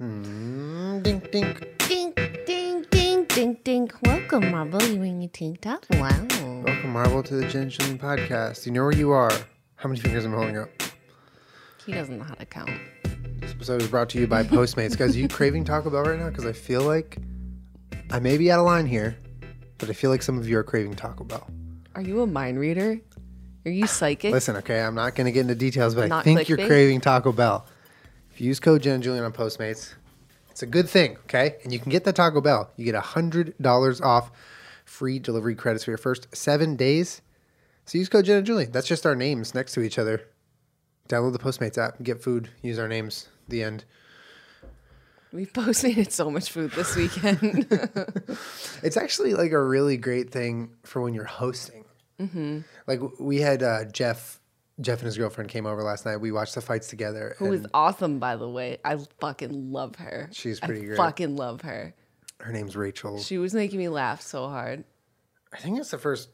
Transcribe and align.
Mm, 0.00 1.02
ding, 1.02 1.18
ding. 1.32 1.56
Ding, 1.88 2.12
ding, 2.46 2.84
ding, 2.88 3.24
ding, 3.24 3.56
ding. 3.64 3.90
Welcome, 4.04 4.52
Marble. 4.52 4.80
You 4.84 5.00
ring 5.00 5.20
your 5.20 5.30
ting 5.30 5.56
top. 5.56 5.84
Wow. 5.94 6.24
Welcome, 6.64 6.90
Marvel, 6.92 7.20
to 7.24 7.34
the 7.34 7.48
Gingerly 7.48 7.98
Podcast. 7.98 8.64
You 8.64 8.70
know 8.70 8.84
where 8.84 8.92
you 8.94 9.10
are. 9.10 9.32
How 9.74 9.88
many 9.88 10.00
fingers 10.00 10.24
I'm 10.24 10.34
I 10.34 10.36
holding 10.36 10.56
up? 10.58 10.68
He 11.84 11.92
doesn't 11.92 12.16
know 12.16 12.22
how 12.22 12.34
to 12.34 12.46
count. 12.46 12.70
This 13.40 13.50
episode 13.50 13.82
is 13.82 13.88
brought 13.88 14.08
to 14.10 14.20
you 14.20 14.28
by 14.28 14.42
Postmates. 14.44 14.96
Guys, 14.96 15.16
are 15.16 15.18
you 15.18 15.26
craving 15.26 15.64
Taco 15.64 15.90
Bell 15.90 16.02
right 16.04 16.18
now? 16.20 16.28
Because 16.28 16.46
I 16.46 16.52
feel 16.52 16.82
like 16.82 17.18
I 18.12 18.20
may 18.20 18.38
be 18.38 18.52
out 18.52 18.60
of 18.60 18.66
line 18.66 18.86
here, 18.86 19.16
but 19.78 19.90
I 19.90 19.94
feel 19.94 20.10
like 20.10 20.22
some 20.22 20.38
of 20.38 20.48
you 20.48 20.58
are 20.58 20.64
craving 20.64 20.94
Taco 20.94 21.24
Bell. 21.24 21.50
Are 21.96 22.02
you 22.02 22.22
a 22.22 22.26
mind 22.28 22.60
reader? 22.60 23.00
Are 23.66 23.70
you 23.72 23.88
psychic? 23.88 24.32
Listen, 24.32 24.54
okay, 24.58 24.80
I'm 24.80 24.94
not 24.94 25.16
going 25.16 25.24
to 25.24 25.32
get 25.32 25.40
into 25.40 25.56
details, 25.56 25.96
but 25.96 26.04
I 26.04 26.06
Not 26.06 26.22
think 26.22 26.48
you're 26.48 26.56
clickbait? 26.58 26.66
craving 26.68 27.00
Taco 27.00 27.32
Bell. 27.32 27.66
If 28.38 28.42
you 28.42 28.46
use 28.50 28.60
code 28.60 28.82
Jen 28.82 28.94
and 28.94 29.02
Julian 29.02 29.24
on 29.24 29.32
Postmates, 29.32 29.94
it's 30.48 30.62
a 30.62 30.66
good 30.66 30.88
thing, 30.88 31.16
okay? 31.24 31.56
And 31.64 31.72
you 31.72 31.80
can 31.80 31.90
get 31.90 32.04
the 32.04 32.12
Taco 32.12 32.40
Bell. 32.40 32.70
You 32.76 32.84
get 32.84 32.94
$100 32.94 34.00
off 34.00 34.30
free 34.84 35.18
delivery 35.18 35.56
credits 35.56 35.82
for 35.82 35.90
your 35.90 35.98
first 35.98 36.28
seven 36.32 36.76
days. 36.76 37.20
So 37.86 37.98
use 37.98 38.08
code 38.08 38.26
Jen 38.26 38.36
and 38.36 38.46
Julian. 38.46 38.70
That's 38.70 38.86
just 38.86 39.04
our 39.04 39.16
names 39.16 39.56
next 39.56 39.72
to 39.72 39.80
each 39.80 39.98
other. 39.98 40.22
Download 41.08 41.32
the 41.32 41.40
Postmates 41.40 41.78
app, 41.78 42.00
get 42.00 42.22
food, 42.22 42.48
use 42.62 42.78
our 42.78 42.86
names. 42.86 43.26
The 43.48 43.64
end. 43.64 43.84
We've 45.32 45.52
postmated 45.52 46.12
so 46.12 46.30
much 46.30 46.52
food 46.52 46.70
this 46.70 46.94
weekend. 46.94 47.66
It's 48.84 48.96
actually 48.96 49.34
like 49.34 49.50
a 49.50 49.60
really 49.60 49.96
great 49.96 50.30
thing 50.30 50.76
for 50.84 51.02
when 51.02 51.12
you're 51.12 51.24
hosting. 51.24 51.86
Mm-hmm. 52.20 52.60
Like 52.86 53.00
we 53.18 53.38
had 53.38 53.64
uh, 53.64 53.86
Jeff, 53.86 54.38
Jeff 54.80 54.98
and 54.98 55.06
his 55.06 55.18
girlfriend 55.18 55.50
came 55.50 55.66
over 55.66 55.82
last 55.82 56.06
night. 56.06 56.18
We 56.18 56.30
watched 56.30 56.54
the 56.54 56.60
fights 56.60 56.88
together. 56.88 57.34
Who 57.38 57.52
is 57.52 57.66
awesome, 57.74 58.18
by 58.18 58.36
the 58.36 58.48
way. 58.48 58.78
I 58.84 58.98
fucking 59.20 59.72
love 59.72 59.96
her. 59.96 60.28
She's 60.32 60.60
pretty 60.60 60.82
I 60.82 60.84
great. 60.86 60.96
fucking 60.96 61.36
love 61.36 61.62
her. 61.62 61.94
her 62.40 62.52
name's 62.52 62.76
Rachel. 62.76 63.18
She 63.18 63.38
was 63.38 63.54
making 63.54 63.78
me 63.78 63.88
laugh 63.88 64.22
so 64.22 64.48
hard. 64.48 64.84
I 65.52 65.58
think 65.58 65.78
it's 65.78 65.90
the 65.90 65.98
first 65.98 66.28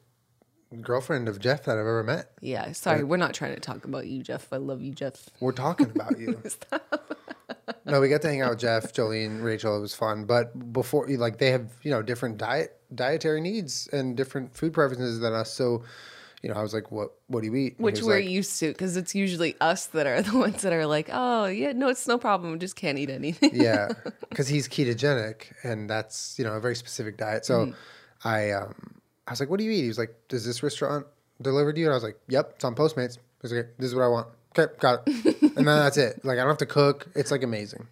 girlfriend 0.81 1.28
of 1.28 1.39
Jeff 1.39 1.65
that 1.65 1.72
I've 1.72 1.78
ever 1.78 2.03
met. 2.03 2.33
Yeah, 2.41 2.72
sorry, 2.72 3.05
we're 3.05 3.17
not 3.17 3.34
trying 3.34 3.55
to 3.55 3.61
talk 3.61 3.84
about 3.84 4.06
you, 4.06 4.22
Jeff. 4.22 4.53
I 4.53 4.56
love 4.56 4.83
you, 4.83 4.92
Jeff. 4.92 5.31
We're 5.41 5.53
talking 5.53 5.91
about 5.91 6.19
you. 6.19 6.42
no, 7.84 8.00
we 8.00 8.09
got 8.09 8.22
to 8.22 8.28
hang 8.28 8.42
out 8.42 8.50
with 8.50 8.61
Jeff, 8.61 8.92
Jolene, 8.92 9.42
Rachel. 9.42 9.77
It 9.77 9.81
was 9.81 9.95
fun. 9.95 10.25
But 10.25 10.72
before, 10.72 11.06
like, 11.09 11.39
they 11.39 11.50
have 11.50 11.70
you 11.83 11.91
know 11.91 12.03
different 12.03 12.39
diet 12.39 12.78
dietary 12.95 13.41
needs 13.41 13.89
and 13.92 14.17
different 14.17 14.55
food 14.55 14.72
preferences 14.72 15.20
than 15.20 15.33
us. 15.33 15.53
So, 15.53 15.83
you 16.45 16.50
know, 16.50 16.56
I 16.61 16.62
was 16.62 16.75
like, 16.75 16.92
"What 16.92 17.12
What 17.28 17.41
do 17.41 17.47
you 17.47 17.55
eat?" 17.56 17.78
And 17.78 17.84
Which 17.87 18.03
we're 18.03 18.20
like, 18.20 18.28
used 18.28 18.61
to 18.61 18.69
because 18.69 18.98
it's 18.98 19.14
usually 19.14 19.56
us 19.62 19.87
that 19.87 20.06
are 20.06 20.20
the 20.31 20.37
ones 20.37 20.61
that 20.61 20.75
are 20.75 20.87
like, 20.87 21.09
oh, 21.11 21.47
yeah, 21.47 21.73
no, 21.73 21.89
it's 21.89 22.06
no 22.06 22.19
problem. 22.19 22.59
Just 22.59 22.77
can't 22.77 22.98
eat 22.98 23.09
anything. 23.09 23.53
yeah, 23.55 23.89
because 24.28 24.47
he's 24.47 24.69
ketogenic, 24.69 25.55
and 25.62 25.89
that's 25.89 26.39
you 26.39 26.45
know 26.45 26.53
a 26.53 26.61
very 26.61 26.77
specific 26.77 27.17
diet. 27.17 27.47
So, 27.47 27.72
I 28.25 28.50
um, 28.50 28.75
I 29.27 29.33
was 29.33 29.41
like, 29.41 29.48
"What 29.48 29.59
do 29.59 29.65
you 29.65 29.70
eat?" 29.70 29.83
He 29.83 29.89
was 29.89 29.97
like, 29.97 30.15
"Does 30.28 30.45
this 30.45 30.62
restaurant 30.62 31.06
deliver 31.41 31.72
to 31.72 31.81
you?" 31.81 31.87
And 31.87 31.95
I 31.95 31.97
was 31.97 32.05
like, 32.05 32.19
"Yep, 32.28 32.53
it's 32.56 32.65
on 32.65 32.75
Postmates." 32.75 33.15
He 33.17 33.22
was 33.41 33.53
like, 33.53 33.75
"This 33.78 33.87
is 33.89 33.95
what 33.95 34.03
I 34.05 34.09
want." 34.09 34.28
Okay, 34.56 34.70
got 34.81 35.03
it. 35.06 35.42
and 35.42 35.56
then 35.56 35.65
that's 35.65 35.97
it. 35.97 36.22
Like 36.27 36.34
I 36.39 36.42
don't 36.42 36.48
have 36.48 36.59
to 36.59 36.67
cook. 36.67 37.09
It's 37.15 37.31
like 37.31 37.42
amazing. 37.42 37.87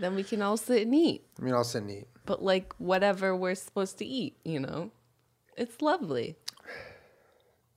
then 0.00 0.14
we 0.14 0.22
can 0.24 0.40
all 0.40 0.56
sit 0.56 0.82
and 0.82 0.94
eat. 0.94 1.22
I 1.38 1.44
mean, 1.44 1.52
I'll 1.52 1.64
sit 1.64 1.82
and 1.82 1.90
eat. 1.90 2.08
But 2.24 2.42
like 2.42 2.72
whatever 2.78 3.36
we're 3.36 3.54
supposed 3.54 3.98
to 3.98 4.06
eat, 4.06 4.36
you 4.42 4.58
know? 4.58 4.90
It's 5.58 5.82
lovely. 5.82 6.36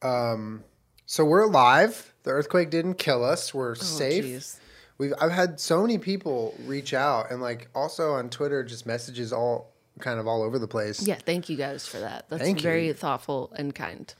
Um, 0.04 0.64
so 1.06 1.26
we're 1.26 1.44
alive. 1.44 2.14
The 2.24 2.32
earthquake 2.32 2.70
didn't 2.70 2.96
kill 2.96 3.24
us. 3.24 3.54
We're 3.54 3.72
oh, 3.72 3.76
safe. 3.76 4.26
Oh, 4.26 4.28
jeez. 4.28 4.60
We've 4.98 5.14
I've 5.20 5.32
had 5.32 5.60
so 5.60 5.82
many 5.82 5.98
people 5.98 6.56
reach 6.66 6.94
out 6.94 7.32
and 7.32 7.42
like 7.42 7.68
also 7.74 8.14
on 8.14 8.30
Twitter 8.30 8.64
just 8.64 8.86
messages 8.86 9.34
all 9.34 9.74
kind 10.00 10.20
of 10.20 10.28
all 10.28 10.44
over 10.44 10.60
the 10.60 10.68
place. 10.68 11.06
Yeah, 11.06 11.16
thank 11.16 11.50
you 11.50 11.58
guys 11.58 11.88
for 11.88 12.00
that. 12.00 12.30
That's 12.30 12.42
Thank 12.42 12.62
very 12.62 12.88
you. 12.88 12.94
thoughtful 12.94 13.52
and 13.56 13.74
kind. 13.74 14.14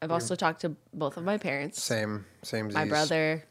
I've 0.00 0.12
also 0.12 0.36
talked 0.36 0.60
to 0.60 0.76
both 0.94 1.16
of 1.16 1.24
my 1.24 1.38
parents, 1.38 1.82
Same, 1.82 2.24
same. 2.42 2.72
my 2.72 2.84
brother. 2.84 3.44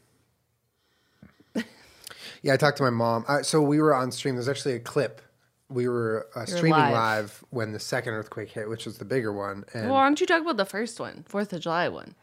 Yeah, 2.42 2.54
I 2.54 2.58
talked 2.58 2.78
to 2.78 2.84
my 2.84 2.90
mom. 2.90 3.26
I, 3.28 3.42
so 3.42 3.62
we 3.62 3.82
were 3.82 3.94
on 3.94 4.12
stream. 4.12 4.36
There's 4.36 4.48
actually 4.48 4.76
a 4.76 4.80
clip. 4.80 5.22
We 5.70 5.88
were 5.90 6.28
uh, 6.36 6.46
streaming 6.46 6.72
live. 6.72 6.94
live. 6.94 7.44
when 7.50 7.74
the 7.74 7.80
second 7.80 8.14
earthquake 8.14 8.50
hit, 8.52 8.70
which 8.70 8.86
was 8.86 8.98
the 9.00 9.06
bigger 9.06 9.34
one. 9.34 9.66
And 9.74 9.86
Well, 9.86 9.96
why 9.96 10.06
don't 10.06 10.20
you 10.22 10.26
talk 10.28 10.42
about 10.42 10.58
the 10.58 10.66
first 10.66 11.00
one, 11.00 11.24
Fourth 11.28 11.52
of 11.54 11.62
July 11.62 11.90
one? 11.90 12.16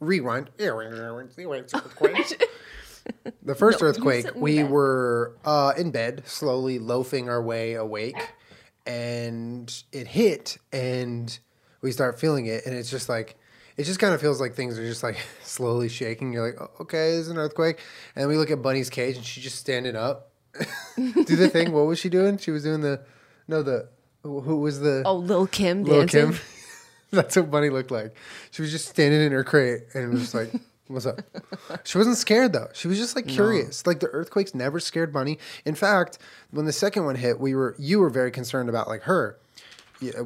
rewind. 0.00 0.50
the 3.42 3.54
first 3.54 3.80
No, 3.80 3.88
earthquake, 3.88 4.26
we 4.34 4.62
bed. 4.62 4.70
were 4.70 5.36
uh, 5.44 5.72
in 5.76 5.90
bed, 5.90 6.22
slowly 6.26 6.78
loafing 6.78 7.28
our 7.28 7.42
way 7.42 7.74
awake, 7.74 8.32
and 8.86 9.82
it 9.92 10.06
hit, 10.06 10.58
and 10.72 11.38
we 11.82 11.92
start 11.92 12.18
feeling 12.18 12.46
it, 12.46 12.64
and 12.66 12.74
it's 12.74 12.90
just 12.90 13.08
like. 13.08 13.36
It 13.76 13.86
just 13.86 13.98
kind 13.98 14.14
of 14.14 14.20
feels 14.20 14.40
like 14.40 14.54
things 14.54 14.78
are 14.78 14.86
just 14.86 15.02
like 15.02 15.16
slowly 15.42 15.88
shaking. 15.88 16.32
You're 16.32 16.46
like, 16.46 16.60
oh, 16.60 16.70
okay, 16.82 17.10
there's 17.14 17.26
an 17.26 17.36
earthquake. 17.38 17.80
And 18.14 18.28
we 18.28 18.36
look 18.36 18.52
at 18.52 18.62
Bunny's 18.62 18.88
cage 18.88 19.16
and 19.16 19.24
she's 19.26 19.42
just 19.42 19.58
standing 19.58 19.96
up. 19.96 20.30
Do 20.96 21.36
the 21.36 21.48
thing. 21.48 21.72
What 21.72 21.86
was 21.86 21.98
she 21.98 22.08
doing? 22.08 22.38
She 22.38 22.50
was 22.50 22.62
doing 22.62 22.80
the, 22.80 23.00
no, 23.48 23.62
the, 23.62 23.88
who 24.22 24.56
was 24.60 24.80
the, 24.80 25.02
Oh, 25.04 25.16
Lil 25.16 25.46
Kim 25.46 25.84
Lil 25.84 26.00
dancing. 26.06 26.32
Kim. 26.32 26.40
That's 27.10 27.36
what 27.36 27.50
Bunny 27.50 27.70
looked 27.70 27.90
like. 27.90 28.14
She 28.50 28.62
was 28.62 28.70
just 28.72 28.88
standing 28.88 29.20
in 29.20 29.32
her 29.32 29.44
crate 29.44 29.82
and 29.94 30.12
was 30.12 30.20
just 30.22 30.34
like, 30.34 30.50
"What's 30.88 31.06
up?" 31.06 31.20
She 31.84 31.96
wasn't 31.96 32.16
scared 32.16 32.52
though. 32.52 32.68
She 32.72 32.88
was 32.88 32.98
just 32.98 33.14
like 33.14 33.28
curious. 33.28 33.86
Like 33.86 34.00
the 34.00 34.08
earthquakes 34.08 34.52
never 34.54 34.80
scared 34.80 35.12
Bunny. 35.12 35.38
In 35.64 35.74
fact, 35.76 36.18
when 36.50 36.66
the 36.66 36.72
second 36.72 37.04
one 37.04 37.14
hit, 37.14 37.38
we 37.38 37.54
were 37.54 37.76
you 37.78 38.00
were 38.00 38.10
very 38.10 38.32
concerned 38.32 38.68
about 38.68 38.88
like 38.88 39.02
her. 39.02 39.38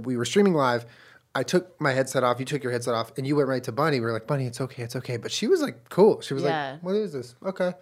We 0.03 0.17
were 0.17 0.25
streaming 0.25 0.55
live. 0.55 0.87
I 1.35 1.43
took 1.43 1.79
my 1.79 1.93
headset 1.93 2.25
off. 2.25 2.41
You 2.41 2.47
took 2.47 2.63
your 2.63 2.73
headset 2.73 2.95
off, 2.95 3.13
and 3.19 3.27
you 3.27 3.37
went 3.37 3.49
right 3.49 3.63
to 3.65 3.73
Bunny. 3.73 4.01
We 4.01 4.07
were 4.07 4.13
like, 4.13 4.27
"Bunny, 4.27 4.47
it's 4.47 4.61
okay, 4.63 4.83
it's 4.83 4.97
okay." 4.97 5.19
But 5.19 5.31
she 5.31 5.47
was 5.47 5.61
like, 5.61 5.91
"Cool." 5.91 6.23
She 6.23 6.33
was 6.33 6.43
Yeah. 6.43 6.73
like, 6.73 6.83
"What 6.83 6.95
is 6.95 7.13
this?" 7.13 7.35
Okay. 7.45 7.75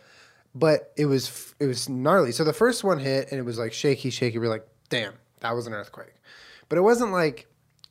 But 0.58 0.92
it 0.96 1.06
was 1.06 1.54
it 1.60 1.66
was 1.66 1.88
gnarly. 1.88 2.32
So 2.32 2.42
the 2.42 2.52
first 2.52 2.82
one 2.82 2.98
hit, 2.98 3.30
and 3.30 3.38
it 3.38 3.44
was 3.44 3.58
like 3.58 3.72
shaky, 3.72 4.10
shaky. 4.10 4.38
We 4.38 4.46
are 4.46 4.50
like, 4.50 4.66
"Damn, 4.88 5.12
that 5.40 5.54
was 5.54 5.66
an 5.66 5.74
earthquake." 5.74 6.14
But 6.68 6.78
it 6.78 6.80
wasn't 6.80 7.12
like 7.12 7.46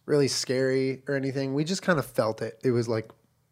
really 0.05 0.27
scary 0.27 1.03
or 1.07 1.15
anything. 1.15 1.53
We 1.53 1.63
just 1.63 1.81
kind 1.81 1.99
of 1.99 2.05
felt 2.05 2.41
it. 2.41 2.59
It 2.63 2.71
was 2.71 2.87
like, 2.87 3.09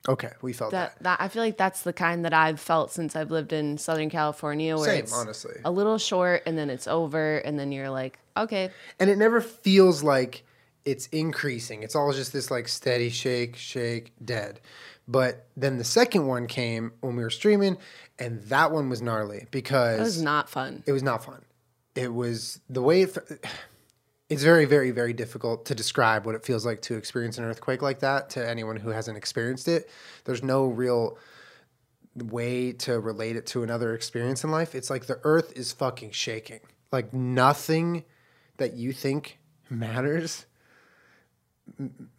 okay, 0.07 0.31
we 0.41 0.53
felt 0.53 0.72
that. 0.72 0.96
That, 0.97 1.03
that 1.03 1.22
I 1.22 1.28
feel 1.28 1.41
like 1.44 1.57
that's 1.57 1.81
the 1.84 1.94
kind 1.94 2.25
that 2.25 2.34
I've 2.34 2.59
felt 2.59 2.91
since 2.91 3.16
I've 3.16 3.31
lived 3.31 3.53
in 3.53 3.78
Southern 3.78 4.09
California, 4.09 4.75
where 4.75 4.85
Same, 4.85 5.03
it's 5.03 5.13
honestly. 5.13 5.56
a 5.63 5.72
little 5.72 5.97
short 5.97 6.44
and 6.45 6.57
then 6.57 6.69
it's 6.69 6.88
over, 6.88 7.38
and 7.38 7.59
then 7.59 7.72
you're 7.72 7.90
like, 7.90 8.19
okay, 8.35 8.69
And 9.00 9.09
it 9.09 9.18
never 9.18 9.41
feels 9.41 10.03
like 10.03 10.44
it's 10.85 11.07
increasing. 11.07 11.84
It's 11.84 11.95
all 11.95 12.12
just 12.12 12.34
this 12.34 12.51
like 12.51 12.68
steady 12.68 13.09
shake, 13.09 13.56
shake, 13.56 14.12
dead. 14.24 14.59
But 15.08 15.47
then 15.58 15.78
the 15.78 15.84
second 15.84 16.28
one 16.28 16.47
came 16.47 16.94
when 17.02 17.16
we 17.16 17.24
were 17.24 17.30
streaming, 17.30 17.78
and 18.18 18.41
that 18.44 18.72
one 18.72 18.90
was 18.90 19.02
gnarly 19.02 19.47
because 19.52 20.00
it 20.00 20.03
was 20.03 20.22
not 20.22 20.50
fun. 20.50 20.84
it 20.86 20.91
was 20.91 21.03
not 21.03 21.24
fun. 21.24 21.44
It 21.96 22.14
was 22.14 22.59
the 22.69 22.81
way 22.81 23.03
it. 23.03 23.18
It's 24.30 24.42
very, 24.42 24.66
very, 24.66 24.90
very 24.90 25.13
difficult 25.13 25.66
to 25.66 25.75
describe 25.75 26.25
what 26.25 26.34
it 26.34 26.44
feels 26.44 26.66
like 26.66 26.81
to 26.84 26.96
experience 26.96 27.38
an 27.38 27.44
earthquake 27.44 27.84
like 27.84 28.00
that 28.00 28.31
to 28.31 28.50
anyone 28.50 28.78
who 28.78 28.90
hasn't 28.90 29.16
experienced 29.16 29.68
it. 29.68 29.88
There's 30.24 30.42
no 30.42 30.66
real 30.66 31.19
way 32.16 32.72
to 32.72 33.00
relate 33.00 33.36
it 33.36 33.46
to 33.47 33.62
another 33.62 33.94
experience 33.94 34.44
in 34.44 34.50
life. 34.50 34.74
It's 34.74 34.90
like 34.90 35.06
the 35.06 35.19
earth 35.24 35.53
is 35.56 35.72
fucking 35.74 36.12
shaking. 36.12 36.62
Like 36.92 37.13
nothing 37.13 38.06
that 38.58 38.74
you 38.74 38.92
think 38.92 39.38
matters 39.69 40.46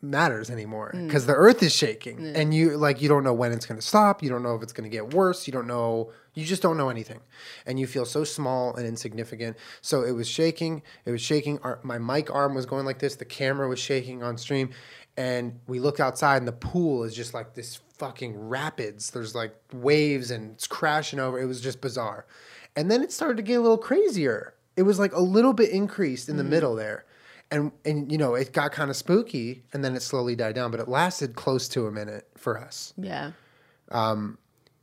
matters 0.00 0.50
anymore 0.50 0.92
mm. 0.94 1.06
because 1.06 1.26
the 1.26 1.34
earth 1.34 1.62
is 1.62 1.74
shaking. 1.74 2.18
Mm. 2.18 2.36
And 2.36 2.54
you 2.54 2.76
like 2.76 3.00
you 3.02 3.08
don't 3.08 3.24
know 3.24 3.32
when 3.32 3.52
it's 3.52 3.66
going 3.66 3.78
to 3.78 3.86
stop. 3.86 4.22
You 4.22 4.28
don't 4.28 4.42
know 4.42 4.54
if 4.54 4.62
it's 4.62 4.72
going 4.72 4.88
to 4.88 4.94
get 4.94 5.12
worse. 5.14 5.46
You 5.46 5.52
don't 5.52 5.66
know. 5.66 6.10
You 6.34 6.44
just 6.44 6.62
don't 6.62 6.76
know 6.76 6.88
anything. 6.88 7.20
And 7.66 7.78
you 7.78 7.86
feel 7.86 8.04
so 8.04 8.24
small 8.24 8.74
and 8.74 8.86
insignificant. 8.86 9.56
So 9.80 10.02
it 10.02 10.12
was 10.12 10.28
shaking. 10.28 10.82
It 11.04 11.10
was 11.10 11.20
shaking. 11.20 11.58
Our, 11.62 11.78
my 11.82 11.98
mic 11.98 12.34
arm 12.34 12.54
was 12.54 12.66
going 12.66 12.84
like 12.84 12.98
this. 12.98 13.16
The 13.16 13.24
camera 13.24 13.68
was 13.68 13.78
shaking 13.78 14.22
on 14.22 14.36
stream. 14.38 14.70
And 15.16 15.60
we 15.68 15.78
look 15.78 16.00
outside 16.00 16.38
and 16.38 16.48
the 16.48 16.52
pool 16.52 17.04
is 17.04 17.14
just 17.14 17.34
like 17.34 17.54
this 17.54 17.80
fucking 17.98 18.36
rapids. 18.48 19.10
There's 19.10 19.34
like 19.34 19.54
waves 19.72 20.30
and 20.30 20.52
it's 20.52 20.66
crashing 20.66 21.20
over. 21.20 21.38
It 21.38 21.46
was 21.46 21.60
just 21.60 21.80
bizarre. 21.80 22.26
And 22.74 22.90
then 22.90 23.02
it 23.02 23.12
started 23.12 23.36
to 23.36 23.42
get 23.42 23.54
a 23.54 23.60
little 23.60 23.78
crazier. 23.78 24.54
It 24.76 24.82
was 24.82 24.98
like 24.98 25.12
a 25.12 25.20
little 25.20 25.52
bit 25.52 25.70
increased 25.70 26.28
in 26.28 26.36
the 26.36 26.42
mm. 26.42 26.48
middle 26.48 26.74
there 26.74 27.04
and 27.50 27.72
and 27.84 28.10
you 28.10 28.18
know 28.18 28.34
it 28.34 28.52
got 28.52 28.72
kind 28.72 28.90
of 28.90 28.96
spooky 28.96 29.62
and 29.72 29.84
then 29.84 29.94
it 29.94 30.00
slowly 30.00 30.34
died 30.36 30.54
down 30.54 30.70
but 30.70 30.80
it 30.80 30.88
lasted 30.88 31.34
close 31.34 31.68
to 31.68 31.86
a 31.86 31.90
minute 31.92 32.28
for 32.36 32.58
us 32.58 32.92
Yeah. 32.96 33.32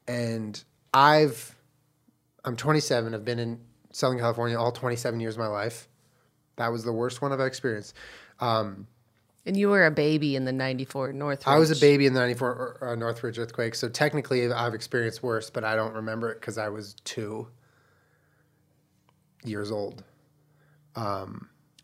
and 0.08 0.64
i've 0.94 1.56
i'm 2.46 2.56
27 2.56 3.14
i've 3.14 3.26
been 3.26 3.40
in 3.40 3.60
southern 3.92 4.20
california 4.20 4.58
all 4.60 4.72
27 4.72 5.20
years 5.20 5.36
of 5.36 5.40
my 5.40 5.48
life 5.48 5.88
that 6.58 6.72
was 6.72 6.84
the 6.84 6.92
worst 6.94 7.22
one 7.22 7.32
i've 7.32 7.40
experienced 7.40 7.96
um, 8.40 8.88
And 9.46 9.56
you 9.58 9.70
were 9.70 9.86
a 9.86 9.92
baby 9.92 10.36
in 10.36 10.46
the 10.46 10.52
94 10.52 11.14
North. 11.14 11.48
i 11.48 11.58
was 11.58 11.72
a 11.72 11.80
baby 11.80 12.06
in 12.06 12.14
the 12.14 12.20
94 12.20 12.78
uh, 12.82 12.96
northridge 12.96 13.38
earthquake 13.40 13.76
so 13.76 13.90
technically 13.90 14.52
i've 14.52 14.74
experienced 14.74 15.24
worse 15.24 15.50
but 15.50 15.64
i 15.64 15.76
don't 15.76 15.94
remember 15.96 16.32
it 16.32 16.40
because 16.40 16.58
i 16.58 16.70
was 16.70 16.94
two 17.04 17.48
years 19.44 19.72
old. 19.72 20.04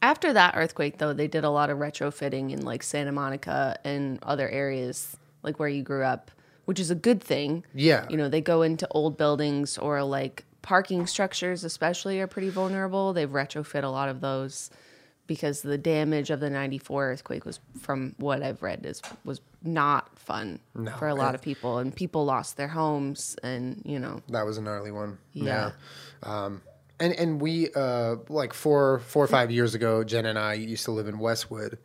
After 0.02 0.32
that 0.34 0.54
earthquake, 0.56 1.00
though, 1.00 1.14
they 1.14 1.28
did 1.28 1.44
a 1.44 1.50
lot 1.50 1.70
of 1.70 1.80
retrofitting 1.80 2.52
in 2.52 2.64
like 2.64 2.84
Santa 2.84 3.12
Monica 3.12 3.78
and 3.84 4.20
other 4.24 4.48
areas, 4.48 5.18
like 5.44 5.60
where 5.60 5.70
you 5.70 5.82
grew 5.82 6.04
up, 6.04 6.30
which 6.66 6.80
is 6.80 6.92
a 6.92 6.96
good 6.96 7.22
thing. 7.22 7.64
Yeah. 7.74 8.06
You 8.10 8.18
know, 8.18 8.30
they 8.30 8.42
go 8.42 8.62
into 8.62 8.88
old 8.92 9.18
buildings 9.18 9.78
or 9.78 10.04
like 10.04 10.46
parking 10.62 11.08
structures, 11.08 11.64
especially, 11.64 12.20
are 12.20 12.28
pretty 12.28 12.50
vulnerable. 12.50 13.14
They've 13.14 13.30
retrofit 13.30 13.84
a 13.84 13.88
lot 13.88 14.10
of 14.10 14.22
those 14.22 14.70
because 15.26 15.62
the 15.62 15.78
damage 15.78 16.30
of 16.30 16.40
the 16.40 16.50
94 16.50 17.12
earthquake 17.12 17.46
was, 17.46 17.60
from 17.82 18.16
what 18.18 18.42
I've 18.44 18.62
read, 18.62 18.86
is 18.86 19.02
was 19.26 19.42
not 19.64 20.18
fun 20.18 20.60
for 20.98 21.08
a 21.08 21.16
lot 21.16 21.36
of 21.36 21.42
people. 21.42 21.80
And 21.80 21.94
people 21.94 22.24
lost 22.24 22.56
their 22.56 22.68
homes 22.68 23.36
and, 23.44 23.82
you 23.84 24.00
know, 24.00 24.22
That 24.30 24.46
was 24.46 24.58
a 24.58 24.62
gnarly 24.62 24.92
one. 24.92 25.18
Yeah. 25.34 25.72
Um, 26.24 26.62
and 27.00 27.14
and 27.14 27.42
we 27.42 27.72
uh, 27.74 28.18
like 28.30 28.54
four 28.54 29.00
four 29.00 29.24
or 29.24 29.28
five 29.28 29.52
years 29.52 29.76
ago, 29.76 30.04
Jen 30.04 30.26
and 30.26 30.38
I 30.40 30.54
used 30.54 30.86
to 30.86 30.92
live 30.92 31.08
in 31.08 31.20
Westwood, 31.20 31.78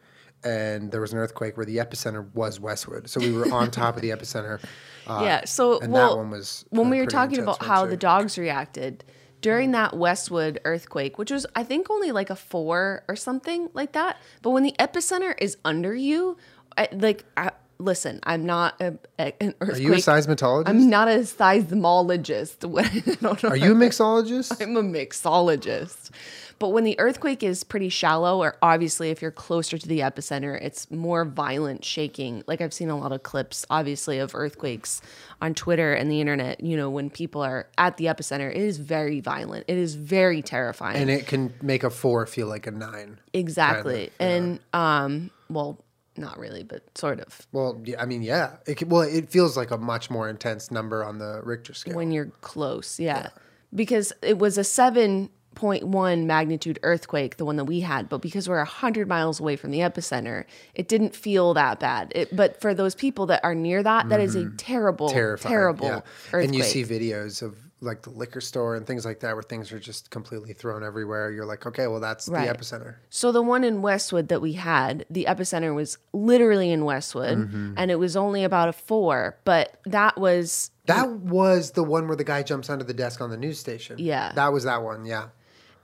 and 0.45 0.91
there 0.91 1.01
was 1.01 1.13
an 1.13 1.19
earthquake 1.19 1.57
where 1.57 1.67
the 1.67 1.77
epicenter 1.77 2.33
was 2.35 2.59
Westwood. 2.59 3.09
So 3.09 3.21
we 3.21 3.33
were 3.33 3.53
on 3.53 3.71
top 3.71 3.97
of 3.97 4.03
the 4.03 4.11
epicenter. 4.11 4.63
Uh, 5.07 5.21
yeah. 5.25 5.45
So, 5.45 5.81
and 5.81 5.93
well, 5.93 6.11
that 6.11 6.17
one 6.17 6.31
was 6.31 6.65
when 6.71 6.91
we 6.91 6.99
were 6.99 7.07
talking 7.07 7.39
about 7.39 7.63
how 7.63 7.85
too. 7.85 7.91
the 7.91 7.97
dogs 7.97 8.39
reacted 8.39 9.05
during 9.41 9.73
that 9.73 9.95
Westwood 9.97 10.61
earthquake, 10.65 11.19
which 11.19 11.31
was 11.31 11.47
I 11.55 11.65
think 11.65 11.91
only 11.91 12.13
like 12.13 12.31
a 12.31 12.37
four 12.37 13.05
or 13.09 13.17
something 13.17 13.69
like 13.75 13.93
that. 13.93 14.19
But 14.41 14.51
when 14.51 14.63
the 14.63 14.75
epicenter 14.79 15.35
is 15.39 15.59
under 15.65 15.95
you, 15.95 16.39
I, 16.77 16.89
like 16.93 17.25
I, 17.37 17.51
listen, 17.83 18.21
I'm 18.23 18.47
not 18.47 18.81
a, 18.81 18.95
a- 19.19 19.43
an 19.43 19.55
Are 19.61 19.77
you 19.79 19.93
a 19.93 19.97
seismologist? 19.97 20.69
I'm 20.69 20.89
not 20.89 21.09
a 21.09 21.19
seismologist. 21.19 22.65
What- 22.69 22.87
I 22.87 22.99
don't 23.21 23.43
know 23.43 23.49
Are 23.51 23.57
you 23.57 23.73
a 23.73 23.75
mixologist? 23.75 24.61
I'm 24.63 24.77
a 24.77 24.83
mixologist. 24.83 26.11
But 26.59 26.69
when 26.69 26.85
the 26.85 26.97
earthquake 27.01 27.43
is 27.43 27.65
pretty 27.65 27.89
shallow, 27.89 28.39
or 28.41 28.57
obviously 28.63 29.11
if 29.11 29.21
you're 29.21 29.33
closer 29.33 29.79
to 29.79 29.89
the 29.89 29.99
epicenter, 29.99 30.63
it's 30.63 30.89
more 30.93 31.25
violent 31.25 31.85
shaking. 31.85 32.45
Like 32.47 32.61
I've 32.61 32.73
seen 32.73 32.89
a 32.89 32.97
lot 32.97 33.11
of 33.11 33.25
clips, 33.25 33.67
obviously, 33.69 34.21
of 34.21 34.33
earthquakes 34.33 35.03
on 35.41 35.55
Twitter 35.55 35.93
and 35.93 36.09
the 36.09 36.21
internet. 36.21 36.63
You 36.63 36.77
know, 36.77 36.89
when 36.89 37.11
people 37.11 37.43
are 37.43 37.67
at 37.79 37.97
the 37.97 38.05
epicenter, 38.05 38.49
it 38.49 38.59
is 38.59 38.79
very 38.79 39.19
violent. 39.19 39.65
It 39.67 39.77
is 39.77 39.97
very 39.97 40.41
terrifying. 40.41 40.99
and 40.99 41.11
it 41.11 41.27
can 41.27 41.53
make 41.63 41.83
a 41.83 41.91
four 41.91 42.27
feel 42.27 42.47
like 42.47 42.69
a 42.69 42.71
nine. 42.71 43.19
exactly. 43.33 44.13
yeah. 44.21 44.27
And, 44.29 44.61
um, 44.73 45.31
well, 45.51 45.85
not 46.17 46.39
really, 46.39 46.63
but 46.63 46.83
sort 46.97 47.21
of. 47.21 47.47
Well, 47.53 47.81
yeah, 47.85 48.01
I 48.01 48.07
mean, 48.07 48.23
yeah. 48.23 48.57
It 48.67 48.77
can, 48.77 48.89
well, 48.89 49.03
it 49.03 49.31
feels 49.31 49.57
like 49.57 49.71
a 49.71 49.79
much 49.79 50.11
more 50.11 50.29
intense 50.29 50.71
number 50.71 51.05
on 51.05 51.19
the 51.19 51.41
Richter 51.43 51.75
scale. 51.75 51.95
when 51.95 52.11
you're 52.13 52.27
close 52.41 53.01
yeah. 53.01 53.31
because 53.75 54.13
it 54.23 54.39
was 54.39 54.59
a 54.59 54.63
7.1 54.63 56.25
magnitude 56.25 56.79
earthquake 56.83 57.37
the 57.37 57.45
one 57.45 57.57
that 57.57 57.65
we 57.65 57.81
had 57.81 58.09
but 58.09 58.19
because 58.23 58.49
we're 58.49 58.59
100 58.59 59.09
miles 59.09 59.41
away 59.41 59.57
from 59.57 59.71
the 59.71 59.79
epicenter 59.81 60.45
it 60.75 60.89
didn't 60.89 61.15
feel 61.15 61.55
that 61.55 61.79
bad 61.81 62.13
it, 62.15 62.35
but 62.35 62.61
for 62.61 62.75
those 62.75 62.95
people 62.95 63.27
that 63.27 63.41
are 63.45 63.55
near 63.55 63.83
that 63.83 64.09
that 64.09 64.21
is 64.21 64.35
a 64.35 64.49
terrible 64.57 65.09
Mm-hmm. 65.09 65.17
Terrifying. 65.17 65.53
terrible 65.53 65.87
yeah. 65.87 66.01
earthquake 66.33 66.45
And 66.45 66.55
you 66.55 66.63
see 66.63 66.85
videos 66.85 67.43
of 67.43 67.57
like 67.83 68.03
the 68.03 68.11
liquor 68.11 68.41
store 68.41 68.77
and 68.77 68.87
things 68.87 69.05
like 69.05 69.21
that 69.21 69.35
where 69.35 69.43
things 69.43 69.73
are 69.73 69.79
just 69.79 70.11
completely 70.11 70.53
thrown 70.53 70.85
everywhere. 70.85 71.31
You're 71.33 71.45
like, 71.45 71.67
okay, 71.67 71.87
well, 71.89 72.01
that's 72.01 72.29
Right. 72.29 72.47
the 72.49 72.55
epicenter. 72.55 72.95
So 73.11 73.33
the 73.33 73.43
one 73.43 73.65
in 73.65 73.83
Westwood 73.83 74.29
that 74.29 74.41
we 74.41 74.53
had, 74.53 75.05
the 75.11 75.27
epicenter 75.29 75.75
was 75.75 75.99
literally 76.13 76.71
in 76.71 76.85
Westwood, 76.85 77.39
Mm-hmm. 77.39 77.75
and 77.77 77.91
it 77.91 77.97
was 77.97 78.17
only 78.17 78.45
about 78.45 78.69
a 78.69 78.73
four. 78.73 79.37
But 79.45 79.79
that 79.85 80.17
was 80.17 80.71
That 80.87 81.11
was 81.11 81.73
the 81.73 81.83
one 81.83 82.07
where 82.09 82.17
the 82.17 82.25
guy 82.25 82.43
jumps 82.43 82.71
under 82.71 82.85
the 82.85 82.95
desk 82.95 83.21
on 83.21 83.31
the 83.31 83.37
news 83.37 83.59
station. 83.59 83.97
Yeah. 83.99 84.33
That 84.35 84.53
was 84.53 84.65
that 84.65 84.83
one. 84.83 85.05
Yeah. 85.05 85.29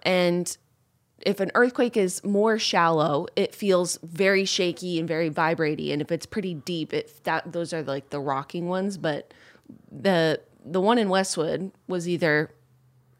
And 0.03 0.57
if 1.21 1.41
an 1.41 1.51
earthquake 1.57 1.97
is 1.97 2.23
more 2.23 2.61
shallow, 2.61 3.27
it 3.35 3.53
feels 3.53 3.99
very 4.05 4.45
shaky 4.45 5.01
and 5.01 5.09
very 5.09 5.31
vibraty. 5.31 5.93
And 5.93 6.01
if 6.01 6.13
it's 6.13 6.27
pretty 6.27 6.55
deep, 6.55 6.93
it 6.93 7.25
that 7.25 7.51
those 7.53 7.73
are 7.73 7.83
like 7.83 8.11
the 8.11 8.21
rocking 8.21 8.69
ones. 8.69 8.97
But 8.99 9.35
the 9.91 10.41
the 10.71 10.81
one 10.81 10.99
in 10.99 11.09
Westwood 11.09 11.73
was 11.87 12.09
either 12.09 12.51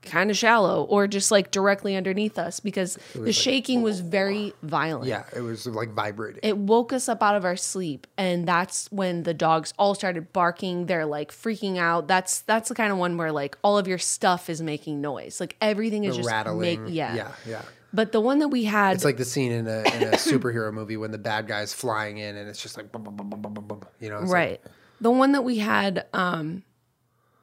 kind 0.03 0.31
of 0.31 0.37
shallow 0.37 0.85
or 0.85 1.07
just 1.09 1.31
like 1.31 1.51
directly 1.51 1.97
underneath 1.97 2.39
us 2.39 2.61
because 2.61 2.97
the 3.15 3.33
shaking 3.33 3.83
was 3.83 4.01
very 4.01 4.55
violent. 4.63 5.07
Yeah. 5.09 5.25
It 5.35 5.41
was 5.41 5.67
like 5.67 5.93
vibrating. 5.93 6.41
It 6.43 6.57
woke 6.57 6.93
us 6.93 7.09
up 7.09 7.23
out 7.23 7.35
of 7.35 7.45
our 7.45 7.57
sleep, 7.57 8.07
and 8.17 8.47
that's 8.47 8.91
when 8.93 9.25
the 9.25 9.35
dogs 9.35 9.75
all 9.79 9.95
started 9.95 10.33
barking. 10.33 10.87
They're 10.87 11.05
like 11.05 11.33
freaking 11.33 11.79
out. 11.79 12.07
That's 12.09 12.41
that's 12.43 12.69
the 12.69 12.75
kind 12.75 12.93
of 12.93 12.99
one 12.99 13.17
where 13.17 13.33
like 13.33 13.59
all 13.63 13.77
of 13.77 13.89
your 13.89 13.99
stuff 13.99 14.49
is 14.49 14.63
making 14.63 15.01
noise. 15.01 15.41
Like 15.41 15.57
everything 15.61 16.05
is 16.05 16.13
the 16.17 16.23
just 16.23 16.31
rattling. 16.31 16.85
Make, 16.85 16.95
yeah. 16.95 17.15
Yeah. 17.15 17.33
Yeah. 17.47 17.63
But 17.93 18.13
the 18.13 18.21
one 18.21 18.39
that 18.41 18.49
we 18.49 18.65
had, 18.65 18.95
It's 18.97 19.05
like 19.05 19.17
the 19.17 19.25
scene 19.25 19.51
in 19.51 19.67
a, 19.67 19.79
in 19.79 20.03
a 20.03 20.13
superhero 20.13 20.71
movie 20.73 20.99
when 20.99 21.11
the 21.11 21.17
bad 21.19 21.47
guy's 21.49 21.73
flying 21.73 22.19
in 22.19 22.37
and 22.37 22.47
it's 22.47 22.63
just 22.63 22.77
like, 22.77 22.93
boom, 22.93 23.03
boom, 23.03 23.17
boom. 23.17 23.81
You 23.99 24.11
know? 24.11 24.19
It's 24.19 24.31
like- 24.31 24.35
right, 24.35 24.61
the 25.01 25.11
one 25.11 25.33
that 25.33 25.43
we 25.43 25.57
had 25.59 26.07
um, 26.13 26.63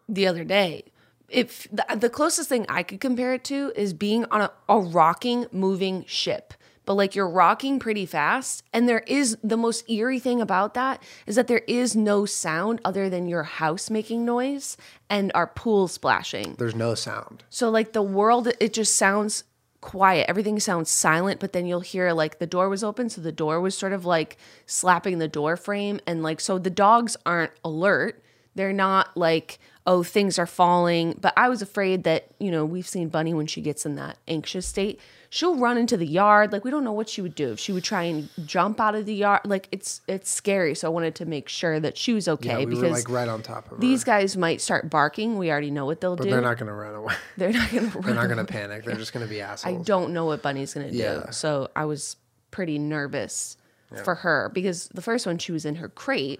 the 0.07 0.27
other 0.27 0.43
day. 0.43 0.85
If 1.29 1.67
the, 1.71 1.85
the 1.95 2.09
closest 2.09 2.49
thing 2.49 2.65
I 2.69 2.83
could 2.83 2.99
compare 2.99 3.33
it 3.33 3.43
to 3.45 3.71
is 3.75 3.93
being 3.93 4.25
on 4.25 4.41
a, 4.41 4.51
a 4.69 4.79
rocking, 4.79 5.47
moving 5.51 6.05
ship. 6.07 6.53
But 6.85 6.93
like 6.93 7.15
you're 7.15 7.29
rocking 7.29 7.79
pretty 7.79 8.05
fast, 8.05 8.63
and 8.71 8.87
there 8.87 9.03
is 9.07 9.37
the 9.43 9.57
most 9.57 9.89
eerie 9.89 10.19
thing 10.19 10.39
about 10.39 10.75
that 10.75 11.01
is 11.25 11.35
that 11.35 11.47
there 11.47 11.63
is 11.67 11.95
no 11.95 12.25
sound 12.25 12.79
other 12.85 13.09
than 13.09 13.27
your 13.27 13.43
house 13.43 13.89
making 13.89 14.23
noise 14.23 14.77
and 15.09 15.31
our 15.33 15.47
pool 15.47 15.87
splashing. 15.87 16.55
there's 16.59 16.75
no 16.75 16.93
sound. 16.93 17.43
So 17.49 17.69
like 17.69 17.93
the 17.93 18.03
world, 18.03 18.49
it 18.59 18.71
just 18.71 18.95
sounds 18.95 19.45
quiet. 19.81 20.25
Everything 20.29 20.59
sounds 20.59 20.89
silent, 20.89 21.39
but 21.39 21.53
then 21.53 21.65
you'll 21.65 21.79
hear 21.79 22.11
like 22.11 22.39
the 22.39 22.47
door 22.47 22.69
was 22.69 22.83
open, 22.83 23.09
so 23.09 23.21
the 23.21 23.31
door 23.31 23.59
was 23.61 23.77
sort 23.77 23.93
of 23.93 24.05
like 24.05 24.37
slapping 24.65 25.19
the 25.19 25.27
door 25.27 25.57
frame, 25.57 25.99
and 26.05 26.21
like 26.21 26.39
so 26.39 26.57
the 26.59 26.69
dogs 26.69 27.17
aren't 27.25 27.51
alert. 27.63 28.21
They're 28.53 28.73
not 28.73 29.17
like 29.17 29.59
oh 29.87 30.03
things 30.03 30.37
are 30.39 30.47
falling. 30.47 31.17
But 31.21 31.33
I 31.37 31.49
was 31.49 31.61
afraid 31.61 32.03
that 32.05 32.27
you 32.39 32.51
know 32.51 32.65
we've 32.65 32.87
seen 32.87 33.09
Bunny 33.09 33.33
when 33.33 33.47
she 33.47 33.61
gets 33.61 33.85
in 33.85 33.95
that 33.95 34.17
anxious 34.27 34.65
state. 34.65 34.99
She'll 35.31 35.57
run 35.57 35.77
into 35.77 35.97
the 35.97 36.05
yard. 36.05 36.53
Like 36.53 36.63
we 36.63 36.71
don't 36.71 36.85
know 36.85 36.93
what 36.93 37.09
she 37.09 37.21
would 37.21 37.35
do 37.35 37.51
if 37.51 37.59
she 37.59 37.73
would 37.73 37.83
try 37.83 38.03
and 38.03 38.29
jump 38.45 38.79
out 38.79 38.95
of 38.95 39.05
the 39.05 39.13
yard. 39.13 39.41
Like 39.43 39.67
it's 39.71 39.99
it's 40.07 40.29
scary. 40.29 40.75
So 40.75 40.87
I 40.87 40.91
wanted 40.91 41.15
to 41.15 41.25
make 41.25 41.49
sure 41.49 41.77
that 41.79 41.97
she 41.97 42.13
was 42.13 42.27
okay 42.27 42.49
Yeah, 42.49 42.57
we 42.59 42.65
because 42.67 42.91
like 42.91 43.09
right 43.09 43.27
on 43.27 43.41
top 43.41 43.65
of 43.65 43.71
her. 43.71 43.77
these 43.77 44.03
guys 44.05 44.37
might 44.37 44.61
start 44.61 44.89
barking. 44.89 45.37
We 45.37 45.51
already 45.51 45.71
know 45.71 45.85
what 45.85 45.99
they'll 45.99 46.15
but 46.15 46.23
do. 46.23 46.29
they're 46.29 46.41
not 46.41 46.57
going 46.57 46.67
to 46.67 46.73
run 46.73 46.95
away. 46.95 47.13
They're 47.37 47.51
not 47.51 47.69
gonna 47.71 47.87
run 47.87 48.03
They're 48.03 48.15
not 48.15 48.25
going 48.27 48.37
to 48.37 48.45
panic. 48.45 48.85
They're 48.85 48.95
just 48.95 49.11
going 49.11 49.25
to 49.25 49.29
be 49.29 49.41
assholes. 49.41 49.75
I 49.75 49.83
don't 49.83 50.13
know 50.13 50.25
what 50.25 50.41
Bunny's 50.41 50.73
gonna 50.73 50.91
do. 50.91 51.23
So 51.31 51.69
I 51.75 51.83
was 51.85 52.15
pretty 52.51 52.79
nervous 52.79 53.57
for 54.05 54.15
her 54.15 54.49
because 54.53 54.87
the 54.89 55.01
first 55.01 55.25
one 55.25 55.37
she 55.37 55.51
was 55.51 55.65
in 55.65 55.75
her 55.75 55.89
crate, 55.89 56.39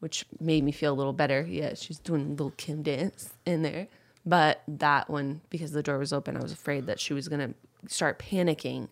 which 0.00 0.26
made 0.40 0.64
me 0.64 0.72
feel 0.72 0.92
a 0.92 0.96
little 0.96 1.12
better. 1.12 1.46
Yeah, 1.48 1.74
she's 1.74 1.98
doing 1.98 2.22
a 2.22 2.30
little 2.30 2.52
Kim 2.56 2.82
dance 2.82 3.32
in 3.46 3.62
there. 3.62 3.86
But 4.26 4.62
that 4.68 5.08
one, 5.08 5.40
because 5.48 5.72
the 5.72 5.82
door 5.82 5.98
was 5.98 6.12
open, 6.12 6.36
I 6.36 6.42
was 6.42 6.52
afraid 6.52 6.86
that 6.86 7.00
she 7.00 7.14
was 7.14 7.28
gonna 7.28 7.54
start 7.86 8.18
panicking 8.18 8.88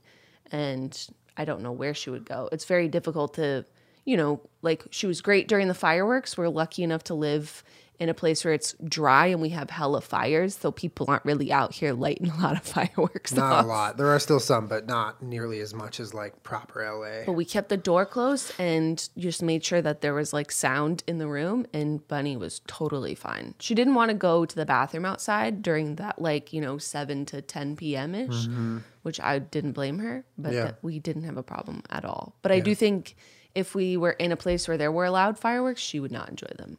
and 0.50 1.08
I 1.36 1.44
don't 1.44 1.62
know 1.62 1.72
where 1.72 1.94
she 1.94 2.10
would 2.10 2.24
go. 2.24 2.48
It's 2.52 2.64
very 2.64 2.88
difficult 2.88 3.34
to, 3.34 3.64
you 4.04 4.16
know, 4.16 4.40
like 4.62 4.84
she 4.90 5.06
was 5.06 5.20
great 5.20 5.48
during 5.48 5.68
the 5.68 5.74
fireworks. 5.74 6.38
We're 6.38 6.48
lucky 6.48 6.82
enough 6.82 7.04
to 7.04 7.14
live 7.14 7.62
in 8.00 8.08
a 8.08 8.14
place 8.14 8.44
where 8.44 8.54
it's 8.54 8.74
dry 8.84 9.26
and 9.26 9.40
we 9.40 9.48
have 9.48 9.70
hella 9.70 10.00
fires, 10.00 10.56
so 10.56 10.70
people 10.70 11.06
aren't 11.08 11.24
really 11.24 11.50
out 11.52 11.74
here 11.74 11.92
lighting 11.92 12.30
a 12.30 12.36
lot 12.40 12.56
of 12.56 12.62
fireworks. 12.62 13.32
Not 13.34 13.52
off. 13.52 13.64
a 13.64 13.68
lot. 13.68 13.96
There 13.96 14.08
are 14.08 14.20
still 14.20 14.38
some, 14.38 14.68
but 14.68 14.86
not 14.86 15.20
nearly 15.22 15.58
as 15.60 15.74
much 15.74 15.98
as 15.98 16.14
like 16.14 16.42
proper 16.44 16.84
LA. 16.84 17.24
But 17.26 17.32
we 17.32 17.44
kept 17.44 17.68
the 17.70 17.76
door 17.76 18.06
closed 18.06 18.52
and 18.58 19.08
just 19.18 19.42
made 19.42 19.64
sure 19.64 19.82
that 19.82 20.00
there 20.00 20.14
was 20.14 20.32
like 20.32 20.52
sound 20.52 21.02
in 21.08 21.18
the 21.18 21.26
room 21.26 21.66
and 21.74 22.06
Bunny 22.06 22.36
was 22.36 22.60
totally 22.68 23.16
fine. 23.16 23.54
She 23.58 23.74
didn't 23.74 23.94
want 23.94 24.10
to 24.10 24.14
go 24.16 24.44
to 24.46 24.54
the 24.54 24.66
bathroom 24.66 25.04
outside 25.04 25.62
during 25.62 25.96
that 25.96 26.20
like, 26.20 26.52
you 26.52 26.60
know, 26.60 26.78
7 26.78 27.26
to 27.26 27.42
10 27.42 27.74
p.m. 27.76 28.14
ish, 28.14 28.30
mm-hmm. 28.46 28.78
which 29.02 29.18
I 29.20 29.40
didn't 29.40 29.72
blame 29.72 29.98
her, 29.98 30.24
but 30.36 30.52
Yeah. 30.52 30.70
we 30.82 31.00
didn't 31.00 31.24
have 31.24 31.36
a 31.36 31.42
problem 31.42 31.82
at 31.90 32.04
all. 32.04 32.36
But 32.42 32.52
I 32.52 32.60
do 32.60 32.74
think 32.76 33.16
if 33.54 33.74
we 33.74 33.96
were 33.96 34.12
in 34.12 34.30
a 34.30 34.36
place 34.36 34.68
where 34.68 34.76
there 34.76 34.92
were 34.92 35.10
loud 35.10 35.36
fireworks, 35.36 35.80
she 35.80 35.98
would 35.98 36.12
not 36.12 36.28
enjoy 36.28 36.52
them. 36.56 36.78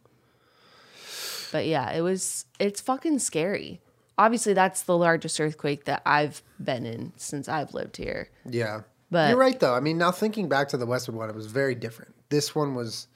But 1.52 1.66
yeah, 1.66 1.92
it 1.92 2.02
was 2.02 2.46
it's 2.60 2.82
fucking 2.82 3.20
scary. 3.20 3.82
Obviously, 4.18 4.54
that's 4.54 4.84
the 4.84 4.98
largest 4.98 5.40
earthquake 5.40 5.86
that 5.86 6.02
I've 6.06 6.42
been 6.62 6.86
in 6.86 7.14
since 7.16 7.48
I've 7.48 7.74
lived 7.74 7.98
here. 7.98 8.30
Yeah. 8.46 8.82
But- 9.12 9.30
you're 9.30 9.38
right 9.40 9.60
though. 9.60 9.74
I 9.74 9.80
mean, 9.80 9.98
now 9.98 10.12
thinking 10.12 10.50
back 10.50 10.68
to 10.70 10.78
the 10.78 10.86
Westwood 10.86 11.18
one, 11.18 11.30
it 11.30 11.36
was 11.36 11.48
very 11.48 11.76
different. 11.76 12.14
This 12.30 12.54
one 12.54 12.76
was 12.76 13.08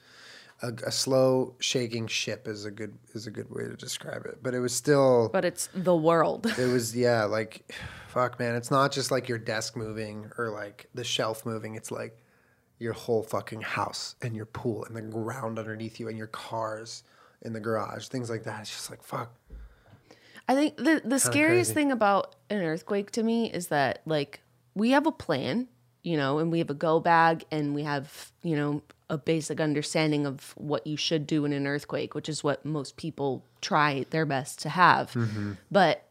a, 0.62 0.72
a 0.86 0.92
slow 0.92 1.54
shaking 1.60 2.06
ship 2.06 2.48
is 2.48 2.64
a 2.64 2.70
good 2.70 2.94
is 3.12 3.26
a 3.26 3.30
good 3.30 3.50
way 3.50 3.64
to 3.64 3.76
describe 3.76 4.24
it. 4.26 4.38
But 4.42 4.54
it 4.54 4.60
was 4.60 4.74
still 4.74 5.28
But 5.32 5.44
it's 5.44 5.68
the 5.74 5.94
world. 5.94 6.46
it 6.46 6.72
was 6.72 6.96
yeah, 6.96 7.24
like 7.24 7.70
fuck 8.08 8.38
man, 8.38 8.54
it's 8.54 8.70
not 8.70 8.92
just 8.92 9.10
like 9.10 9.28
your 9.28 9.38
desk 9.38 9.76
moving 9.76 10.30
or 10.38 10.50
like 10.50 10.88
the 10.94 11.04
shelf 11.04 11.44
moving. 11.44 11.74
It's 11.74 11.90
like 11.90 12.18
your 12.78 12.92
whole 12.92 13.22
fucking 13.22 13.60
house 13.60 14.16
and 14.22 14.34
your 14.34 14.46
pool 14.46 14.84
and 14.84 14.96
the 14.96 15.02
ground 15.02 15.58
underneath 15.58 16.00
you 16.00 16.08
and 16.08 16.18
your 16.18 16.26
cars 16.28 17.02
in 17.44 17.52
the 17.52 17.60
garage, 17.60 18.08
things 18.08 18.30
like 18.30 18.44
that. 18.44 18.62
It's 18.62 18.70
just 18.70 18.90
like 18.90 19.02
fuck. 19.02 19.32
I 20.48 20.54
think 20.54 20.76
the 20.76 21.00
the 21.04 21.18
scariest 21.18 21.70
crazy. 21.70 21.74
thing 21.74 21.92
about 21.92 22.36
an 22.50 22.62
earthquake 22.62 23.10
to 23.12 23.22
me 23.22 23.50
is 23.50 23.68
that 23.68 24.02
like 24.06 24.40
we 24.74 24.90
have 24.90 25.06
a 25.06 25.12
plan, 25.12 25.68
you 26.02 26.16
know, 26.16 26.38
and 26.38 26.50
we 26.50 26.58
have 26.58 26.70
a 26.70 26.74
go 26.74 27.00
bag 27.00 27.44
and 27.50 27.74
we 27.74 27.82
have, 27.82 28.32
you 28.42 28.56
know, 28.56 28.82
a 29.08 29.18
basic 29.18 29.60
understanding 29.60 30.26
of 30.26 30.52
what 30.56 30.86
you 30.86 30.96
should 30.96 31.26
do 31.26 31.44
in 31.44 31.52
an 31.52 31.66
earthquake, 31.66 32.14
which 32.14 32.28
is 32.28 32.42
what 32.42 32.64
most 32.64 32.96
people 32.96 33.44
try 33.60 34.04
their 34.10 34.26
best 34.26 34.58
to 34.60 34.68
have. 34.68 35.12
Mm-hmm. 35.12 35.52
But 35.70 36.06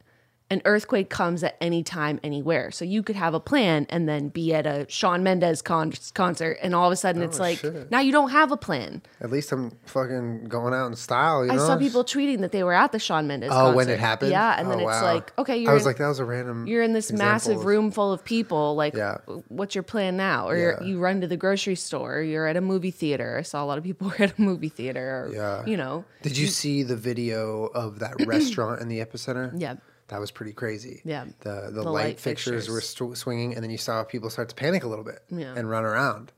an 0.50 0.62
earthquake 0.66 1.10
comes 1.10 1.44
at 1.44 1.56
any 1.62 1.82
time, 1.84 2.20
anywhere. 2.24 2.70
So 2.70 2.86
you 2.86 3.02
could 3.02 3.16
have 3.16 3.34
a 3.34 3.40
plan 3.40 3.88
and 3.90 4.08
then 4.08 4.30
be 4.30 4.54
at 4.54 4.68
a 4.68 4.86
Shawn 4.88 5.24
Mendes 5.24 5.62
con- 5.64 5.94
concert, 6.14 6.58
and 6.62 6.76
all 6.76 6.86
of 6.88 6.92
a 6.92 6.96
sudden 6.96 7.22
oh, 7.24 7.26
it's 7.26 7.40
like 7.40 7.64
Oh, 7.66 7.72
shit. 7.74 7.90
now 7.90 8.00
you 8.02 8.12
don't 8.12 8.30
have 8.30 8.52
a 8.52 8.58
plan. 8.58 9.02
At 9.20 9.32
least 9.32 9.52
I'm 9.52 9.72
fucking 9.86 10.46
going 10.46 10.74
out 10.74 10.88
in 10.88 10.96
style. 10.96 11.44
You 11.46 11.52
I 11.52 11.56
know? 11.56 11.66
saw 11.66 11.78
people 11.78 12.04
tweeting 12.04 12.42
that 12.42 12.52
they 12.52 12.64
were 12.64 12.74
at 12.74 12.92
the 12.92 13.00
Shawn 13.00 13.26
Mendes. 13.26 13.50
Oh, 13.52 13.56
concert. 13.56 13.76
when 13.78 13.90
it 13.90 14.00
happened. 14.00 14.32
Yeah, 14.32 14.56
and 14.60 14.70
then 14.70 14.80
Oh, 14.82 14.88
it's 14.90 15.02
wow. 15.02 15.14
like, 15.14 15.34
okay, 15.40 15.58
you're 15.58 15.72
I 15.72 15.74
was 15.74 15.84
in, 15.84 15.88
like, 15.88 15.98
that 15.98 16.08
was 16.08 16.20
a 16.20 16.26
random. 16.26 16.68
you're 16.68 16.84
in 16.84 16.94
this 16.94 17.12
massive 17.12 17.66
room 17.66 17.90
full 17.90 18.12
of 18.12 18.24
people. 18.24 18.76
Like, 18.76 18.94
Yeah. 18.96 19.18
what's 19.48 19.74
your 19.74 19.84
plan 19.84 20.18
now? 20.18 20.48
Or 20.50 20.56
you're, 20.58 20.78
Yeah. 20.82 20.88
you 20.88 21.00
run 21.00 21.22
to 21.22 21.28
the 21.28 21.38
grocery 21.38 21.76
store. 21.76 22.22
You're 22.22 22.46
at 22.48 22.58
a 22.58 22.62
movie 22.62 22.92
theater. 22.92 23.38
I 23.40 23.42
saw 23.44 23.64
a 23.64 23.66
lot 23.66 23.78
of 23.80 23.84
people 23.84 24.08
were 24.20 24.22
at 24.26 24.38
a 24.38 24.42
movie 24.42 24.70
theater. 24.70 25.26
Or, 25.30 25.34
Yeah. 25.34 25.66
you 25.66 25.78
know, 25.78 26.06
Did 26.22 26.38
you 26.38 26.48
see 26.48 26.84
the 26.84 26.96
video 26.98 27.66
of 27.74 28.00
that 28.00 28.16
restaurant 28.28 28.82
in 28.82 28.88
the 28.90 29.00
epicenter? 29.00 29.52
Yeah. 29.60 29.76
That 30.13 30.20
was 30.20 30.29
pretty 30.29 30.53
crazy. 30.53 31.01
Yeah. 31.03 31.25
The 31.39 31.72
the, 31.74 31.82
The 31.82 31.84
light, 31.84 32.03
light 32.05 32.20
fixtures, 32.20 32.70
were 32.70 32.75
fixtures. 32.82 32.98
st- 32.98 33.17
swinging, 33.17 33.55
and 33.55 33.63
then 33.63 33.72
you 33.72 33.79
saw 33.79 34.03
people 34.03 34.29
start 34.29 34.50
to 34.50 34.55
panic 34.55 34.84
a 34.84 34.88
little 34.88 35.03
bit 35.03 35.20
Yeah. 35.32 35.55
and 35.58 35.67
run 35.67 35.84
around. 35.86 36.32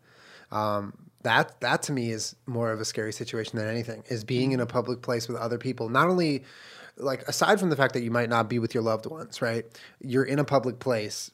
Um, 0.51 0.93
that 1.23 1.59
that 1.59 1.81
to 1.83 1.91
me 1.91 2.11
is 2.11 2.35
more 2.45 2.71
of 2.71 2.79
a 2.79 2.85
scary 2.85 3.11
situation 3.11 3.59
than 3.59 3.67
anything. 3.67 4.03
Is 4.07 4.23
being 4.23 4.53
in 4.53 4.61
a 4.61 4.65
public 4.65 5.01
place 5.01 5.27
with 5.27 5.37
other 5.37 5.57
people. 5.57 5.89
Not 5.89 6.07
only 6.09 6.43
like 6.97 7.27
aside 7.27 7.59
from 7.59 7.69
the 7.69 7.75
fact 7.75 7.93
that 7.95 8.01
you 8.03 8.11
might 8.11 8.29
not 8.29 8.47
be 8.49 8.59
with 8.59 8.73
your 8.73 8.83
loved 8.83 9.05
ones, 9.07 9.41
right? 9.41 9.65
You're 9.99 10.23
in 10.23 10.39
a 10.39 10.45
public 10.45 10.79
place 10.79 11.31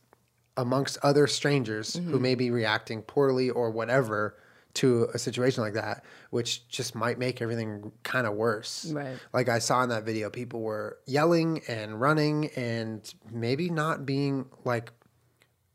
amongst 0.57 0.97
other 1.03 1.27
strangers 1.27 1.93
who 1.95 2.01
Mm-hmm. 2.01 2.21
may 2.21 2.35
be 2.35 2.49
reacting 2.51 3.03
poorly 3.03 3.49
or 3.51 3.69
whatever 3.69 4.35
to 4.75 5.07
a 5.13 5.19
situation 5.19 5.63
like 5.63 5.73
that, 5.73 6.03
which 6.29 6.67
just 6.69 6.95
might 6.95 7.19
make 7.19 7.41
everything 7.41 7.91
kind 8.03 8.25
of 8.25 8.33
worse. 8.35 8.91
Right. 8.91 9.17
Like 9.33 9.49
I 9.49 9.59
saw 9.59 9.83
in 9.83 9.89
that 9.89 10.03
video, 10.05 10.29
people 10.29 10.61
were 10.61 10.97
yelling 11.05 11.61
and 11.67 11.99
running 11.99 12.47
and 12.55 13.13
maybe 13.31 13.69
not 13.69 14.05
being 14.05 14.45
like 14.63 14.91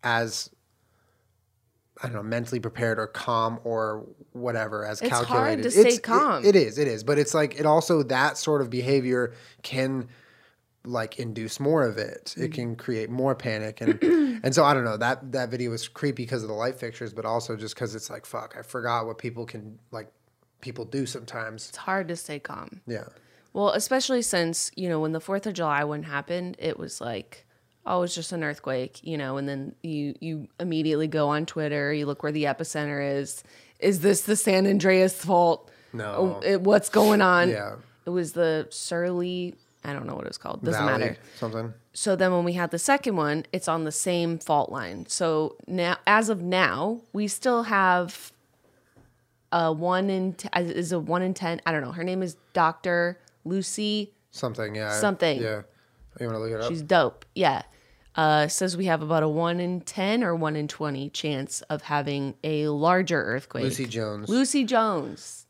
as 0.03 0.50
I 2.03 2.09
don't 2.09 2.17
know, 2.17 2.23
mentally 2.23 2.61
prepared 2.61 2.99
or 2.99 3.07
calm 3.07 3.59
or 3.65 4.05
whatever 4.33 4.85
as 4.85 5.00
It's 5.00 5.11
hard 5.11 5.26
calculated. 5.26 5.62
to 5.62 5.71
stay 5.71 5.81
It's- 5.81 5.97
it- 5.97 6.03
calm. 6.03 6.45
it 6.45 6.55
is, 6.55 6.76
it 6.79 6.88
is. 6.88 7.03
But 7.05 7.19
it's 7.19 7.33
like 7.33 7.59
it 7.59 7.65
also 7.65 8.03
that 8.05 8.37
sort 8.37 8.61
of 8.61 8.69
behavior 8.69 9.33
can 9.62 10.09
like 10.87 11.19
induce 11.19 11.61
more 11.61 11.87
of 11.87 11.99
it. 11.99 12.26
Mm-hmm. 12.26 12.43
It 12.45 12.52
can 12.52 12.76
create 12.76 13.11
more 13.11 13.35
panic 13.35 13.81
and 13.81 14.02
and 14.43 14.55
so 14.55 14.64
I 14.64 14.75
don't 14.75 14.85
know. 14.85 14.97
That 14.97 15.33
that 15.33 15.50
video 15.50 15.71
was 15.71 15.88
creepy 15.88 16.25
because 16.25 16.43
of 16.43 16.49
the 16.49 16.55
light 16.55 16.78
fixtures, 16.78 17.12
but 17.12 17.25
also 17.25 17.57
just 17.57 17.75
because 17.75 17.95
it's 17.95 18.11
like 18.11 18.26
fuck, 18.26 18.57
I 18.59 18.62
forgot 18.62 19.07
what 19.07 19.19
people 19.19 19.47
can 19.47 19.78
like 19.90 20.11
people 20.61 20.85
do 20.85 21.07
sometimes. 21.07 21.69
it's 21.69 21.78
hard 21.78 22.09
to 22.09 22.16
stay 22.16 22.38
calm. 22.38 22.81
Yeah. 22.87 23.05
Well, 23.52 23.71
especially 23.71 24.21
since, 24.23 24.71
you 24.76 24.88
know, 24.88 25.00
when 25.00 25.12
the 25.12 25.21
4th 25.21 25.47
of 25.47 25.55
July 25.55 25.85
one 25.85 26.02
happened, 26.02 26.57
it 26.59 26.78
was 26.78 27.00
like, 27.00 27.47
oh, 27.87 28.02
it's 28.02 28.14
just 28.14 28.33
an 28.33 28.45
earthquake, 28.45 29.00
you 29.02 29.16
know, 29.16 29.38
and 29.38 29.49
then 29.49 29.75
you 29.83 30.14
you 30.21 30.49
immediately 30.61 31.07
go 31.07 31.28
on 31.28 31.47
Twitter, 31.47 31.93
you 31.93 32.05
look 32.05 32.23
where 32.23 32.33
the 32.33 32.45
epicenter 32.45 33.19
is. 33.19 33.43
Is 33.78 34.00
this 34.00 34.23
the 34.23 34.37
San 34.37 34.66
Andreas 34.66 35.14
fault? 35.25 35.71
No. 35.93 36.40
Oh, 36.45 36.59
what's 36.59 36.88
going 36.88 37.23
on? 37.23 37.49
Yeah. 37.49 37.76
It 38.05 38.11
was 38.11 38.33
the 38.33 38.66
Searles, 38.71 39.55
I 39.87 39.93
don't 39.93 40.07
know 40.07 40.14
what 40.14 40.26
it's 40.26 40.38
called. 40.38 40.64
Doesn't 40.64 40.85
Valley, 40.85 40.99
matter. 40.99 41.19
Something. 41.37 41.75
So 41.93 42.16
then 42.16 42.33
when 42.33 42.45
we 42.45 42.55
had 42.55 42.71
the 42.71 42.78
second 42.78 43.16
one, 43.16 43.47
it's 43.52 43.69
on 43.69 43.85
the 43.85 43.93
same 43.93 44.38
fault 44.38 44.71
line. 44.71 45.07
So 45.09 45.57
now 45.66 45.97
as 46.07 46.28
of 46.28 46.43
now, 46.43 47.02
we 47.12 47.28
still 47.28 47.64
have 47.64 48.33
a 49.52 49.73
1 49.73 50.11
in 50.11 50.33
t- 50.35 50.49
is 50.57 50.93
a 50.93 50.99
1 50.99 51.23
in 51.23 51.35
10. 51.35 51.61
I 51.64 51.73
don't 51.73 51.83
know. 51.83 51.93
Her 51.93 52.05
name 52.05 52.23
is 52.23 52.37
Dr. 52.52 53.19
Lucy 53.45 54.12
Something, 54.37 54.75
yeah. 54.75 54.93
Something. 54.93 55.40
Yeah. 55.40 55.62
You 56.21 56.26
want 56.26 56.37
to 56.37 56.38
look 56.40 56.50
it 56.52 56.61
up? 56.61 56.69
She's 56.69 56.83
dope. 56.83 57.25
Yeah. 57.35 57.62
Uh, 58.14 58.49
says 58.49 58.76
we 58.76 58.87
have 58.87 59.02
about 59.02 59.23
a 59.23 59.28
1 59.28 59.61
in 59.61 59.81
10 59.81 60.23
or 60.23 60.35
1 60.35 60.57
in 60.57 60.69
20 60.69 61.11
chance 61.11 61.62
of 61.62 61.83
having 61.83 62.35
a 62.45 62.69
larger 62.69 63.23
earthquake. 63.23 63.64
Lucy 63.64 63.87
Jones. 63.87 64.28
Lucy 64.28 64.64
Jones. 64.64 65.47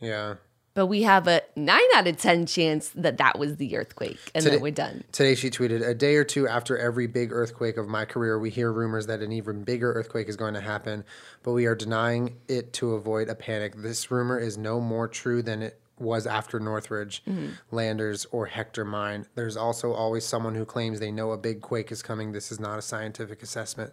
yeah. 0.00 0.34
But 0.74 0.86
we 0.86 1.02
have 1.02 1.28
a 1.28 1.40
9 1.54 1.80
out 1.94 2.08
of 2.08 2.16
10 2.16 2.46
chance 2.46 2.88
that 2.90 3.16
that 3.18 3.38
was 3.38 3.56
the 3.56 3.76
earthquake 3.76 4.18
and 4.34 4.42
Today- 4.42 4.56
that 4.56 4.62
we're 4.62 4.72
done. 4.72 5.04
Today 5.12 5.36
she 5.36 5.48
tweeted, 5.48 5.86
a 5.86 5.94
day 5.94 6.16
or 6.16 6.24
two 6.24 6.48
after 6.48 6.76
every 6.76 7.06
big 7.06 7.32
earthquake 7.32 7.76
of 7.76 7.86
my 7.86 8.04
career, 8.04 8.38
we 8.38 8.50
hear 8.50 8.72
rumors 8.72 9.06
that 9.06 9.20
an 9.20 9.30
even 9.30 9.62
bigger 9.62 9.92
earthquake 9.92 10.28
is 10.28 10.36
going 10.36 10.54
to 10.54 10.60
happen, 10.60 11.04
but 11.44 11.52
we 11.52 11.66
are 11.66 11.76
denying 11.76 12.36
it 12.48 12.72
to 12.74 12.94
avoid 12.94 13.28
a 13.28 13.36
panic. 13.36 13.76
This 13.76 14.10
rumor 14.10 14.38
is 14.38 14.58
no 14.58 14.80
more 14.80 15.06
true 15.06 15.42
than 15.42 15.62
it 15.62 15.80
was 15.96 16.26
after 16.26 16.58
Northridge, 16.58 17.22
mm-hmm. 17.24 17.50
Landers, 17.70 18.26
or 18.32 18.46
Hector 18.46 18.84
Mine. 18.84 19.26
There's 19.36 19.56
also 19.56 19.92
always 19.92 20.24
someone 20.24 20.56
who 20.56 20.64
claims 20.64 20.98
they 20.98 21.12
know 21.12 21.30
a 21.30 21.38
big 21.38 21.60
quake 21.60 21.92
is 21.92 22.02
coming. 22.02 22.32
This 22.32 22.50
is 22.50 22.58
not 22.58 22.80
a 22.80 22.82
scientific 22.82 23.44
assessment. 23.44 23.92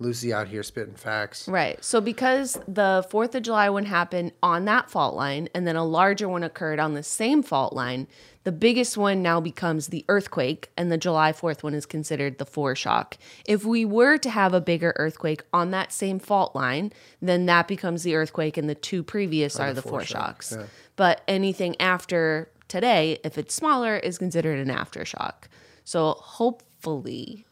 Lucy 0.00 0.32
out 0.32 0.48
here 0.48 0.62
spitting 0.62 0.94
facts. 0.94 1.46
Right. 1.48 1.82
So 1.84 2.00
because 2.00 2.58
the 2.66 3.06
4th 3.10 3.34
of 3.36 3.42
July 3.42 3.70
one 3.70 3.84
happened 3.84 4.32
on 4.42 4.64
that 4.64 4.90
fault 4.90 5.14
line 5.14 5.48
and 5.54 5.66
then 5.66 5.76
a 5.76 5.84
larger 5.84 6.28
one 6.28 6.42
occurred 6.42 6.80
on 6.80 6.94
the 6.94 7.02
same 7.02 7.42
fault 7.44 7.72
line, 7.72 8.08
the 8.42 8.50
biggest 8.50 8.96
one 8.96 9.22
now 9.22 9.40
becomes 9.40 9.88
the 9.88 10.04
earthquake 10.08 10.70
and 10.76 10.90
the 10.90 10.98
July 10.98 11.32
4th 11.32 11.62
one 11.62 11.74
is 11.74 11.86
considered 11.86 12.38
the 12.38 12.44
foreshock. 12.44 13.14
If 13.46 13.64
we 13.64 13.84
were 13.84 14.18
to 14.18 14.30
have 14.30 14.52
a 14.52 14.60
bigger 14.60 14.92
earthquake 14.96 15.44
on 15.52 15.70
that 15.70 15.92
same 15.92 16.18
fault 16.18 16.56
line, 16.56 16.92
then 17.22 17.46
that 17.46 17.68
becomes 17.68 18.02
the 18.02 18.16
earthquake 18.16 18.56
and 18.56 18.68
the 18.68 18.74
two 18.74 19.04
previous 19.04 19.60
are 19.60 19.72
the, 19.72 19.80
foreshock, 19.80 20.38
foreshocks. 20.38 20.56
yeah. 20.56 20.66
But 20.96 21.22
anything 21.28 21.80
after 21.80 22.50
today, 22.66 23.20
if 23.22 23.38
it's 23.38 23.54
smaller, 23.54 23.96
is 23.96 24.18
considered 24.18 24.58
an 24.58 24.74
aftershock. 24.74 25.44
So 25.84 26.14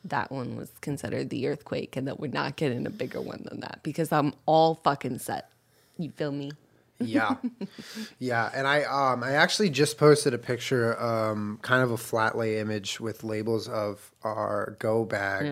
that 0.05 0.31
one 0.31 0.57
was 0.57 0.71
considered 0.81 1.31
the 1.31 1.49
earthquake 1.49 1.97
and 1.97 2.07
that 2.07 2.21
we're 2.21 2.31
not 2.31 2.57
getting 2.57 2.87
a 2.87 2.91
bigger 2.91 3.21
one 3.21 3.47
than 3.49 3.61
that 3.61 3.81
because 3.83 4.13
I'm 4.13 4.35
all 4.47 4.77
fucking 4.85 5.19
set. 5.19 5.51
You 5.99 6.11
feel 6.11 6.33
me? 6.33 6.53
yeah. 6.99 7.37
Yeah 8.21 8.49
and 8.55 8.67
i 8.69 8.85
um 8.85 9.25
i 9.25 9.33
actually 9.33 9.71
just 9.71 9.99
posted 9.99 10.35
a 10.35 10.39
picture 10.39 11.01
um 11.03 11.59
kind 11.61 11.83
of 11.83 11.91
a 11.91 11.97
flat 11.97 12.39
lay 12.39 12.61
image 12.61 13.01
with 13.01 13.25
labels 13.25 13.69
of 13.69 14.13
our 14.23 14.77
go 14.79 15.05
bag. 15.05 15.47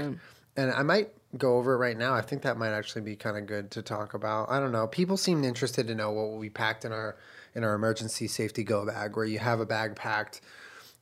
And 0.56 0.70
i 0.70 0.84
might 0.84 1.10
go 1.36 1.56
over 1.58 1.74
it 1.74 1.78
right 1.78 1.96
now. 1.96 2.14
I 2.14 2.22
think 2.22 2.42
that 2.42 2.56
might 2.56 2.72
actually 2.72 3.02
be 3.02 3.16
kind 3.16 3.36
of 3.36 3.46
good 3.46 3.70
to 3.72 3.82
talk 3.82 4.14
about. 4.14 4.50
I 4.50 4.58
don't 4.58 4.72
know. 4.72 4.86
People 4.86 5.16
seem 5.16 5.44
interested 5.44 5.86
to 5.86 5.94
know 5.94 6.10
what 6.10 6.32
we 6.32 6.50
packed 6.50 6.84
in 6.84 6.92
our 6.92 7.16
in 7.54 7.64
our 7.64 7.74
emergency 7.74 8.28
safety 8.28 8.62
go 8.62 8.86
bag 8.86 9.16
where 9.16 9.24
you 9.24 9.38
have 9.38 9.60
a 9.60 9.66
bag 9.66 9.96
packed 9.96 10.40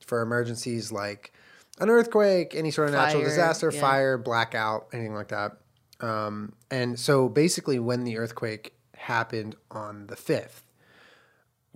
for 0.05 0.21
emergencies 0.21 0.91
like 0.91 1.31
an 1.79 1.89
earthquake 1.89 2.55
any 2.55 2.71
sort 2.71 2.87
of 2.89 2.93
natural 2.93 3.21
Fire, 3.21 3.29
disaster 3.29 3.71
yeah. 3.73 3.81
fire 3.81 4.17
blackout 4.17 4.87
anything 4.93 5.13
like 5.13 5.29
that 5.29 5.57
um, 6.01 6.53
and 6.71 6.97
so 6.97 7.27
basically 7.27 7.79
when 7.79 8.03
the 8.03 8.17
earthquake 8.17 8.73
happened 8.95 9.55
on 9.71 10.07
the 10.07 10.15
5th 10.15 10.61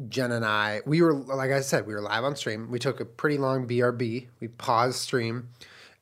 Jen 0.10 0.32
and 0.32 0.46
I, 0.46 0.82
we 0.86 1.02
were 1.02 1.14
like 1.14 1.52
I 1.52 1.62
said, 1.62 1.86
we 1.86 1.94
were 1.94 2.02
live 2.02 2.24
on 2.24 2.36
stream. 2.36 2.72
We 2.72 2.80
took 2.80 3.00
a 3.00 3.06
pretty 3.06 3.38
long 3.38 3.68
BRB. 3.68 4.28
We 4.40 4.48
paused 4.48 5.00
stream, 5.00 5.50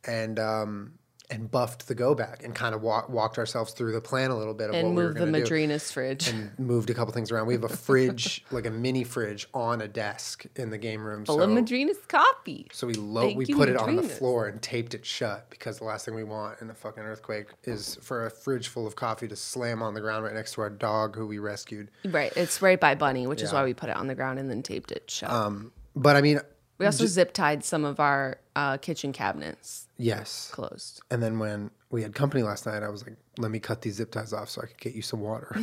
and 0.06 0.40
um, 0.40 0.94
and 1.32 1.50
buffed 1.50 1.88
the 1.88 1.96
go 1.96 2.14
back 2.14 2.44
and 2.44 2.54
kind 2.54 2.76
of 2.76 2.82
walk, 2.82 3.10
walked 3.10 3.38
ourselves 3.38 3.72
through 3.72 3.94
the 3.94 4.02
plan 4.02 4.32
a 4.32 4.38
little 4.38 4.54
bit 4.54 4.70
of 4.70 4.76
And 4.76 4.90
what 4.90 4.96
we 4.96 5.04
were 5.04 5.14
the 5.14 5.20
going 5.20 5.34
to 5.34 5.40
do. 5.40 5.56
And 5.56 5.70
the 5.70 5.76
Madrinas 5.76 5.92
fridge. 5.92 6.28
And 6.28 6.60
moved 6.60 6.90
a 6.90 6.94
couple 6.94 7.14
things 7.14 7.32
around. 7.32 7.48
We 7.48 7.54
have 7.54 7.64
a 7.64 7.70
fridge, 7.70 8.44
like 8.52 8.66
a 8.66 8.70
mini 8.70 9.06
fridge, 9.06 9.48
on 9.54 9.82
a 9.82 9.88
desk 9.88 10.46
in 10.58 10.70
the 10.70 10.78
game 10.78 11.04
room. 11.04 11.26
Full 11.26 11.38
so, 11.38 11.44
of 11.44 11.50
Madrina's 11.50 11.98
coffee. 12.08 12.68
so 12.74 12.86
we 12.86 12.94
lo- 12.94 13.22
Thank 13.22 13.38
we 13.38 13.46
put 13.46 13.70
it 13.70 13.78
on 13.78 13.96
the 13.96 14.04
floor 14.04 14.48
and 14.48 14.62
taped 14.62 14.94
it 14.94 15.06
shut 15.06 15.50
because 15.50 15.78
the 15.78 15.86
last 15.86 16.06
thing 16.06 16.16
we 16.16 16.26
want 16.26 16.62
in 16.62 16.70
a 16.70 16.74
fucking 16.74 17.04
earthquake 17.04 17.48
is 17.64 17.98
for 18.02 18.26
a 18.26 18.30
fridge 18.30 18.68
full 18.68 18.86
of 18.86 18.96
coffee 18.96 19.28
to 19.30 19.36
slam 19.36 19.82
on 19.82 19.94
the 19.94 20.02
ground 20.02 20.26
right 20.26 20.34
next 20.34 20.54
to 20.54 20.62
our 20.62 20.70
dog 20.70 21.16
who 21.16 21.26
we 21.26 21.40
rescued. 21.40 21.90
Right. 22.06 22.34
It's 22.36 22.62
right 22.62 22.80
by 22.80 22.96
Bunny, 22.96 23.26
which 23.26 23.42
is 23.42 23.54
why 23.54 23.64
we 23.64 23.74
put 23.74 23.90
it 23.90 23.96
on 23.96 24.08
the 24.08 24.16
ground 24.16 24.38
and 24.38 24.50
then 24.50 24.62
taped 24.62 24.92
it 24.92 25.10
shut. 25.10 25.32
Um, 25.32 25.72
but 25.96 26.16
I 26.18 26.22
mean, 26.22 26.42
we 26.78 26.86
also 26.86 27.06
zip 27.06 27.32
tied 27.32 27.64
some 27.64 27.86
of 27.86 28.00
our 28.00 28.41
uh, 28.56 28.78
kitchen 28.78 29.14
cabinets 29.14 29.88
yes, 29.98 30.52
closed. 30.52 31.02
And 31.10 31.22
then 31.22 31.40
when 31.40 31.72
we 31.90 32.02
had 32.02 32.14
company 32.16 32.44
last 32.44 32.66
night, 32.66 32.84
I 32.84 32.90
was 32.90 33.06
like, 33.06 33.18
let 33.38 33.52
me 33.52 33.60
cut 33.60 33.82
these 33.82 33.96
zip 33.96 34.12
ties 34.12 34.34
off 34.34 34.50
so 34.50 34.62
I 34.62 34.66
could 34.66 34.80
get 34.80 34.96
you 34.96 35.02
some 35.02 35.22
water. 35.22 35.56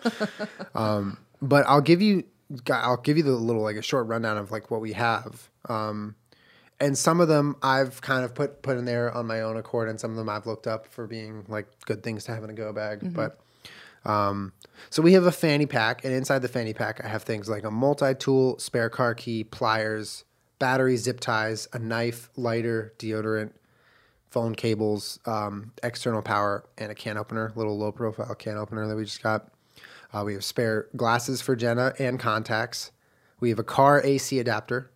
um, 0.74 1.18
but 1.40 1.64
I'll 1.66 1.80
give 1.80 2.02
you, 2.02 2.24
I'll 2.70 2.96
give 2.96 3.16
you 3.16 3.22
the 3.22 3.32
little 3.32 3.62
like 3.62 3.76
a 3.76 3.82
short 3.82 4.06
rundown 4.08 4.36
of 4.36 4.50
like 4.50 4.70
what 4.70 4.80
we 4.80 4.92
have. 4.92 5.48
Um, 5.68 6.16
and 6.80 6.96
some 6.96 7.20
of 7.20 7.28
them 7.28 7.56
I've 7.62 8.00
kind 8.00 8.24
of 8.24 8.34
put 8.34 8.62
put 8.62 8.78
in 8.78 8.86
there 8.86 9.14
on 9.14 9.26
my 9.26 9.42
own 9.42 9.58
accord, 9.58 9.90
and 9.90 10.00
some 10.00 10.10
of 10.10 10.16
them 10.16 10.30
I've 10.30 10.46
looked 10.46 10.66
up 10.66 10.86
for 10.86 11.06
being 11.06 11.44
like 11.46 11.66
good 11.84 12.02
things 12.02 12.24
to 12.24 12.34
have 12.34 12.42
in 12.42 12.48
a 12.48 12.54
go 12.54 12.72
bag. 12.72 13.12
But 13.14 13.38
um, 14.06 14.54
so 14.88 15.02
we 15.02 15.12
have 15.12 15.26
a 15.26 15.32
fanny 15.32 15.66
pack, 15.66 16.04
and 16.04 16.14
inside 16.14 16.40
the 16.40 16.48
fanny 16.48 16.72
pack, 16.72 17.04
I 17.04 17.08
have 17.08 17.22
things 17.22 17.50
like 17.50 17.64
a 17.64 17.70
multi 17.70 18.14
tool, 18.14 18.58
spare 18.58 18.88
car 18.88 19.14
key, 19.14 19.44
pliers, 19.44 20.24
batteries, 20.60 21.02
zip 21.02 21.18
ties, 21.18 21.66
a 21.72 21.78
knife, 21.80 22.30
lighter, 22.36 22.94
deodorant, 23.00 23.50
phone 24.30 24.54
cables, 24.54 25.18
um, 25.26 25.72
external 25.82 26.22
power, 26.22 26.64
and 26.78 26.92
a 26.92 26.94
can 26.94 27.18
opener, 27.18 27.50
little 27.56 27.76
low 27.76 27.90
profile 27.90 28.32
can 28.36 28.56
opener 28.56 28.86
that 28.86 28.94
we 28.94 29.04
just 29.04 29.22
got. 29.22 29.48
Uh, 30.12 30.22
we 30.24 30.34
have 30.34 30.44
spare 30.44 30.86
glasses 30.96 31.40
for 31.40 31.56
Jenna 31.56 31.94
and 31.98 32.20
contacts. 32.20 32.92
We 33.40 33.48
have 33.50 33.58
a 33.58 33.64
car 33.64 34.00
AC 34.04 34.38
adapter. 34.38 34.90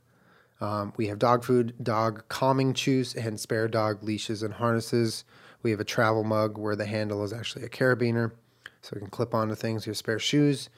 Um, 0.61 0.93
we 0.97 1.09
have 1.09 1.19
dog 1.19 1.45
food, 1.45 1.75
dog 1.83 2.25
calming 2.29 2.75
chews, 2.75 3.15
and 3.15 3.41
spare 3.41 3.67
dog 3.67 4.03
leashes 4.03 4.43
and 4.43 4.55
harnesses. 4.55 5.25
We 5.63 5.71
have 5.73 5.81
a 5.81 5.85
travel 5.85 6.25
mug 6.25 6.59
where 6.59 6.77
the 6.77 6.87
handle 6.87 7.25
is 7.25 7.33
actually 7.33 7.65
a 7.65 7.69
carabiner, 7.69 8.33
so 8.83 8.93
we 8.95 9.01
can 9.01 9.11
clip 9.11 9.35
onto 9.35 9.55
things. 9.55 9.87
We 9.87 9.91
have 9.91 9.97
spare 9.97 10.19
shoes, 10.19 10.69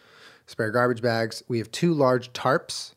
spare 0.47 0.71
garbage 0.71 1.03
bags. 1.03 1.43
We 1.49 1.59
have 1.59 1.71
two 1.71 1.93
large 1.93 2.33
tarps, 2.33 2.95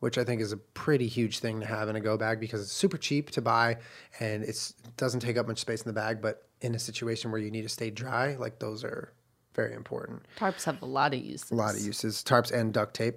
which 0.00 0.18
I 0.18 0.24
think 0.24 0.40
is 0.40 0.52
a 0.52 0.56
pretty 0.56 1.06
huge 1.06 1.38
thing 1.38 1.60
to 1.60 1.66
have 1.66 1.88
in 1.88 1.96
a 1.96 2.00
go 2.00 2.16
bag 2.16 2.40
because 2.40 2.60
it's 2.60 2.72
super 2.72 2.98
cheap 2.98 3.30
to 3.30 3.42
buy 3.42 3.78
and 4.20 4.42
it's, 4.44 4.74
it 4.84 4.96
doesn't 4.96 5.20
take 5.20 5.36
up 5.36 5.46
much 5.46 5.58
space 5.58 5.82
in 5.82 5.88
the 5.88 5.98
bag. 5.98 6.20
But 6.20 6.46
in 6.60 6.74
a 6.74 6.78
situation 6.78 7.30
where 7.30 7.40
you 7.40 7.50
need 7.50 7.62
to 7.62 7.68
stay 7.68 7.90
dry, 7.90 8.36
like 8.36 8.58
those 8.58 8.84
are 8.84 9.12
very 9.54 9.74
important. 9.74 10.22
Tarps 10.38 10.64
have 10.64 10.80
a 10.82 10.86
lot 10.86 11.14
of 11.14 11.20
uses. 11.20 11.50
A 11.50 11.54
lot 11.54 11.74
of 11.74 11.80
uses. 11.80 12.22
Tarps 12.22 12.52
and 12.52 12.72
duct 12.72 12.94
tape. 12.94 13.16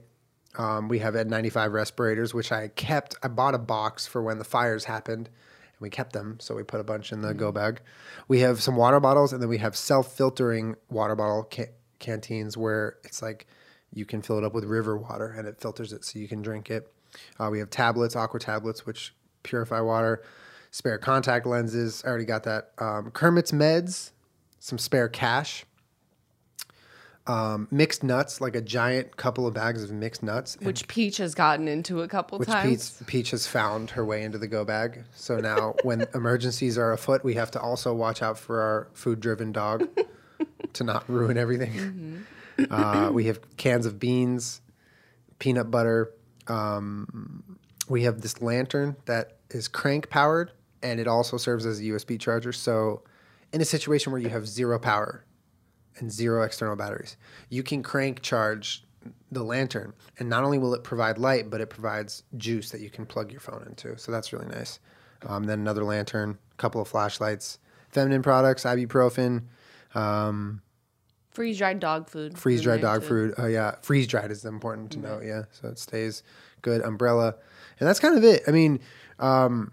Um, 0.58 0.88
we 0.88 1.00
have 1.00 1.14
N95 1.14 1.74
respirators, 1.74 2.34
which 2.34 2.52
I 2.52 2.70
kept. 2.70 3.16
I 3.22 3.28
bought 3.28 3.54
a 3.54 3.60
box 3.60 4.08
for 4.08 4.24
when 4.24 4.40
the 4.40 4.44
fires 4.44 4.86
happened, 4.86 5.28
and 5.28 5.80
we 5.80 5.90
kept 5.90 6.14
them. 6.14 6.38
So 6.40 6.56
we 6.56 6.64
put 6.64 6.80
a 6.80 6.84
bunch 6.84 7.12
in 7.12 7.22
the 7.22 7.34
go 7.36 7.52
bag. 7.52 7.82
We 8.28 8.40
have 8.40 8.64
some 8.64 8.76
water 8.76 9.00
bottles, 9.00 9.32
and 9.32 9.42
then 9.42 9.50
we 9.50 9.60
have 9.60 9.76
self 9.76 10.16
filtering 10.18 10.76
water 10.90 11.16
bottle 11.16 11.48
ca- 11.52 11.72
canteens 12.00 12.58
where 12.58 12.98
it's 13.04 13.22
like 13.22 13.46
you 13.94 14.06
can 14.06 14.22
fill 14.22 14.38
it 14.38 14.44
up 14.44 14.54
with 14.54 14.66
river 14.66 14.98
water 14.98 15.34
and 15.38 15.48
it 15.48 15.60
filters 15.60 15.94
it 15.94 16.06
so 16.06 16.20
you 16.20 16.28
can 16.28 16.42
drink 16.42 16.70
it. 16.70 16.92
Uh, 17.40 17.50
we 17.52 17.60
have 17.60 17.70
tablets, 17.70 18.16
aqua 18.16 18.40
tablets, 18.40 18.86
which 18.86 19.14
purify 19.44 19.82
water. 19.82 20.24
Spare 20.72 21.00
contact 21.00 21.48
lenses. 21.48 22.04
I 22.06 22.10
already 22.10 22.26
got 22.26 22.44
that. 22.44 22.72
Um, 22.78 23.10
Kermit's 23.12 23.52
meds, 23.52 24.12
some 24.60 24.78
spare 24.78 25.10
cash 25.10 25.66
um, 27.30 27.68
mixed 27.70 28.04
nuts, 28.04 28.42
like 28.42 28.56
a 28.56 28.62
giant 28.62 29.16
couple 29.16 29.46
of 29.46 29.54
bags 29.54 29.84
of 29.84 29.92
mixed 29.92 30.24
nuts. 30.24 30.58
Which 30.62 30.88
Peach 30.88 31.18
has 31.18 31.36
gotten 31.36 31.68
into 31.68 32.02
a 32.02 32.08
couple 32.08 32.40
which 32.40 32.50
times. 32.50 32.92
Peach, 32.98 33.08
Peach 33.08 33.32
has 33.32 33.46
found 33.46 33.92
her 33.92 34.04
way 34.04 34.24
into 34.24 34.40
the 34.40 34.48
go 34.48 34.66
bag. 34.66 35.04
So 35.14 35.38
now, 35.38 35.76
when 35.84 36.08
emergencies 36.16 36.78
are 36.78 36.92
afoot, 36.92 37.24
we 37.24 37.36
have 37.36 37.52
to 37.52 37.62
also 37.62 37.94
watch 37.94 38.24
out 38.24 38.40
for 38.40 38.62
our 38.62 38.88
food 38.94 39.20
driven 39.20 39.52
dog 39.52 39.88
to 40.74 40.84
not 40.84 41.08
ruin 41.08 41.38
everything. 41.38 42.26
Uh, 42.70 43.10
we 43.12 43.26
have 43.26 43.40
cans 43.58 43.86
of 43.86 44.00
beans, 44.00 44.62
peanut 45.40 45.72
butter. 45.72 46.12
Um, 46.48 47.58
we 47.88 48.04
have 48.04 48.22
this 48.22 48.42
lantern 48.42 48.96
that 49.06 49.38
is 49.50 49.68
crank 49.68 50.10
powered 50.10 50.52
and 50.82 51.00
it 51.00 51.08
also 51.08 51.38
serves 51.38 51.66
as 51.66 51.80
a 51.80 51.84
USB 51.84 52.20
charger. 52.20 52.54
So, 52.54 53.04
in 53.52 53.62
a 53.62 53.66
situation 53.66 54.12
where 54.12 54.22
you 54.22 54.30
have 54.30 54.48
zero 54.48 54.80
power, 54.80 55.26
and 56.02 56.12
zero 56.12 56.44
external 56.44 56.76
batteries. 56.76 57.18
You 57.50 57.64
can 57.64 57.84
crank 57.84 58.22
charge 58.22 58.84
the 59.32 59.44
lantern, 59.44 59.94
and 60.18 60.30
not 60.30 60.44
only 60.44 60.58
will 60.58 60.74
it 60.74 60.84
provide 60.84 61.18
light, 61.18 61.50
but 61.50 61.62
it 61.62 61.70
provides 61.70 62.24
juice 62.38 62.72
that 62.72 62.82
you 62.82 62.90
can 62.90 63.06
plug 63.06 63.32
your 63.32 63.40
phone 63.40 63.66
into. 63.68 63.98
So 63.98 64.12
that's 64.12 64.34
really 64.34 64.48
nice. 64.48 64.80
Um, 65.26 65.46
then 65.46 65.60
another 65.60 65.84
lantern, 65.84 66.38
a 66.52 66.56
couple 66.56 66.82
of 66.82 66.88
flashlights, 66.88 67.60
feminine 67.90 68.22
products, 68.22 68.64
ibuprofen, 68.64 69.44
um, 69.96 70.62
Freeze 71.32 71.58
dried 71.58 71.80
dog 71.80 72.10
food. 72.10 72.38
Freeze 72.38 72.62
dried 72.62 72.82
dog 72.82 73.02
too. 73.02 73.08
food. 73.08 73.34
Oh 73.38 73.46
yeah, 73.48 73.76
freeze 73.82 74.08
dried 74.08 74.32
is 74.32 74.46
important 74.46 74.92
to 74.94 75.00
know. 75.00 75.22
Yeah, 75.24 75.44
so 75.52 75.68
it 75.70 75.78
stays 75.80 76.24
good. 76.62 76.82
Umbrella, 76.82 77.36
and 77.80 77.88
that's 77.88 78.00
kind 78.00 78.18
of 78.18 78.24
it. 78.24 78.44
I 78.48 78.52
mean, 78.52 78.80
um, 79.20 79.72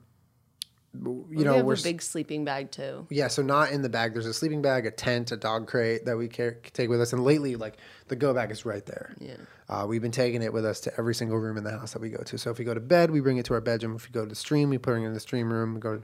you 0.94 1.26
We 1.30 1.44
know, 1.44 1.54
have 1.56 1.64
we're 1.66 1.74
a 1.74 1.82
big 1.82 2.00
sleeping 2.02 2.44
bag 2.44 2.70
too. 2.70 3.06
yeah, 3.10 3.28
so 3.28 3.42
not 3.42 3.70
in 3.72 3.82
the 3.82 3.88
bag. 3.88 4.12
There's 4.12 4.26
a 4.26 4.32
sleeping 4.34 4.62
bag, 4.62 4.86
a 4.86 4.90
tent, 4.90 5.32
a 5.32 5.36
dog 5.36 5.66
crate 5.66 6.04
that 6.06 6.16
we 6.16 6.28
car- 6.28 6.56
take 6.72 6.88
with 6.88 7.00
us, 7.00 7.12
and 7.12 7.24
lately, 7.24 7.56
like 7.56 7.78
the 8.08 8.16
go 8.16 8.32
bag 8.34 8.50
is 8.50 8.64
right 8.64 8.84
there. 8.86 9.14
Yeah. 9.18 9.36
Uh, 9.68 9.84
we've 9.88 10.02
been 10.02 10.12
taking 10.12 10.42
it 10.42 10.52
with 10.52 10.64
us 10.64 10.80
to 10.80 10.92
every 10.98 11.14
single 11.14 11.38
room 11.38 11.56
in 11.56 11.64
the 11.64 11.72
house 11.72 11.92
that 11.92 12.00
we 12.00 12.08
go 12.10 12.22
to. 12.22 12.38
So 12.38 12.50
if 12.50 12.58
we 12.58 12.64
go 12.64 12.72
to 12.74 12.80
bed, 12.80 13.10
we 13.10 13.20
bring 13.20 13.36
it 13.38 13.46
to 13.46 13.54
our 13.54 13.60
bedroom. 13.60 13.96
If 13.96 14.06
we 14.08 14.12
go 14.12 14.22
to 14.22 14.28
the 14.28 14.34
stream, 14.36 14.70
we 14.70 14.78
put 14.78 14.92
it 14.94 15.02
in 15.04 15.12
the 15.12 15.18
stream 15.20 15.52
room. 15.52 15.74
We 15.74 15.80
go, 15.80 15.96
to, 15.96 16.02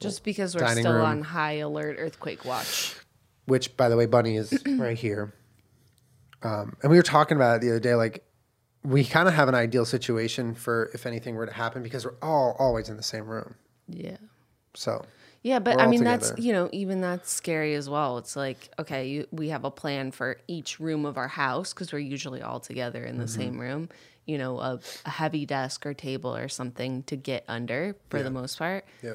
Just 0.00 0.24
because 0.24 0.56
we're 0.56 0.66
still 0.68 0.94
room. 0.94 1.04
on 1.04 1.22
high 1.22 1.58
alert 1.58 1.96
earthquake 1.98 2.44
watch. 2.44 2.96
Which 3.46 3.76
by 3.76 3.88
the 3.88 3.96
way, 3.96 4.06
Bunny 4.06 4.36
is 4.36 4.62
right 4.78 4.96
here. 4.98 5.34
Um, 6.42 6.76
and 6.82 6.90
we 6.90 6.96
were 6.98 7.02
talking 7.02 7.36
about 7.36 7.56
it 7.56 7.60
the 7.62 7.70
other 7.70 7.80
day. 7.80 7.94
Like 7.94 8.24
we 8.82 9.04
kind 9.04 9.28
of 9.28 9.34
have 9.34 9.48
an 9.48 9.54
ideal 9.54 9.84
situation 9.86 10.54
for 10.54 10.90
if 10.92 11.06
anything 11.06 11.36
were 11.36 11.46
to 11.46 11.52
happen 11.52 11.82
because 11.82 12.04
we're 12.04 12.14
all 12.20 12.54
always 12.58 12.88
in 12.88 12.96
the 12.96 13.02
same 13.02 13.26
room. 13.26 13.54
Yeah. 13.88 14.16
So 14.74 15.04
Yeah, 15.42 15.58
but 15.58 15.80
I 15.80 15.86
mean 15.86 16.04
that's 16.04 16.32
you 16.38 16.52
know 16.52 16.68
even 16.72 17.00
that's 17.00 17.32
scary 17.32 17.74
as 17.74 17.88
well. 17.88 18.18
It's 18.18 18.36
like 18.36 18.68
okay, 18.78 19.08
you, 19.08 19.26
we 19.30 19.48
have 19.48 19.64
a 19.64 19.70
plan 19.70 20.10
for 20.10 20.36
each 20.48 20.80
room 20.80 21.06
of 21.06 21.16
our 21.16 21.28
house 21.28 21.72
because 21.72 21.92
we're 21.92 22.00
usually 22.00 22.42
all 22.42 22.60
together 22.60 23.04
in 23.04 23.16
the 23.18 23.24
Mm-hmm. 23.24 23.40
same 23.40 23.58
room. 23.60 23.88
You 24.26 24.38
know, 24.38 24.58
a, 24.58 24.80
a 25.04 25.10
heavy 25.10 25.44
desk 25.46 25.84
or 25.84 25.92
table 25.94 26.34
or 26.34 26.48
something 26.48 27.02
to 27.04 27.16
get 27.16 27.44
under 27.46 27.94
for 28.08 28.22
the 28.22 28.30
most 28.30 28.58
part. 28.58 28.84
yeah. 29.02 29.14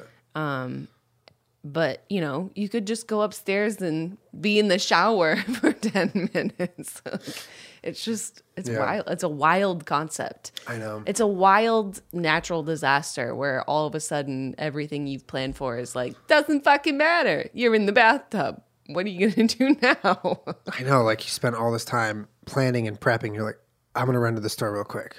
But 1.62 2.04
you 2.08 2.20
know, 2.22 2.50
you 2.54 2.68
could 2.70 2.86
just 2.86 3.06
go 3.06 3.20
upstairs 3.20 3.82
and 3.82 4.16
be 4.40 4.58
in 4.58 4.68
the 4.68 4.78
shower 4.78 5.36
for 5.60 5.72
ten 5.72 6.30
minutes. 6.34 7.02
It's 7.82 8.04
just 8.04 8.42
it's 8.58 8.68
Yeah. 8.68 8.78
wild. 8.80 9.04
It's 9.08 9.22
a 9.22 9.28
wild 9.28 9.86
concept. 9.86 10.52
I 10.66 10.76
know. 10.76 11.02
It's 11.06 11.18
a 11.20 11.26
wild 11.26 12.02
natural 12.12 12.62
disaster 12.62 13.34
where 13.34 13.62
all 13.62 13.86
of 13.86 13.94
a 13.94 14.00
sudden 14.00 14.54
everything 14.58 15.06
you've 15.06 15.26
planned 15.26 15.56
for 15.56 15.78
is 15.78 15.96
like 15.96 16.14
doesn't 16.26 16.62
fucking 16.62 16.98
matter. 16.98 17.48
You're 17.54 17.74
in 17.74 17.86
the 17.86 17.92
bathtub. 17.92 18.60
What 18.88 19.06
are 19.06 19.08
you 19.08 19.30
gonna 19.30 19.48
do 19.58 19.76
now? 19.80 20.40
I 20.78 20.82
know, 20.82 21.02
like 21.04 21.24
you 21.24 21.30
spent 21.30 21.56
all 21.56 21.72
this 21.72 21.86
time 21.86 22.28
planning 22.44 22.86
and 22.86 23.00
prepping. 23.00 23.34
You're 23.34 23.44
like, 23.46 23.58
I'm 23.94 24.04
gonna 24.04 24.20
run 24.20 24.34
to 24.34 24.42
the 24.42 24.50
store 24.50 24.74
real 24.74 24.84
quick, 24.84 25.16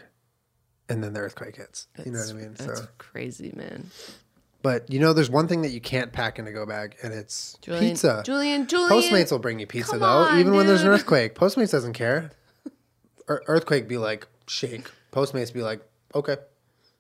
and 0.87 1.03
then 1.03 1.13
the 1.13 1.19
earthquake 1.21 1.55
hits. 1.55 1.87
you 2.05 2.11
know 2.11 2.19
what 2.19 2.29
I 2.29 2.33
mean? 2.33 2.53
That's 2.59 2.79
So, 2.81 2.87
crazy, 2.99 3.53
man. 3.55 3.89
But 4.61 4.91
you 4.91 4.99
know, 4.99 5.13
there's 5.13 5.29
one 5.29 5.47
thing 5.47 5.61
that 5.63 5.69
you 5.71 5.81
can't 5.81 6.11
pack 6.11 6.39
in 6.39 6.47
a 6.47 6.51
go 6.51 6.65
bag, 6.65 6.95
and 7.03 7.13
it's 7.13 7.57
Julian, 7.61 7.83
pizza. 7.83 8.23
Julian, 8.25 8.67
Julian. 8.67 8.89
Postmates 8.89 9.31
will 9.31 9.39
bring 9.39 9.59
you 9.59 9.67
pizza 9.67 9.97
though, 9.97 10.05
on, 10.05 10.39
even 10.39 10.53
when 10.55 10.67
there's 10.67 10.83
an 10.83 10.87
earthquake. 10.87 11.35
Postmates 11.35 11.71
doesn't 11.71 11.93
care. 11.93 12.31
Ear- 13.29 13.43
earthquake 13.47 13.87
be 13.87 13.97
like 13.97 14.27
shake. 14.47 14.89
Postmates 15.11 15.53
be 15.53 15.61
like, 15.61 15.81
okay, 16.13 16.37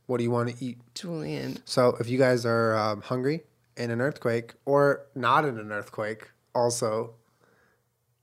what 0.07 0.17
do 0.17 0.23
you 0.23 0.31
want 0.31 0.49
to 0.49 0.65
eat? 0.65 0.77
Julian. 0.95 1.57
So 1.65 1.95
if 1.99 2.09
you 2.09 2.17
guys 2.17 2.45
are 2.45 2.75
um, 2.75 3.01
hungry 3.01 3.43
in 3.77 3.91
an 3.91 4.01
earthquake 4.01 4.53
or 4.65 5.05
not 5.15 5.45
in 5.45 5.57
an 5.57 5.71
earthquake, 5.71 6.31
also 6.53 7.15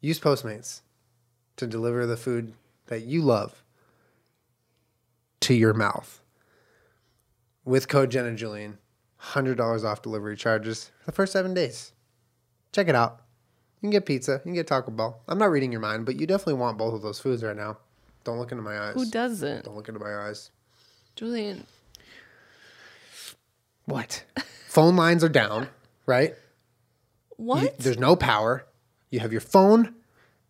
use 0.01 0.21
Postmates 0.21 0.83
to 1.57 1.67
deliver 1.67 2.07
the 2.07 2.17
food 2.17 2.53
that 2.87 3.03
you 3.03 3.23
love 3.23 3.63
to 5.41 5.55
your 5.55 5.75
mouth. 5.75 6.21
With 7.65 7.89
code 7.89 8.11
Jen 8.11 8.25
and 8.25 8.39
Julian, 8.39 8.79
hundred 9.19 9.57
dollars 9.57 9.85
off 9.85 10.01
delivery 10.03 10.37
charges 10.37 10.91
for 11.01 11.07
the 11.07 11.13
first 11.13 11.33
seven 11.33 11.53
days. 11.55 11.93
Check 12.73 12.89
it 12.89 12.95
out. 12.95 13.21
You 13.81 13.87
can 13.87 13.91
get 13.91 14.07
pizza. 14.07 14.33
You 14.33 14.39
can 14.41 14.55
get 14.55 14.67
Taco 14.67 14.91
Bell. 14.91 15.21
I'm 15.29 15.39
not 15.39 15.51
reading 15.51 15.71
your 15.73 15.81
mind, 15.81 16.07
but 16.07 16.19
you 16.21 16.27
definitely 16.27 16.55
want 16.55 16.79
both 16.79 16.95
of 16.95 17.03
those 17.03 17.21
foods 17.21 17.43
right 17.43 17.57
now. 17.57 17.79
Don't 18.25 18.39
look 18.39 18.51
into 18.53 18.63
my 18.63 18.79
eyes. 18.79 18.95
Who 18.95 19.07
doesn't? 19.11 19.65
Don't 19.65 19.77
look 19.77 19.89
into 19.89 20.01
my 20.01 20.15
eyes. 20.27 20.51
Julian. 21.17 21.65
What? 23.85 24.25
Phone 24.69 24.97
lines 24.97 25.25
are 25.25 25.29
down, 25.29 25.69
right? 26.07 26.35
What? 27.37 27.63
You- 27.63 27.71
there's 27.79 27.99
no 27.99 28.17
power. 28.17 28.67
You 29.11 29.21
have 29.21 29.33
your 29.33 29.41
phone, 29.41 29.95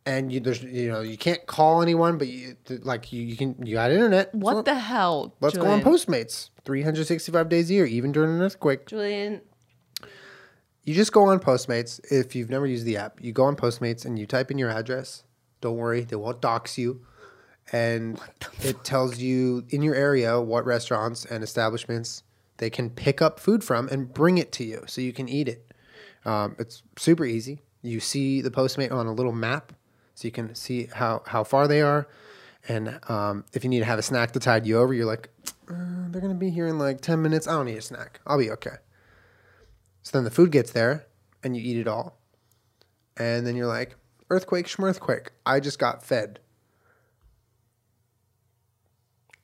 and 0.09 0.33
you 0.33 0.41
there's 0.41 0.63
you 0.63 0.91
know 0.91 1.03
you 1.03 1.19
can't 1.19 1.45
call 1.47 1.83
anyone, 1.83 2.17
but 2.17 2.29
you 2.29 2.57
like 2.83 3.13
you, 3.13 3.23
you 3.23 3.37
can 3.37 3.55
you 3.63 3.75
got 3.75 3.91
internet. 3.91 4.35
what 4.35 4.55
So 4.55 4.63
the 4.63 4.75
hell? 4.75 5.35
Let's 5.41 5.55
Julian? 5.55 5.83
go 5.83 5.91
on 5.91 5.95
Postmates. 5.95 6.49
365 6.65 7.49
days 7.49 7.71
a 7.71 7.75
year, 7.75 7.87
even 7.87 8.13
during 8.13 8.31
an 8.31 8.41
earthquake. 8.43 8.87
Julian. 8.87 9.43
You 10.85 10.95
just 10.95 11.13
go 11.13 11.25
on 11.25 11.39
Postmates. 11.41 12.01
If 12.11 12.35
you've 12.35 12.49
never 12.49 12.67
used 12.67 12.87
the 12.87 12.97
app, 12.97 13.23
you 13.23 13.33
go 13.33 13.45
on 13.45 13.57
Postmates 13.57 14.07
and 14.07 14.19
you 14.19 14.27
type 14.27 14.51
in 14.51 14.57
your 14.57 14.71
address. 14.71 15.25
Don't 15.61 15.77
worry, 15.77 16.03
they 16.03 16.17
won't 16.17 16.41
dox 16.41 16.79
you. 16.79 17.03
And 17.71 18.19
it 18.63 18.83
tells 18.85 19.19
you 19.19 19.65
in 19.69 19.83
your 19.83 19.95
area 19.95 20.41
what 20.41 20.65
restaurants 20.65 21.27
and 21.27 21.45
establishments 21.45 22.23
they 22.57 22.71
can 22.71 22.89
pick 22.89 23.21
up 23.21 23.39
food 23.39 23.63
from 23.63 23.89
and 23.89 24.13
bring 24.13 24.39
it 24.39 24.53
to 24.53 24.65
you 24.65 24.85
so 24.87 25.03
you 25.03 25.13
can 25.13 25.29
eat 25.29 25.49
it. 25.49 25.71
Um, 26.25 26.57
it's 26.59 26.83
super 26.97 27.27
easy. 27.27 27.61
You 27.83 28.01
see 28.01 28.41
the 28.41 28.51
Postmate 28.51 28.91
on 28.91 29.07
a 29.07 29.13
little 29.13 29.33
map 29.33 29.73
so 30.19 30.27
you 30.27 30.33
can 30.33 30.53
see 30.57 30.89
how, 30.93 31.23
how 31.27 31.45
far 31.45 31.69
they 31.69 31.81
are. 31.81 32.09
And 32.67 32.99
um, 33.09 33.45
if 33.53 33.63
you 33.63 33.71
need 33.71 33.79
to 33.79 33.85
have 33.85 34.01
a 34.01 34.03
snack 34.03 34.33
to 34.33 34.41
tide 34.41 34.67
you 34.67 34.77
over, 34.77 34.93
you're 34.93 35.07
like, 35.07 35.31
uh, 35.71 36.09
they're 36.09 36.21
going 36.21 36.33
to 36.33 36.39
be 36.39 36.51
here 36.51 36.67
in 36.67 36.77
like 36.77 37.01
10 37.01 37.23
minutes. 37.23 37.47
I 37.47 37.53
don't 37.53 37.67
need 37.67 37.77
a 37.77 37.83
snack. 37.83 38.19
I'll 38.27 38.37
be 38.37 38.51
okay. 38.51 38.79
So 40.03 40.19
then 40.19 40.25
the 40.25 40.31
food 40.33 40.51
gets 40.51 40.73
there 40.73 41.07
and 41.45 41.57
you 41.57 41.63
eat 41.63 41.79
it 41.79 41.87
all. 41.87 42.19
And 43.17 43.47
then 43.47 43.55
you're 43.55 43.69
like, 43.69 43.95
earthquake, 44.29 44.67
schmirthquake. 44.67 45.29
I 45.47 45.61
just 45.61 45.79
got 45.79 46.03
fed. 46.03 46.41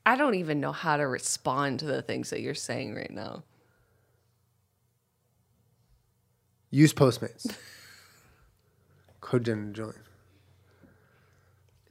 I 0.05 0.17
don't 0.17 0.35
even 0.35 0.59
know 0.59 0.73
how 0.73 0.97
to 0.97 1.07
respond 1.07 1.79
to 1.79 1.85
the 1.85 2.01
things 2.01 2.31
that 2.31 2.41
you're 2.41 2.53
saying 2.53 2.95
right 2.95 3.11
now. 3.11 3.45
Use 6.69 6.93
Postmates. 6.93 7.55
Code 9.21 9.45
Jen 9.45 9.57
and 9.59 9.73
Julian. 9.73 10.04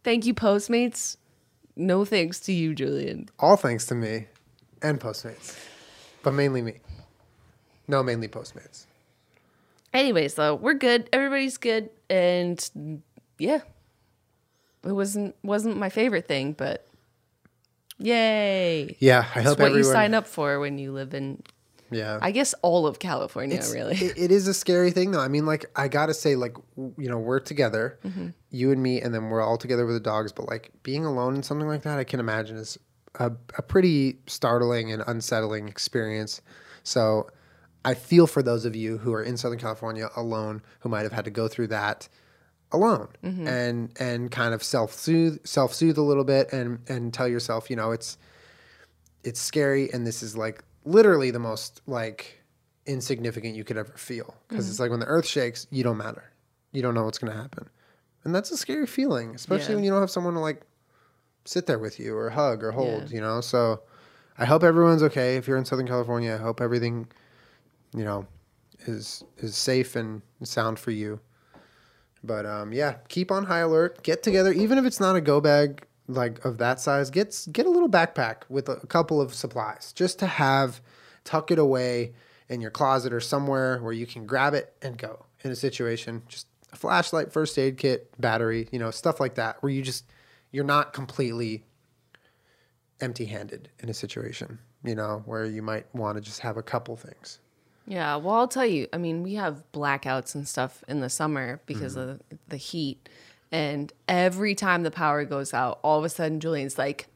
Thank 0.04 0.26
you, 0.26 0.34
Postmates. 0.34 1.16
No 1.76 2.04
thanks 2.04 2.38
to 2.40 2.52
you, 2.52 2.74
Julian. 2.74 3.28
All 3.40 3.56
thanks 3.56 3.86
to 3.86 3.94
me 3.94 4.26
and 4.82 5.00
Postmates, 5.00 5.58
but 6.22 6.32
mainly 6.32 6.62
me. 6.62 6.74
No, 7.88 8.02
mainly 8.02 8.28
Postmates. 8.28 8.86
Anyways, 9.92 10.34
though, 10.34 10.54
we're 10.54 10.74
good. 10.74 11.08
Everybody's 11.12 11.56
good, 11.56 11.88
and 12.10 13.02
yeah, 13.38 13.60
it 14.84 14.92
wasn't 14.92 15.34
wasn't 15.42 15.76
my 15.76 15.88
favorite 15.88 16.28
thing, 16.28 16.52
but 16.52 16.86
yay! 17.98 18.96
Yeah, 19.00 19.26
I 19.34 19.40
It's 19.40 19.48
hope 19.48 19.58
what 19.58 19.66
everyone. 19.66 19.78
you 19.78 19.84
sign 19.84 20.14
up 20.14 20.26
for 20.26 20.60
when 20.60 20.78
you 20.78 20.92
live 20.92 21.14
in, 21.14 21.42
yeah, 21.90 22.18
I 22.22 22.30
guess, 22.30 22.54
all 22.62 22.86
of 22.86 22.98
California. 22.98 23.56
It's- 23.56 23.72
really, 23.72 23.96
it- 23.96 24.16
it 24.18 24.30
is 24.30 24.48
a 24.48 24.54
scary 24.54 24.90
thing 24.90 25.10
though. 25.12 25.20
I 25.20 25.28
mean, 25.28 25.46
like 25.46 25.66
I 25.76 25.88
gotta 25.88 26.14
say, 26.14 26.36
like 26.36 26.54
w- 26.76 26.94
you 26.98 27.08
know, 27.08 27.18
we're 27.18 27.40
together, 27.40 27.98
Mm-hmm. 28.04 28.28
you 28.50 28.72
and 28.72 28.82
me, 28.82 29.00
and 29.00 29.14
then 29.14 29.30
we're 29.30 29.42
all 29.42 29.56
together 29.58 29.86
with 29.86 29.96
the 29.96 30.00
dogs. 30.00 30.32
But 30.32 30.46
like 30.48 30.70
being 30.82 31.04
alone 31.04 31.34
in 31.36 31.42
something 31.42 31.68
like 31.68 31.82
that, 31.82 31.98
I 31.98 32.04
can 32.04 32.20
imagine 32.20 32.56
is 32.56 32.78
a, 33.18 33.30
a 33.58 33.62
pretty 33.62 34.18
startling 34.26 34.90
and 34.92 35.02
unsettling 35.06 35.68
experience. 35.68 36.40
So 36.82 37.28
I 37.84 37.94
feel 37.94 38.26
for 38.26 38.42
those 38.42 38.64
of 38.64 38.74
you 38.74 38.98
who 38.98 39.12
are 39.12 39.22
in 39.22 39.36
Southern 39.36 39.58
California 39.58 40.08
alone, 40.16 40.62
who 40.80 40.88
might 40.88 41.02
have 41.02 41.12
had 41.12 41.24
to 41.26 41.30
go 41.30 41.48
through 41.48 41.68
that 41.68 42.08
alone 42.72 43.08
Mm-hmm. 43.22 43.46
and 43.46 43.92
and 44.00 44.30
kind 44.32 44.52
of 44.52 44.64
self 44.64 44.92
soothe 44.92 45.46
self 45.46 45.72
soothe 45.74 45.96
a 45.96 46.02
little 46.02 46.24
bit 46.24 46.52
and 46.52 46.80
and 46.88 47.14
tell 47.14 47.28
yourself, 47.28 47.70
you 47.70 47.76
know, 47.76 47.92
it's 47.92 48.16
it's 49.22 49.40
scary 49.40 49.92
and 49.92 50.06
this 50.06 50.22
is 50.22 50.36
like 50.36 50.62
literally 50.84 51.30
the 51.30 51.38
most 51.38 51.80
like 51.86 52.42
insignificant 52.86 53.54
you 53.56 53.64
could 53.64 53.76
ever 53.76 53.92
feel. 53.96 54.34
Because 54.48 54.68
it's 54.68 54.78
like 54.80 54.90
when 54.90 55.00
the 55.00 55.06
earth 55.06 55.26
shakes 55.26 55.66
you 55.70 55.82
don't 55.82 55.96
matter. 55.96 56.24
You 56.72 56.82
don't 56.82 56.94
know 56.94 57.04
what's 57.04 57.18
going 57.18 57.32
to 57.32 57.38
happen. 57.40 57.68
And 58.24 58.34
that's 58.34 58.50
a 58.50 58.56
scary 58.56 58.86
feeling 58.86 59.34
especially 59.34 59.70
Yeah. 59.70 59.74
when 59.76 59.84
you 59.84 59.90
don't 59.90 60.00
have 60.00 60.10
someone 60.10 60.34
to 60.34 60.40
like 60.40 60.62
sit 61.44 61.66
there 61.66 61.78
with 61.78 61.98
you 62.00 62.16
or 62.16 62.30
hug 62.30 62.62
or 62.64 62.72
hold 62.72 63.04
Yeah. 63.10 63.14
you 63.16 63.20
know? 63.20 63.40
So 63.40 63.80
i 64.38 64.44
hope 64.44 64.62
everyone's 64.64 65.02
okay. 65.02 65.36
If 65.36 65.46
you're 65.46 65.56
in 65.58 65.64
southern 65.64 65.86
california 65.86 66.34
i 66.34 66.42
hope 66.42 66.60
everything 66.60 67.06
you 67.96 68.02
know 68.04 68.26
is 68.86 69.22
is 69.38 69.56
safe 69.56 69.94
and 69.96 70.20
sound 70.42 70.78
for 70.78 70.90
you. 70.90 71.20
But 72.22 72.46
um, 72.46 72.72
yeah, 72.72 72.94
keep 73.08 73.30
on 73.30 73.44
high 73.44 73.58
alert. 73.60 74.02
Get 74.02 74.22
together, 74.22 74.50
even 74.52 74.78
if 74.78 74.84
it's 74.86 74.98
not 75.00 75.14
a 75.16 75.20
go 75.20 75.40
bag 75.40 75.86
like 76.06 76.44
of 76.44 76.58
that 76.58 76.80
size. 76.80 77.10
Get 77.10 77.46
get 77.52 77.66
a 77.66 77.70
little 77.70 77.88
backpack 77.88 78.42
with 78.48 78.68
a, 78.68 78.76
couple 78.86 79.20
of 79.20 79.34
supplies, 79.34 79.92
just 79.92 80.18
to 80.20 80.26
have, 80.26 80.80
tuck 81.24 81.50
it 81.50 81.58
away 81.58 82.12
in 82.48 82.60
your 82.60 82.70
closet 82.70 83.12
or 83.12 83.20
somewhere 83.20 83.78
where 83.82 83.92
you 83.92 84.06
can 84.06 84.26
grab 84.26 84.54
it 84.54 84.74
and 84.82 84.98
go 84.98 85.26
in 85.42 85.50
a 85.50 85.56
situation. 85.56 86.22
Just 86.28 86.46
a 86.72 86.76
flashlight, 86.76 87.32
first 87.32 87.58
aid 87.58 87.78
kit, 87.78 88.10
battery, 88.20 88.68
you 88.70 88.78
know, 88.78 88.90
stuff 88.90 89.20
like 89.20 89.36
that, 89.36 89.62
where 89.62 89.70
you 89.70 89.82
just 89.82 90.04
you're 90.50 90.64
not 90.64 90.92
completely 90.92 91.64
empty 93.00 93.24
handed 93.24 93.68
in 93.80 93.88
a 93.88 93.94
situation. 93.94 94.58
You 94.82 94.94
know, 94.94 95.22
where 95.24 95.46
you 95.46 95.62
might 95.62 95.92
want 95.94 96.16
to 96.16 96.20
just 96.20 96.40
have 96.40 96.58
a 96.58 96.62
couple 96.62 96.94
things. 96.96 97.38
Yeah, 97.86 98.16
well, 98.16 98.34
I'll 98.34 98.48
tell 98.48 98.66
you. 98.66 98.88
I 98.92 98.98
mean, 98.98 99.22
we 99.22 99.34
have 99.34 99.62
blackouts 99.72 100.34
and 100.34 100.48
stuff 100.48 100.82
in 100.88 101.00
the 101.00 101.10
summer 101.10 101.60
because 101.66 101.96
mm-hmm. 101.96 102.10
of 102.10 102.20
the 102.48 102.56
heat, 102.56 103.08
and 103.54 103.92
every 104.08 104.56
time 104.56 104.82
the 104.82 104.90
power 104.90 105.24
goes 105.24 105.54
out, 105.54 105.78
all 105.84 105.96
of 106.00 106.04
a 106.04 106.08
sudden 106.08 106.40
Julian's 106.40 106.76
like, 106.76 107.06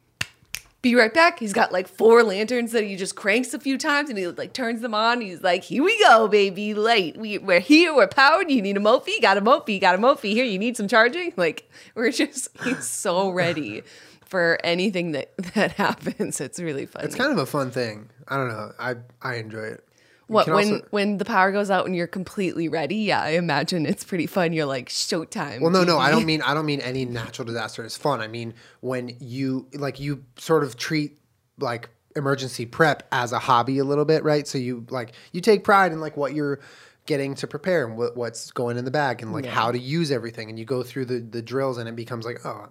"Be 0.83 0.95
right 0.95 1.13
back." 1.13 1.41
He's 1.41 1.53
got 1.53 1.73
like 1.73 1.89
four 1.89 2.23
lanterns 2.23 2.71
that 2.71 2.85
he 2.85 2.95
just 2.95 3.17
cranks 3.17 3.53
a 3.55 3.59
few 3.59 3.77
times, 3.77 4.09
and 4.09 4.17
he 4.17 4.29
like 4.29 4.53
turns 4.53 4.81
them 4.81 4.95
on. 4.95 5.21
He's 5.21 5.43
like, 5.43 5.65
"Here 5.65 5.83
we 5.83 5.99
go, 5.99 6.29
baby! 6.29 6.75
Light. 6.75 7.17
We, 7.17 7.39
we're 7.39 7.59
here. 7.59 7.93
We're 7.93 8.07
powered. 8.07 8.53
You 8.53 8.63
need 8.63 8.77
a 8.77 8.81
Mophie? 8.81 9.21
Got 9.21 9.37
a 9.37 9.41
Mophie? 9.41 9.81
Got 9.81 9.97
a 9.97 9.99
Mophie? 9.99 10.33
Here, 10.33 10.45
you 10.45 10.61
need 10.61 10.77
some 10.77 10.87
charging." 10.87 11.33
Like 11.37 11.69
we're 11.97 12.13
just 12.13 12.57
he's 12.63 12.87
so 12.87 13.31
ready 13.31 13.83
for 14.25 14.61
anything 14.63 15.11
that 15.13 15.37
that 15.55 15.73
happens. 15.85 16.41
It's 16.41 16.61
really 16.61 16.87
fun. 16.87 17.05
It's 17.05 17.17
kind 17.17 17.33
of 17.33 17.39
a 17.39 17.47
fun 17.47 17.73
thing. 17.73 18.11
I 18.29 18.37
don't 18.37 18.49
know. 18.49 18.71
I 18.79 18.95
I 19.21 19.35
enjoy 19.39 19.65
it. 19.75 19.88
What 20.29 20.47
when 20.47 20.73
also- 20.73 20.87
when 20.91 21.19
the 21.19 21.25
power 21.25 21.51
goes 21.53 21.71
out 21.71 21.87
and 21.87 21.97
you're 21.97 22.07
completely 22.07 22.69
ready? 22.69 22.97
Yeah, 22.97 23.23
I 23.23 23.31
imagine 23.31 23.87
it's 23.87 24.05
pretty 24.05 24.27
fun. 24.27 24.53
You're 24.53 24.67
like 24.67 24.89
showtime. 24.89 25.61
Well, 25.61 25.71
no, 25.71 25.85
no, 25.85 25.99
I 25.99 26.11
don't 26.11 26.27
mean 26.27 26.43
I 26.43 26.55
don't 26.55 26.67
mean 26.67 26.81
any 26.81 27.05
natural 27.05 27.47
disaster 27.47 27.85
is 27.85 27.97
fun. 27.97 28.21
I 28.21 28.29
mean 28.29 28.55
when 28.81 29.17
you 29.21 29.67
like 29.75 29.99
you 29.99 30.25
sort 30.37 30.65
of 30.65 30.77
treat 30.77 31.19
like 31.59 31.89
emergency 32.15 32.67
prep 32.67 33.07
as 33.11 33.33
a 33.33 33.39
hobby 33.39 33.79
a 33.79 33.85
little 33.85 34.05
bit, 34.05 34.23
right? 34.23 34.47
So 34.47 34.59
you 34.59 34.87
like 34.91 35.13
you 35.33 35.41
take 35.41 35.65
pride 35.65 35.93
in 35.93 36.01
like 36.01 36.17
what 36.17 36.35
you're 36.35 36.61
getting 37.07 37.35
to 37.37 37.47
prepare 37.47 37.87
and 37.87 37.97
what, 37.97 38.17
what's 38.17 38.51
going 38.51 38.77
in 38.77 38.85
the 38.85 38.91
bag 38.91 39.23
and 39.23 39.33
like 39.33 39.47
how 39.47 39.73
to 39.73 39.79
use 39.79 40.11
everything, 40.11 40.51
and 40.51 40.59
you 40.59 40.67
go 40.67 40.83
through 40.83 41.07
the 41.07 41.21
the 41.21 41.41
drills, 41.41 41.79
and 41.79 41.89
it 41.89 41.97
becomes 41.97 42.25
like 42.25 42.45
oh. 42.45 42.69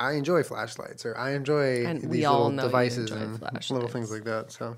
I 0.00 0.12
enjoy 0.12 0.44
flashlights, 0.44 1.04
or 1.04 1.18
I 1.18 1.32
enjoy 1.32 1.84
And 1.84 2.02
these 2.02 2.22
little 2.22 2.52
devices 2.52 3.10
and 3.10 3.42
little 3.68 3.88
things 3.88 4.12
like 4.12 4.22
that. 4.24 4.52
So, 4.52 4.76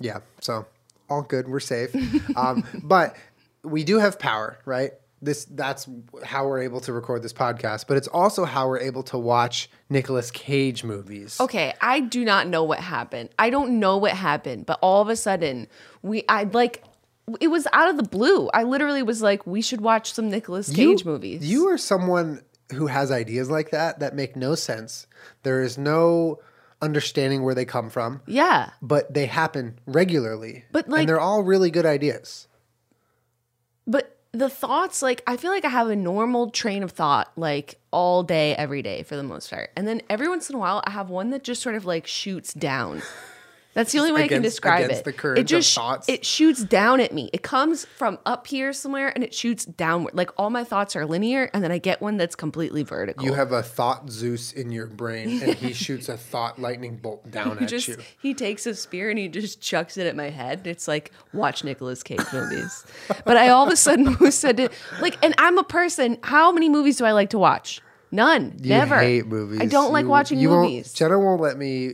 yeah, 0.00 0.20
so 0.40 0.66
all 1.08 1.22
good. 1.22 1.48
We're 1.48 1.60
safe. 1.60 1.94
um, 2.36 2.64
but 2.82 3.16
we 3.62 3.84
do 3.84 3.98
have 3.98 4.18
power, 4.18 4.58
right? 4.64 4.92
This 5.20 5.46
that's 5.46 5.88
how 6.24 6.46
we're 6.46 6.62
able 6.62 6.80
to 6.80 6.92
record 6.92 7.22
this 7.22 7.32
podcast, 7.32 7.86
but 7.88 7.96
it's 7.96 8.06
also 8.06 8.44
how 8.44 8.68
we're 8.68 8.78
able 8.78 9.02
to 9.04 9.18
watch 9.18 9.68
Nicolas 9.90 10.30
Cage 10.30 10.84
movies. 10.84 11.40
Okay, 11.40 11.74
I 11.80 11.98
do 12.00 12.24
not 12.24 12.46
know 12.46 12.62
what 12.62 12.78
happened. 12.78 13.30
I 13.36 13.50
don't 13.50 13.80
know 13.80 13.96
what 13.96 14.12
happened, 14.12 14.66
but 14.66 14.78
all 14.80 15.02
of 15.02 15.08
a 15.08 15.16
sudden, 15.16 15.66
we 16.02 16.22
I 16.28 16.44
like 16.44 16.84
it 17.40 17.48
was 17.48 17.66
out 17.72 17.90
of 17.90 17.96
the 17.96 18.04
blue. 18.04 18.48
I 18.54 18.62
literally 18.62 19.02
was 19.02 19.20
like, 19.20 19.44
we 19.46 19.60
should 19.60 19.80
watch 19.80 20.12
some 20.12 20.30
Nicolas 20.30 20.70
Cage 20.70 21.00
you, 21.00 21.10
movies. 21.10 21.50
You 21.50 21.68
are 21.68 21.78
someone 21.78 22.42
who 22.72 22.86
has 22.86 23.10
ideas 23.10 23.50
like 23.50 23.70
that 23.70 24.00
that 24.00 24.14
make 24.14 24.36
no 24.36 24.54
sense. 24.54 25.06
There 25.42 25.62
is 25.62 25.78
no 25.78 26.38
understanding 26.80 27.42
where 27.42 27.54
they 27.54 27.64
come 27.64 27.90
from, 27.90 28.22
yeah. 28.26 28.70
but 28.80 29.12
they 29.12 29.26
happen 29.26 29.78
regularly. 29.86 30.64
But, 30.72 30.88
like- 30.88 31.00
and 31.00 31.08
they're 31.08 31.20
all 31.20 31.42
really 31.42 31.70
good 31.70 31.86
ideas. 31.86 32.46
But 33.86 34.16
the 34.32 34.50
thoughts, 34.50 35.02
like, 35.02 35.22
I 35.26 35.36
feel 35.36 35.50
like 35.50 35.64
I 35.64 35.70
have 35.70 35.88
a 35.88 35.96
normal 35.96 36.50
train 36.50 36.82
of 36.82 36.92
thought, 36.92 37.32
like, 37.36 37.80
all 37.90 38.22
day, 38.22 38.54
every 38.54 38.82
day 38.82 39.02
for 39.02 39.16
the 39.16 39.22
most 39.22 39.50
part. 39.50 39.70
And 39.76 39.88
then 39.88 40.02
every 40.10 40.28
once 40.28 40.50
in 40.50 40.56
a 40.56 40.58
while, 40.58 40.82
I 40.84 40.90
have 40.90 41.10
one 41.10 41.30
that 41.30 41.42
just 41.42 41.62
sort 41.62 41.74
of 41.74 41.84
like 41.84 42.06
shoots 42.06 42.52
down. 42.52 43.02
That's 43.78 43.92
the 43.92 44.00
only 44.00 44.10
way 44.10 44.24
I 44.24 44.26
can 44.26 44.42
describe 44.42 44.90
it. 44.90 45.06
it 45.38 45.44
just 45.44 45.72
thoughts? 45.72 46.08
it 46.08 46.26
shoots 46.26 46.64
down 46.64 46.98
at 46.98 47.12
me. 47.14 47.30
It 47.32 47.44
comes 47.44 47.84
from 47.84 48.18
up 48.26 48.48
here 48.48 48.72
somewhere 48.72 49.12
and 49.14 49.22
it 49.22 49.32
shoots 49.32 49.64
downward. 49.66 50.14
Like 50.14 50.30
all 50.36 50.50
my 50.50 50.64
thoughts 50.64 50.96
are 50.96 51.06
linear, 51.06 51.48
and 51.54 51.62
then 51.62 51.70
I 51.70 51.78
get 51.78 52.02
one 52.02 52.16
that's 52.16 52.34
completely 52.34 52.82
vertical. 52.82 53.24
You 53.24 53.34
have 53.34 53.52
a 53.52 53.62
thought 53.62 54.10
Zeus 54.10 54.52
in 54.52 54.72
your 54.72 54.88
brain, 54.88 55.40
and 55.44 55.54
he 55.54 55.72
shoots 55.84 56.08
a 56.08 56.16
thought 56.16 56.58
lightning 56.58 56.96
bolt 56.96 57.30
down 57.30 57.56
at 57.60 57.68
just 57.68 57.86
you. 57.86 57.98
he 58.20 58.34
takes 58.34 58.66
a 58.66 58.74
spear 58.74 59.10
and 59.10 59.18
he 59.18 59.28
just 59.28 59.60
chucks 59.60 59.96
it 59.96 60.08
at 60.08 60.16
my 60.16 60.28
head. 60.28 60.66
It's 60.66 60.88
like 60.88 61.12
watch 61.32 61.62
Nicolas 61.62 62.02
Cage 62.02 62.18
movies. 62.32 62.84
but 63.24 63.36
I 63.36 63.50
all 63.50 63.64
of 63.64 63.72
a 63.72 63.76
sudden 63.76 64.16
was 64.20 64.34
said 64.36 64.56
to 64.56 64.70
like, 65.00 65.16
and 65.24 65.36
I'm 65.38 65.56
a 65.56 65.62
person. 65.62 66.18
How 66.24 66.50
many 66.50 66.68
movies 66.68 66.96
do 66.96 67.04
I 67.04 67.12
like 67.12 67.30
to 67.30 67.38
watch? 67.38 67.80
None. 68.10 68.56
You 68.60 68.70
Never. 68.70 68.98
hate 68.98 69.26
movies. 69.28 69.60
I 69.60 69.66
don't 69.66 69.92
like 69.92 70.06
watching 70.06 70.40
you 70.40 70.50
won't- 70.50 70.62
movies. 70.68 70.92
Jenna 70.94 71.16
won't 71.16 71.40
let 71.40 71.56
me. 71.56 71.92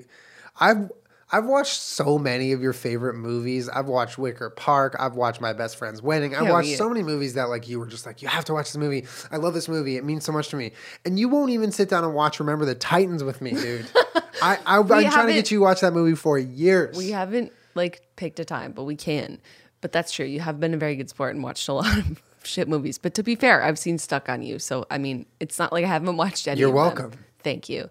I've 0.58 0.90
I've 1.34 1.46
watched 1.46 1.80
so 1.80 2.16
many 2.16 2.52
of 2.52 2.62
your 2.62 2.72
favorite 2.72 3.14
movies. 3.14 3.68
I've 3.68 3.88
watched 3.88 4.18
Wicker 4.18 4.50
Park. 4.50 4.94
I've 5.00 5.14
watched 5.14 5.40
My 5.40 5.52
Best 5.52 5.74
Friend's 5.74 6.00
Wedding. 6.00 6.32
I've 6.36 6.48
watched 6.48 6.76
so 6.76 6.88
many 6.88 7.02
movies 7.02 7.34
that 7.34 7.48
like 7.48 7.68
you 7.68 7.80
were 7.80 7.86
just 7.86 8.06
like 8.06 8.22
you 8.22 8.28
have 8.28 8.44
to 8.44 8.52
watch 8.52 8.66
this 8.66 8.76
movie. 8.76 9.04
I 9.32 9.38
love 9.38 9.52
this 9.52 9.68
movie. 9.68 9.96
It 9.96 10.04
means 10.04 10.24
so 10.24 10.30
much 10.30 10.50
to 10.50 10.56
me. 10.56 10.70
And 11.04 11.18
you 11.18 11.28
won't 11.28 11.50
even 11.50 11.72
sit 11.72 11.88
down 11.88 12.04
and 12.04 12.14
watch 12.14 12.38
Remember 12.38 12.64
the 12.64 12.76
Titans 12.76 13.24
with 13.24 13.40
me, 13.40 13.50
dude. 13.50 13.90
I, 14.42 14.58
I 14.64 14.78
I'm 14.78 14.86
trying 14.86 15.26
to 15.26 15.32
get 15.32 15.50
you 15.50 15.58
to 15.58 15.64
watch 15.64 15.80
that 15.80 15.92
movie 15.92 16.14
for 16.14 16.38
years. 16.38 16.96
we 16.96 17.10
haven't 17.10 17.52
like 17.74 18.02
picked 18.14 18.38
a 18.38 18.44
time, 18.44 18.70
but 18.70 18.84
we 18.84 18.94
can. 18.94 19.40
But 19.80 19.90
that's 19.90 20.12
true. 20.12 20.26
You 20.26 20.38
have 20.38 20.60
been 20.60 20.72
a 20.72 20.78
very 20.78 20.94
good 20.94 21.10
sport 21.10 21.34
and 21.34 21.42
watched 21.42 21.66
a 21.66 21.72
lot 21.72 21.98
of 21.98 22.22
shit 22.44 22.68
movies. 22.68 22.96
But 22.96 23.14
to 23.14 23.24
be 23.24 23.34
fair, 23.34 23.60
I've 23.60 23.80
seen 23.80 23.98
Stuck 23.98 24.28
on 24.28 24.44
You, 24.44 24.60
so 24.60 24.86
I 24.88 24.98
mean, 24.98 25.26
it's 25.40 25.58
not 25.58 25.72
like 25.72 25.84
I 25.84 25.88
haven't 25.88 26.16
watched 26.16 26.46
any. 26.46 26.60
You're 26.60 26.78
of 26.78 26.94
them. 26.94 27.12
Thank 27.44 27.68
you. 27.68 27.90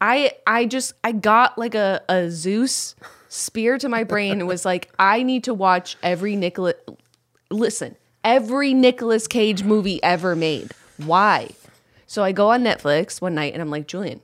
I 0.00 0.32
I 0.46 0.64
just 0.64 0.94
I 1.04 1.12
got 1.12 1.58
like 1.58 1.74
a 1.74 2.02
a 2.08 2.30
Zeus 2.30 2.96
spear 3.28 3.78
to 3.78 3.88
my 3.88 4.02
brain 4.02 4.40
and 4.40 4.48
was 4.48 4.64
like, 4.64 4.90
I 4.98 5.22
need 5.22 5.44
to 5.44 5.54
watch 5.54 5.96
every 6.02 6.34
Nicolas. 6.34 6.74
Listen, 7.50 7.96
every 8.24 8.74
Nicolas 8.74 9.26
Cage 9.26 9.62
movie 9.62 10.02
ever 10.02 10.34
made. 10.34 10.72
Why? 10.96 11.50
So 12.06 12.24
I 12.24 12.32
go 12.32 12.50
on 12.50 12.62
Netflix 12.64 13.20
one 13.20 13.34
night 13.34 13.52
and 13.52 13.60
I'm 13.60 13.70
like, 13.70 13.86
Julian, 13.86 14.20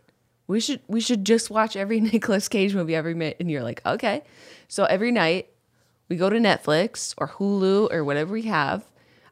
we 0.46 0.60
should 0.60 0.80
we 0.88 1.00
should 1.00 1.24
just 1.24 1.50
watch 1.50 1.76
every 1.76 2.00
Nicolas 2.12 2.48
Cage 2.48 2.74
movie 2.74 2.96
ever 2.96 3.14
made. 3.14 3.36
And 3.38 3.50
you're 3.50 3.62
like, 3.62 3.84
okay. 3.84 4.22
So 4.66 4.84
every 4.84 5.12
night 5.12 5.48
we 6.08 6.16
go 6.16 6.30
to 6.30 6.38
Netflix 6.38 7.14
or 7.18 7.28
Hulu 7.28 7.92
or 7.92 8.02
whatever 8.02 8.32
we 8.32 8.42
have. 8.42 8.84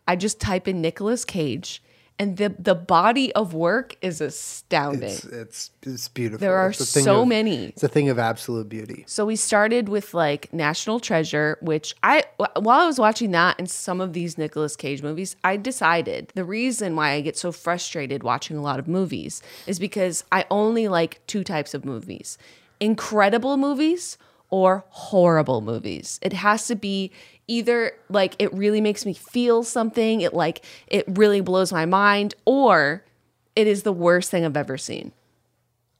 I 0.06 0.16
just 0.16 0.40
type 0.40 0.68
in 0.68 0.80
Nicolas 0.80 1.24
Cage 1.24 1.82
and 2.18 2.36
the 2.36 2.54
the 2.58 2.74
body 2.74 3.32
of 3.34 3.54
work 3.54 3.96
is 4.02 4.20
astounding. 4.20 5.08
It's 5.10 5.24
it's, 5.24 5.70
it's 5.82 6.08
beautiful. 6.08 6.38
There 6.40 6.56
are 6.56 6.72
so 6.72 7.22
of- 7.22 7.28
many. 7.28 7.66
It's 7.66 7.82
a 7.82 7.88
thing 7.88 8.08
of 8.08 8.18
absolute 8.18 8.68
beauty. 8.68 9.04
So 9.06 9.24
we 9.24 9.36
started 9.36 9.88
with 9.88 10.14
like 10.14 10.52
National 10.52 11.00
Treasure, 11.00 11.58
which 11.60 11.94
I 12.02 12.24
while 12.36 12.80
I 12.80 12.86
was 12.86 12.98
watching 12.98 13.30
that 13.32 13.56
and 13.58 13.70
some 13.70 14.00
of 14.00 14.12
these 14.12 14.36
Nicolas 14.36 14.76
Cage 14.76 15.02
movies, 15.02 15.36
I 15.44 15.56
decided 15.56 16.32
the 16.34 16.44
reason 16.44 16.96
why 16.96 17.12
I 17.12 17.20
get 17.20 17.36
so 17.36 17.52
frustrated 17.52 18.22
watching 18.22 18.56
a 18.56 18.62
lot 18.62 18.78
of 18.78 18.88
movies 18.88 19.42
is 19.66 19.78
because 19.78 20.24
I 20.32 20.44
only 20.50 20.88
like 20.88 21.24
two 21.26 21.44
types 21.44 21.74
of 21.74 21.84
movies. 21.84 22.38
Incredible 22.80 23.56
movies 23.56 24.18
or 24.50 24.84
horrible 24.88 25.60
movies. 25.60 26.18
It 26.22 26.32
has 26.32 26.66
to 26.68 26.76
be 26.76 27.12
either 27.46 27.92
like 28.08 28.34
it 28.38 28.52
really 28.52 28.80
makes 28.80 29.04
me 29.06 29.14
feel 29.14 29.62
something, 29.62 30.20
it 30.20 30.34
like 30.34 30.64
it 30.86 31.04
really 31.08 31.40
blows 31.40 31.72
my 31.72 31.86
mind 31.86 32.34
or 32.44 33.04
it 33.56 33.66
is 33.66 33.82
the 33.82 33.92
worst 33.92 34.30
thing 34.30 34.44
I've 34.44 34.56
ever 34.56 34.78
seen. 34.78 35.12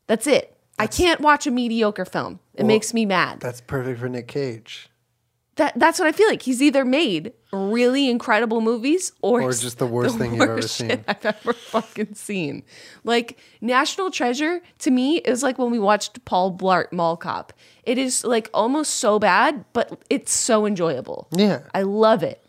That's 0.07 0.27
it. 0.27 0.57
I 0.79 0.87
can't 0.87 1.21
watch 1.21 1.47
a 1.47 1.51
mediocre 1.51 2.05
film. 2.05 2.39
It 2.55 2.65
makes 2.65 2.95
me 2.95 3.05
mad. 3.05 3.41
That's 3.41 3.61
perfect 3.61 3.99
for 3.99 4.09
Nick 4.09 4.29
Cage. 4.29 4.89
That 5.59 5.79
that's 5.79 5.99
what 5.99 6.09
I 6.09 6.13
feel 6.13 6.29
like. 6.29 6.43
He's 6.43 6.63
either 6.63 6.85
made 6.85 7.33
really 7.53 8.09
incredible 8.09 8.61
movies 8.61 9.13
or, 9.23 9.43
Or 9.43 9.53
just 9.53 9.79
the 9.79 9.87
worst 9.87 10.17
thing 10.17 10.33
you've 10.33 10.41
ever 10.43 10.55
worst 10.55 10.77
seen. 10.77 11.05
I've 11.07 11.25
ever 11.25 11.53
fucking 11.73 12.15
seen. 12.15 12.63
Like 13.05 13.39
National 13.61 14.11
Treasure 14.11 14.61
to 14.81 14.91
me 14.91 15.19
is 15.19 15.43
like 15.43 15.59
when 15.59 15.71
we 15.71 15.79
watched 15.79 16.25
Paul 16.25 16.57
Blart 16.57 16.93
Mall 16.93 17.17
Cop. 17.17 17.53
It 17.83 17.99
is 17.99 18.25
like 18.25 18.49
almost 18.55 18.95
so 18.97 19.19
bad, 19.19 19.65
but 19.73 20.01
it's 20.09 20.33
so 20.33 20.65
enjoyable. 20.65 21.29
Yeah. 21.33 21.63
I 21.75 21.83
love 21.83 22.23
it. 22.23 22.43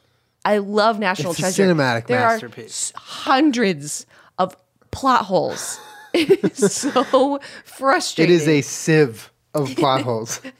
I 0.45 0.59
love 0.59 0.99
National 0.99 1.31
It's 1.31 1.39
a 1.39 1.43
Treasure. 1.43 1.63
cinematic 1.73 2.07
there 2.07 2.19
masterpiece. 2.19 2.91
Are 2.95 2.99
hundreds 3.01 4.05
of 4.37 4.55
plot 4.91 5.25
holes. 5.25 5.79
It 6.11 6.43
is 6.43 6.73
so 6.73 7.39
frustrating. 7.63 8.33
It 8.33 8.41
is 8.41 8.47
a 8.47 8.61
sieve 8.61 9.31
of 9.53 9.75
plot 9.75 10.01
holes. 10.01 10.41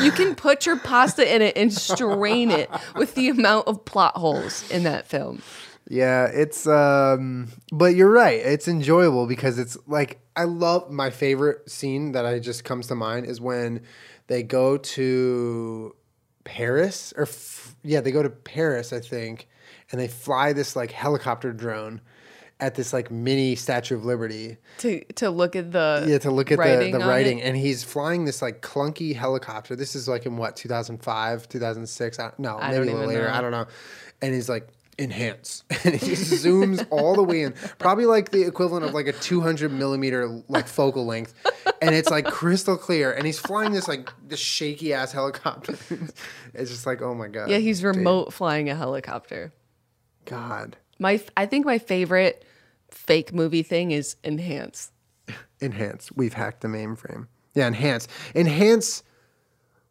You 0.00 0.10
can 0.10 0.34
put 0.34 0.66
your 0.66 0.78
pasta 0.78 1.34
in 1.34 1.40
it 1.40 1.56
and 1.56 1.72
strain 1.72 2.50
it 2.50 2.70
with 2.96 3.14
the 3.14 3.28
amount 3.30 3.66
of 3.66 3.84
plot 3.84 4.16
holes 4.16 4.70
in 4.70 4.82
that 4.82 5.06
film. 5.06 5.42
Yeah, 5.88 6.26
it's 6.26 6.66
um 6.66 7.48
but 7.72 7.94
you're 7.94 8.10
right. 8.10 8.40
It's 8.40 8.68
enjoyable 8.68 9.26
because 9.26 9.58
it's 9.58 9.78
like 9.86 10.20
I 10.34 10.44
love 10.44 10.90
my 10.90 11.10
favorite 11.10 11.70
scene 11.70 12.12
that 12.12 12.26
I 12.26 12.38
just 12.40 12.64
comes 12.64 12.88
to 12.88 12.94
mind 12.94 13.26
is 13.26 13.40
when 13.40 13.82
they 14.26 14.42
go 14.42 14.76
to 14.76 15.94
Paris 16.44 17.14
or 17.16 17.22
f- 17.22 17.76
yeah, 17.82 18.00
they 18.00 18.10
go 18.10 18.22
to 18.22 18.30
Paris, 18.30 18.92
I 18.92 19.00
think, 19.00 19.48
and 19.90 20.00
they 20.00 20.08
fly 20.08 20.52
this 20.52 20.76
like 20.76 20.90
helicopter 20.90 21.52
drone 21.52 22.00
at 22.58 22.74
this 22.74 22.92
like 22.92 23.10
mini 23.10 23.54
Statue 23.54 23.94
of 23.96 24.04
Liberty. 24.04 24.56
To 24.78 25.04
to 25.14 25.30
look 25.30 25.56
at 25.56 25.72
the 25.72 26.04
Yeah, 26.08 26.18
to 26.18 26.30
look 26.30 26.50
at 26.50 26.58
writing 26.58 26.92
the, 26.92 26.98
the 26.98 27.06
writing, 27.06 27.38
it. 27.38 27.42
and 27.42 27.56
he's 27.56 27.84
flying 27.84 28.24
this 28.24 28.40
like 28.40 28.62
clunky 28.62 29.14
helicopter. 29.14 29.76
This 29.76 29.94
is 29.94 30.08
like 30.08 30.26
in 30.26 30.36
what 30.36 30.56
2005, 30.56 31.48
2006. 31.48 32.18
I, 32.18 32.32
no, 32.38 32.58
I 32.58 32.70
maybe 32.70 32.88
a 32.88 32.92
little 32.92 33.06
later. 33.08 33.24
know. 33.28 33.34
I 33.34 33.40
don't 33.40 33.50
know. 33.50 33.66
And 34.22 34.34
he's 34.34 34.48
like 34.48 34.68
enhance, 34.98 35.62
and 35.84 35.94
he 35.94 36.06
just 36.14 36.42
zooms 36.42 36.86
all 36.88 37.14
the 37.14 37.22
way 37.22 37.42
in, 37.42 37.52
probably 37.78 38.06
like 38.06 38.30
the 38.30 38.46
equivalent 38.46 38.86
of 38.86 38.94
like 38.94 39.06
a 39.06 39.12
200 39.12 39.70
millimeter 39.70 40.26
like 40.48 40.66
focal 40.66 41.04
length, 41.04 41.34
and 41.82 41.94
it's 41.94 42.08
like 42.08 42.24
crystal 42.24 42.78
clear. 42.78 43.12
And 43.12 43.26
he's 43.26 43.38
flying 43.38 43.72
this 43.72 43.86
like 43.88 44.10
this 44.26 44.40
shaky 44.40 44.94
ass 44.94 45.12
helicopter. 45.12 45.76
it's 46.54 46.70
just 46.70 46.86
like 46.86 47.02
oh 47.02 47.14
my 47.14 47.28
god. 47.28 47.50
Yeah, 47.50 47.58
he's 47.58 47.80
dude. 47.80 47.96
remote 47.96 48.32
flying 48.32 48.70
a 48.70 48.74
helicopter. 48.74 49.52
God, 50.24 50.78
My 50.98 51.20
I 51.36 51.46
think 51.46 51.66
my 51.66 51.78
favorite 51.78 52.44
fake 52.90 53.32
movie 53.32 53.62
thing 53.62 53.90
is 53.90 54.16
Enhance. 54.24 54.90
enhance. 55.60 56.10
We've 56.12 56.34
hacked 56.34 56.60
the 56.60 56.68
mainframe. 56.68 57.26
Yeah, 57.54 57.66
enhance. 57.66 58.08
Enhance. 58.34 59.02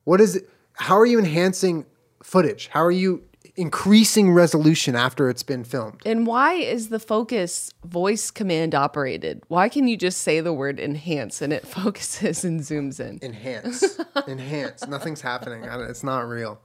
What 0.04 0.22
is 0.22 0.36
it? 0.38 0.50
How 0.74 0.98
are 0.98 1.06
you 1.06 1.20
enhancing 1.20 1.86
footage? 2.22 2.68
How 2.68 2.84
are 2.84 2.92
you 2.92 3.24
increasing 3.56 4.32
resolution 4.34 4.96
after 4.96 5.30
it's 5.30 5.44
been 5.44 5.64
filmed? 5.64 6.02
And 6.06 6.28
why 6.28 6.54
is 6.54 6.90
the 6.90 7.00
focus 7.00 7.72
voice 7.86 8.30
command 8.32 8.76
operated? 8.76 9.42
Why 9.48 9.70
can 9.70 9.88
you 9.88 9.96
just 9.98 10.20
say 10.22 10.42
the 10.42 10.54
word 10.54 10.80
enhance 10.80 11.42
and 11.42 11.54
it 11.54 11.66
focuses 11.80 12.44
and 12.44 12.60
zooms 12.62 13.00
in? 13.00 13.20
Enhance. 13.22 14.00
enhance. 14.28 14.86
Nothing's 14.88 15.22
happening. 15.22 15.64
It's 15.64 16.04
not 16.04 16.28
real. 16.28 16.60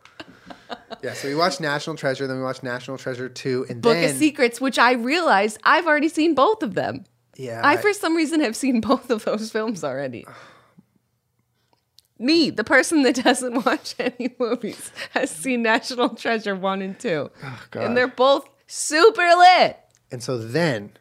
Yeah, 1.02 1.14
so 1.14 1.28
we 1.28 1.34
watched 1.34 1.60
National 1.62 1.96
Treasure, 1.96 2.26
then 2.26 2.36
we 2.36 2.42
watched 2.42 2.62
National 2.62 2.98
Treasure 2.98 3.28
2, 3.28 3.66
and 3.70 3.80
Book 3.80 3.94
then 3.94 4.10
of 4.10 4.16
Secrets, 4.16 4.60
which 4.60 4.78
I 4.78 4.92
realized 4.92 5.56
I've 5.64 5.86
already 5.86 6.10
seen 6.10 6.34
both 6.34 6.62
of 6.62 6.74
them. 6.74 7.04
yeah, 7.36 7.62
I, 7.64 7.78
for 7.78 7.94
some 7.94 8.14
reason, 8.14 8.40
have 8.40 8.54
seen 8.54 8.80
both 8.82 9.08
of 9.10 9.24
those 9.24 9.50
films 9.50 9.82
already. 9.82 10.26
Me, 12.18 12.50
the 12.50 12.64
person 12.64 13.02
that 13.04 13.14
doesn't 13.14 13.64
watch 13.66 13.94
any 13.98 14.34
movies, 14.38 14.92
has 15.12 15.30
seen 15.30 15.62
National 15.62 16.10
Treasure 16.10 16.54
1 16.54 16.82
and 16.82 16.98
2. 16.98 17.30
Oh, 17.42 17.62
God. 17.70 17.82
and 17.82 17.96
they're 17.96 18.06
both 18.08 18.46
super 18.66 19.22
lit. 19.22 19.78
And 20.12 20.22
so 20.22 20.36
then 20.36 20.92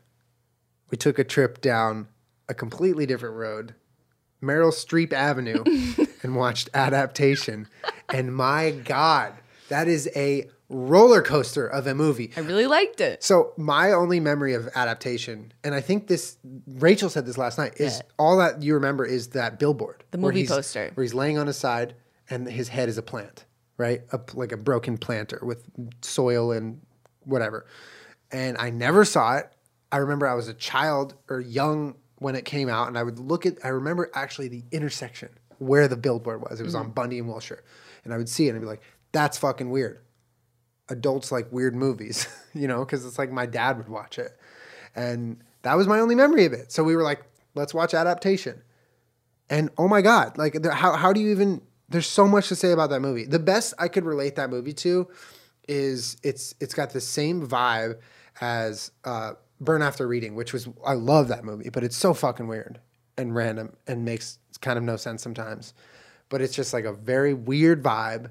we 0.89 0.97
took 0.97 1.19
a 1.19 1.25
trip 1.25 1.59
down 1.59 2.07
a 2.47 2.53
completely 2.53 3.05
different 3.05 3.35
road, 3.35 3.75
Meryl 4.41 4.71
Streep 4.71 5.13
Avenue, 5.13 5.63
and 6.23 6.35
watched 6.35 6.69
Adaptation. 6.73 7.67
And 8.13 8.33
my 8.35 8.71
God, 8.71 9.33
that 9.69 9.87
is 9.87 10.09
a 10.15 10.47
roller 10.69 11.21
coaster 11.21 11.65
of 11.67 11.87
a 11.87 11.95
movie. 11.95 12.31
I 12.37 12.41
really 12.41 12.67
liked 12.67 13.01
it. 13.01 13.23
So 13.23 13.53
my 13.57 13.91
only 13.91 14.19
memory 14.19 14.53
of 14.53 14.69
adaptation, 14.75 15.51
and 15.63 15.73
I 15.73 15.81
think 15.81 16.07
this 16.07 16.37
Rachel 16.67 17.09
said 17.09 17.25
this 17.25 17.37
last 17.37 17.57
night, 17.57 17.73
is 17.77 17.97
Yeah. 17.97 18.01
all 18.19 18.37
that 18.37 18.61
you 18.61 18.75
remember 18.75 19.03
is 19.05 19.29
that 19.29 19.57
billboard, 19.59 20.03
The 20.11 20.19
where 20.19 20.31
movie 20.31 20.41
he's- 20.41 20.51
poster. 20.55 20.91
where 20.93 21.03
he's 21.03 21.13
laying 21.13 21.37
on 21.37 21.47
his 21.47 21.57
side 21.57 21.95
and 22.29 22.47
his 22.47 22.67
head 22.69 22.87
is 22.87 22.97
a 22.99 23.01
plant, 23.01 23.45
right? 23.77 24.01
A, 24.11 24.19
like 24.35 24.51
a 24.51 24.57
broken 24.57 24.97
planter 24.99 25.39
with 25.41 25.63
soil 26.01 26.51
and 26.51 26.81
whatever. 27.23 27.65
And 28.31 28.55
I 28.59 28.69
never 28.69 29.05
saw 29.05 29.37
it. 29.37 29.51
I 29.91 29.97
remember 29.97 30.27
I 30.27 30.35
was 30.35 30.47
a 30.47 30.53
child 30.53 31.15
or 31.29 31.39
young 31.39 31.95
when 32.19 32.35
it 32.35 32.45
came 32.45 32.69
out, 32.69 32.87
and 32.87 32.97
I 32.97 33.03
would 33.03 33.19
look 33.19 33.45
at. 33.45 33.57
I 33.63 33.69
remember 33.69 34.09
actually 34.13 34.47
the 34.47 34.63
intersection 34.71 35.29
where 35.57 35.87
the 35.87 35.97
billboard 35.97 36.41
was. 36.41 36.59
It 36.59 36.63
was 36.63 36.73
Mm-hmm. 36.75 36.85
on 36.85 36.91
Bundy 36.91 37.19
and 37.19 37.27
Wilshire, 37.27 37.63
and 38.05 38.13
I 38.13 38.17
would 38.17 38.29
see 38.29 38.45
it 38.47 38.49
and 38.51 38.57
I'd 38.57 38.61
be 38.61 38.67
like, 38.67 38.81
"That's 39.11 39.37
fucking 39.37 39.69
weird." 39.69 39.99
adults 40.91 41.31
like 41.31 41.51
weird 41.51 41.75
movies, 41.75 42.27
you 42.55 42.67
know, 42.67 42.83
because 42.83 43.05
it's 43.05 43.19
like 43.19 43.31
my 43.31 43.45
dad 43.45 43.77
would 43.77 43.87
watch 43.89 44.17
it. 44.17 44.35
And 44.95 45.37
that 45.61 45.75
was 45.75 45.87
my 45.87 45.99
only 45.99 46.15
memory 46.15 46.45
of 46.45 46.53
it. 46.53 46.71
So 46.71 46.83
we 46.83 46.95
were 46.95 47.03
like, 47.03 47.21
let's 47.53 47.75
watch 47.75 47.93
adaptation. 47.93 48.63
And 49.51 49.69
oh 49.77 49.87
my 49.87 50.01
God, 50.01 50.35
like, 50.39 50.53
the, 50.59 50.73
how, 50.73 50.93
how 50.95 51.13
do 51.13 51.21
you 51.21 51.29
even, 51.29 51.61
there's 51.89 52.07
so 52.07 52.27
much 52.27 52.47
to 52.47 52.55
say 52.55 52.71
about 52.71 52.89
that 52.89 53.01
movie. 53.01 53.25
The 53.25 53.37
best 53.37 53.75
I 53.77 53.87
could 53.87 54.03
relate 54.03 54.35
that 54.37 54.49
movie 54.49 54.73
to 54.73 55.07
is 55.67 56.17
it's 56.23 56.55
it's 56.59 56.73
got 56.73 56.89
the 56.89 57.01
same 57.01 57.47
vibe 57.47 57.99
as 58.41 58.89
uh, 59.05 59.33
Burn 59.59 59.81
After 59.81 60.07
Reading, 60.07 60.35
which 60.35 60.53
was, 60.53 60.67
I 60.85 60.93
love 60.93 61.27
that 61.27 61.43
movie, 61.43 61.69
but 61.69 61.83
it's 61.83 61.97
so 61.97 62.13
fucking 62.13 62.47
weird 62.47 62.79
and 63.17 63.35
random 63.35 63.75
and 63.87 64.05
makes 64.05 64.39
kind 64.61 64.77
of 64.77 64.83
no 64.83 64.95
sense 64.95 65.21
sometimes. 65.21 65.73
But 66.29 66.41
it's 66.41 66.55
just 66.55 66.73
like 66.73 66.85
a 66.85 66.93
very 66.93 67.33
weird 67.33 67.83
vibe. 67.83 68.29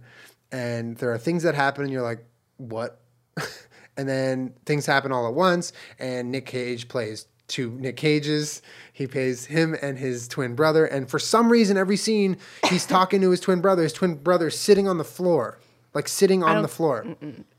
And 0.50 0.96
there 0.96 1.12
are 1.12 1.18
things 1.18 1.42
that 1.42 1.54
happen 1.54 1.84
and 1.84 1.92
you're 1.92 2.02
like, 2.02 2.24
what? 2.56 3.00
and 3.96 4.08
then 4.08 4.54
things 4.64 4.86
happen 4.86 5.12
all 5.12 5.26
at 5.26 5.34
once, 5.34 5.72
and 5.98 6.30
Nick 6.30 6.46
Cage 6.46 6.88
plays 6.88 7.26
two 7.48 7.70
Nick 7.80 7.96
Cages. 7.96 8.62
He 8.92 9.06
plays 9.06 9.46
him 9.46 9.76
and 9.82 9.98
his 9.98 10.28
twin 10.28 10.54
brother, 10.54 10.84
and 10.86 11.10
for 11.10 11.18
some 11.18 11.50
reason, 11.50 11.76
every 11.76 11.96
scene 11.96 12.36
he's 12.68 12.86
talking 12.86 13.20
to 13.22 13.30
his 13.30 13.40
twin 13.40 13.60
brother. 13.60 13.82
His 13.82 13.92
twin 13.92 14.14
brother's 14.14 14.58
sitting 14.58 14.88
on 14.88 14.98
the 14.98 15.04
floor, 15.04 15.58
like 15.98 16.06
sitting 16.06 16.44
on 16.44 16.62
the 16.62 16.68
floor. 16.68 17.04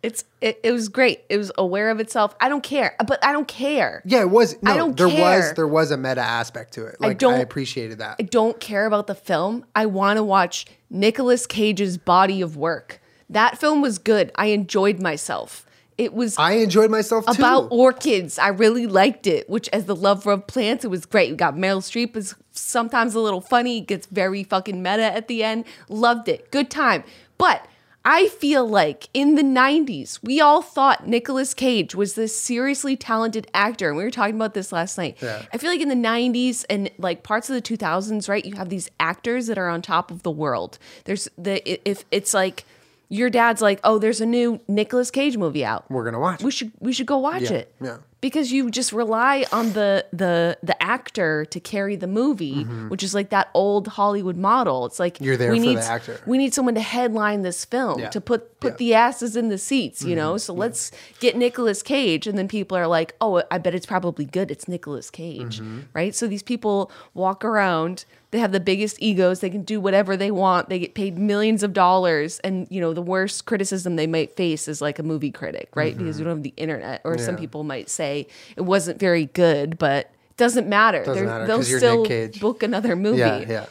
It's 0.02 0.24
it, 0.40 0.62
it 0.64 0.72
was 0.72 0.88
great. 0.88 1.26
It 1.28 1.36
was 1.36 1.52
aware 1.58 1.90
of 1.90 2.00
itself. 2.00 2.34
I 2.40 2.48
don't 2.48 2.64
care, 2.64 2.96
uh, 2.98 3.04
but 3.04 3.24
I 3.24 3.34
don't 3.34 3.50
care. 3.50 4.02
Yeah, 4.06 4.22
it 4.22 4.30
was. 4.30 4.56
No, 4.64 4.76
don't 4.78 4.98
there 4.98 5.08
was 5.10 5.54
there 5.56 5.68
was 5.68 5.92
a 5.92 5.98
meta 5.98 6.22
aspect 6.22 6.74
to 6.76 6.86
it. 6.86 7.02
Like 7.02 7.12
I, 7.12 7.14
don't- 7.16 7.42
appreciated 7.42 7.98
that. 7.98 8.16
I 8.18 8.24
don't 8.24 8.58
care 8.62 8.86
about 8.86 9.08
the 9.08 9.16
film. 9.16 9.66
I 9.76 9.88
want 9.88 10.16
to 10.16 10.24
watch 10.24 10.68
Nicolas 10.90 11.46
Cage's 11.46 11.98
body 11.98 12.42
of 12.42 12.56
work. 12.56 13.02
That 13.30 13.60
film 13.60 13.82
was 13.82 13.98
good. 14.00 14.32
I 14.36 14.48
enjoyed 14.48 15.02
myself. 15.02 15.66
It 15.98 16.14
was 16.14 16.40
I 16.40 16.54
enjoyed 16.54 16.90
myself 16.90 17.26
too. 17.26 17.34
about 17.34 17.68
orchids. 17.72 18.40
I 18.40 18.48
really 18.48 18.88
liked 18.88 19.28
it, 19.28 19.50
which 19.50 19.68
as 19.74 19.84
the 19.84 19.98
lover 19.98 20.32
of 20.32 20.48
plants, 20.48 20.86
it 20.86 20.88
was 20.88 21.06
great. 21.06 21.32
We 21.32 21.36
got 21.36 21.56
Meryl 21.56 21.82
Streep 21.82 22.16
is 22.16 22.36
sometimes 22.52 23.16
a 23.16 23.20
little 23.20 23.42
funny, 23.42 23.82
gets 23.82 24.08
very 24.08 24.46
fucking 24.46 24.82
meta 24.82 25.04
at 25.04 25.28
the 25.28 25.44
end. 25.44 25.66
Loved 25.90 26.30
it. 26.30 26.52
Good 26.52 26.72
time. 26.72 27.04
But 27.38 27.66
I 28.12 28.28
feel 28.30 28.68
like 28.68 29.08
in 29.14 29.36
the 29.36 29.44
90s, 29.44 30.18
we 30.24 30.42
all 30.42 30.64
thought 30.64 31.08
Nicolas 31.08 31.54
Cage 31.54 31.94
was 31.94 32.16
this 32.16 32.36
seriously 32.36 32.96
talented 32.98 33.46
actor. 33.54 33.90
And 33.90 33.98
we 33.98 34.04
were 34.04 34.10
talking 34.10 34.34
about 34.36 34.56
this 34.56 34.72
last 34.72 34.98
night. 34.98 35.18
Yeah. 35.22 35.44
I 35.54 35.60
feel 35.60 35.70
like 35.70 35.80
in 35.80 35.90
the 35.90 35.96
90s 35.96 36.66
and 36.72 36.90
like 36.98 37.22
parts 37.22 37.52
of 37.52 37.54
the 37.54 37.62
2000s, 37.62 38.28
right, 38.28 38.44
you 38.44 38.56
have 38.56 38.70
these 38.70 38.90
actors 39.00 39.46
that 39.46 39.60
are 39.60 39.70
on 39.70 39.84
top 39.84 40.10
of 40.10 40.24
the 40.24 40.32
world. 40.32 40.80
There's 41.06 41.30
the, 41.38 41.62
if 41.88 42.04
it's 42.10 42.34
like, 42.34 42.66
your 43.12 43.30
dad's 43.32 43.60
like, 43.60 43.80
"Oh, 43.84 43.98
there's 43.98 44.22
a 44.22 44.26
new 44.26 44.60
Nicolas 44.68 45.10
Cage 45.10 45.36
movie 45.36 45.66
out. 45.66 45.90
We're 45.90 46.04
gonna 46.06 46.20
watch. 46.20 46.44
We 46.44 46.52
should 46.52 46.72
we 46.80 46.94
should 46.94 47.08
go 47.08 47.18
watch 47.18 47.42
Yeah, 47.50 47.54
it." 47.54 47.74
yeah. 47.82 47.98
Because 48.22 48.52
you 48.52 48.70
just 48.70 48.94
rely 48.94 49.46
on 49.52 49.74
the 49.74 50.06
the 50.14 50.60
the 50.62 50.79
actor 50.82 51.46
to 51.46 51.60
carry 51.60 51.96
the 51.96 52.08
movie, 52.08 52.64
which 52.64 53.04
is 53.04 53.14
like 53.14 53.30
that 53.30 53.50
old 53.54 53.88
Hollywood 53.90 54.38
model. 54.38 54.86
It's 54.86 55.00
like 55.00 55.16
Mm-hmm. 55.16 55.24
You're 55.24 55.38
there 55.38 55.52
we 55.52 55.60
for 55.60 55.66
need 55.66 55.78
the 55.78 55.84
actor. 55.84 56.20
we 56.26 56.38
need 56.38 56.54
someone 56.54 56.76
to 56.76 56.82
headline 56.82 57.42
this 57.42 57.66
film 57.66 58.00
Yeah. 58.00 58.10
to 58.10 58.22
put 58.22 58.60
put 58.60 58.74
Yeah. 58.74 58.78
the 58.78 58.94
asses 58.96 59.36
in 59.38 59.50
the 59.50 59.58
seats, 59.58 60.02
you 60.04 60.10
Mm-hmm. 60.10 60.16
know. 60.18 60.38
So 60.38 60.54
let's 60.54 60.92
get 61.20 61.36
Nicolas 61.38 61.82
Cage, 61.82 62.28
and 62.28 62.38
then 62.38 62.48
people 62.48 62.78
are 62.78 62.88
like, 62.88 63.16
"Oh, 63.22 63.42
I 63.50 63.58
bet 63.58 63.74
it's 63.74 63.86
probably 63.86 64.26
good. 64.26 64.52
It's 64.52 64.68
Nicolas 64.68 65.10
Cage, 65.10 65.60
Mm-hmm. 65.60 65.80
right?" 65.94 66.14
So 66.16 66.28
these 66.28 66.44
people 66.44 66.92
walk 67.14 67.44
around. 67.46 68.06
They 68.32 68.38
have 68.40 68.52
the 68.52 68.60
biggest 68.60 69.02
egos. 69.02 69.40
They 69.40 69.50
can 69.50 69.64
do 69.64 69.80
whatever 69.82 70.16
they 70.16 70.30
want. 70.30 70.70
They 70.70 70.78
get 70.78 70.94
paid 70.94 71.18
millions 71.18 71.64
of 71.64 71.74
dollars, 71.74 72.40
and 72.44 72.68
you 72.70 72.80
know 72.82 72.94
the 72.94 73.02
worst 73.02 73.46
criticism 73.46 73.96
they 73.96 74.06
might 74.08 74.36
face 74.36 74.68
is 74.68 74.82
like 74.82 75.00
a 75.00 75.04
movie 75.04 75.32
critic, 75.32 75.70
right? 75.76 75.98
Because 75.98 76.18
we 76.20 76.26
don't 76.26 76.36
have 76.36 76.44
the 76.44 76.54
internet, 76.58 77.02
or 77.04 77.18
some 77.18 77.36
Mm-hmm. 77.36 77.42
People 77.42 77.64
might 77.64 77.90
say 77.90 78.28
it 78.58 78.62
wasn't 78.62 79.00
very 79.00 79.26
good, 79.28 79.78
but 79.78 80.12
doesn't 80.40 80.68
matter. 80.68 81.04
Doesn't 81.04 81.26
matter, 81.28 81.46
they'll 81.46 81.58
'cause 81.58 81.70
you're 81.70 81.80
Nick 81.80 81.88
still 81.90 82.06
Cage. 82.06 82.40
book 82.40 82.64
another 82.64 82.96
movie 82.96 83.20
yeah, 83.20 83.38
yeah. 83.48 83.66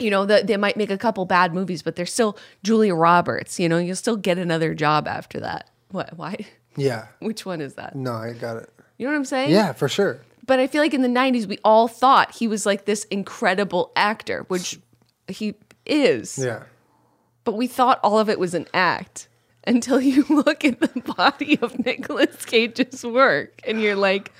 you 0.00 0.10
know, 0.10 0.26
that 0.26 0.48
they 0.48 0.56
might 0.56 0.76
make 0.76 0.90
a 0.90 0.98
couple 0.98 1.24
bad 1.24 1.54
movies, 1.54 1.82
but 1.82 1.94
they're 1.94 2.06
still 2.06 2.36
Julia 2.64 2.94
Roberts. 2.94 3.60
You 3.60 3.68
know, 3.68 3.78
you'll 3.78 3.94
still 3.94 4.16
get 4.16 4.38
another 4.38 4.74
job 4.74 5.06
after 5.06 5.38
that. 5.40 5.70
What? 5.90 6.14
Why? 6.16 6.46
Yeah. 6.76 7.06
Which 7.20 7.46
one 7.46 7.60
is 7.60 7.74
that? 7.74 7.94
No, 7.94 8.14
I 8.14 8.32
got 8.32 8.56
it. 8.56 8.68
You 8.96 9.06
know 9.06 9.12
what 9.12 9.18
I'm 9.18 9.24
saying? 9.24 9.50
Yeah, 9.50 9.72
for 9.72 9.88
sure. 9.88 10.20
But 10.44 10.58
I 10.58 10.66
feel 10.66 10.82
like 10.82 10.94
in 10.94 11.02
the 11.02 11.08
'90s, 11.08 11.46
we 11.46 11.58
all 11.64 11.86
thought 11.88 12.34
he 12.34 12.48
was 12.48 12.64
like 12.66 12.84
this 12.86 13.04
incredible 13.04 13.92
actor, 13.94 14.44
which 14.48 14.80
he 15.28 15.54
is. 15.86 16.38
Yeah. 16.38 16.64
But 17.44 17.52
we 17.54 17.66
thought 17.66 18.00
all 18.02 18.18
of 18.18 18.28
it 18.28 18.38
was 18.38 18.54
an 18.54 18.66
act 18.74 19.28
until 19.66 20.00
you 20.00 20.24
look 20.30 20.64
at 20.64 20.80
the 20.80 21.00
body 21.16 21.58
of 21.60 21.78
Nicolas 21.84 22.44
Cage's 22.46 23.04
work, 23.04 23.60
and 23.66 23.80
you're 23.82 23.96
like. 23.96 24.32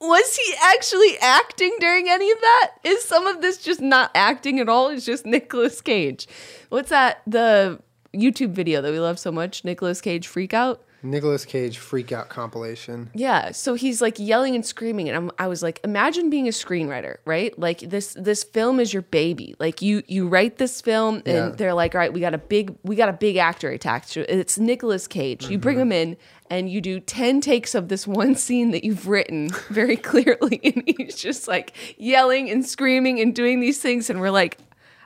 Was 0.00 0.36
he 0.36 0.54
actually 0.62 1.18
acting 1.18 1.76
during 1.78 2.08
any 2.08 2.30
of 2.30 2.40
that? 2.40 2.70
Is 2.84 3.04
some 3.04 3.26
of 3.26 3.42
this 3.42 3.58
just 3.58 3.80
not 3.80 4.10
acting 4.14 4.58
at 4.58 4.68
all? 4.68 4.88
It's 4.88 5.04
just 5.04 5.26
Nicolas 5.26 5.80
Cage. 5.80 6.26
What's 6.70 6.88
that? 6.90 7.22
The 7.26 7.80
YouTube 8.14 8.52
video 8.52 8.80
that 8.80 8.92
we 8.92 8.98
love 8.98 9.18
so 9.18 9.30
much, 9.30 9.64
Nicolas 9.64 10.00
Cage 10.00 10.26
freak 10.26 10.54
out. 10.54 10.82
Nicolas 11.02 11.44
Cage 11.44 11.78
freak 11.78 12.12
out 12.12 12.28
compilation. 12.28 13.10
Yeah, 13.14 13.52
so 13.52 13.74
he's 13.74 14.02
like 14.02 14.18
yelling 14.18 14.54
and 14.54 14.64
screaming, 14.64 15.08
and 15.08 15.16
I'm, 15.16 15.30
I 15.38 15.48
was 15.48 15.62
like, 15.62 15.80
imagine 15.82 16.28
being 16.28 16.46
a 16.46 16.50
screenwriter, 16.50 17.16
right? 17.24 17.58
Like 17.58 17.80
this 17.80 18.14
this 18.18 18.44
film 18.44 18.80
is 18.80 18.92
your 18.92 19.02
baby. 19.02 19.54
Like 19.58 19.80
you 19.80 20.02
you 20.06 20.28
write 20.28 20.58
this 20.58 20.80
film, 20.80 21.16
and 21.26 21.26
Yeah. 21.26 21.48
they're 21.56 21.74
like, 21.74 21.94
all 21.94 22.00
right, 22.00 22.12
we 22.12 22.20
got 22.20 22.34
a 22.34 22.38
big 22.38 22.76
we 22.82 22.96
got 22.96 23.08
a 23.08 23.14
big 23.14 23.36
actor 23.36 23.70
attached 23.70 24.12
to 24.12 24.30
it. 24.30 24.38
It's 24.38 24.58
Nicolas 24.58 25.06
Cage. 25.06 25.48
You 25.48 25.58
bring 25.58 25.76
mm-hmm. 25.76 25.92
him 25.92 26.10
in, 26.10 26.16
and 26.50 26.68
you 26.68 26.80
do 26.80 27.00
ten 27.00 27.40
takes 27.40 27.74
of 27.74 27.88
this 27.88 28.06
one 28.06 28.34
scene 28.34 28.72
that 28.72 28.84
you've 28.84 29.06
written 29.08 29.50
very 29.70 29.96
clearly, 30.10 30.60
and 30.62 30.82
he's 30.86 31.14
just 31.16 31.48
like 31.48 31.72
yelling 31.96 32.50
and 32.50 32.66
screaming 32.66 33.20
and 33.20 33.34
doing 33.34 33.60
these 33.60 33.80
things, 33.80 34.10
and 34.10 34.20
we're 34.20 34.30
like. 34.30 34.58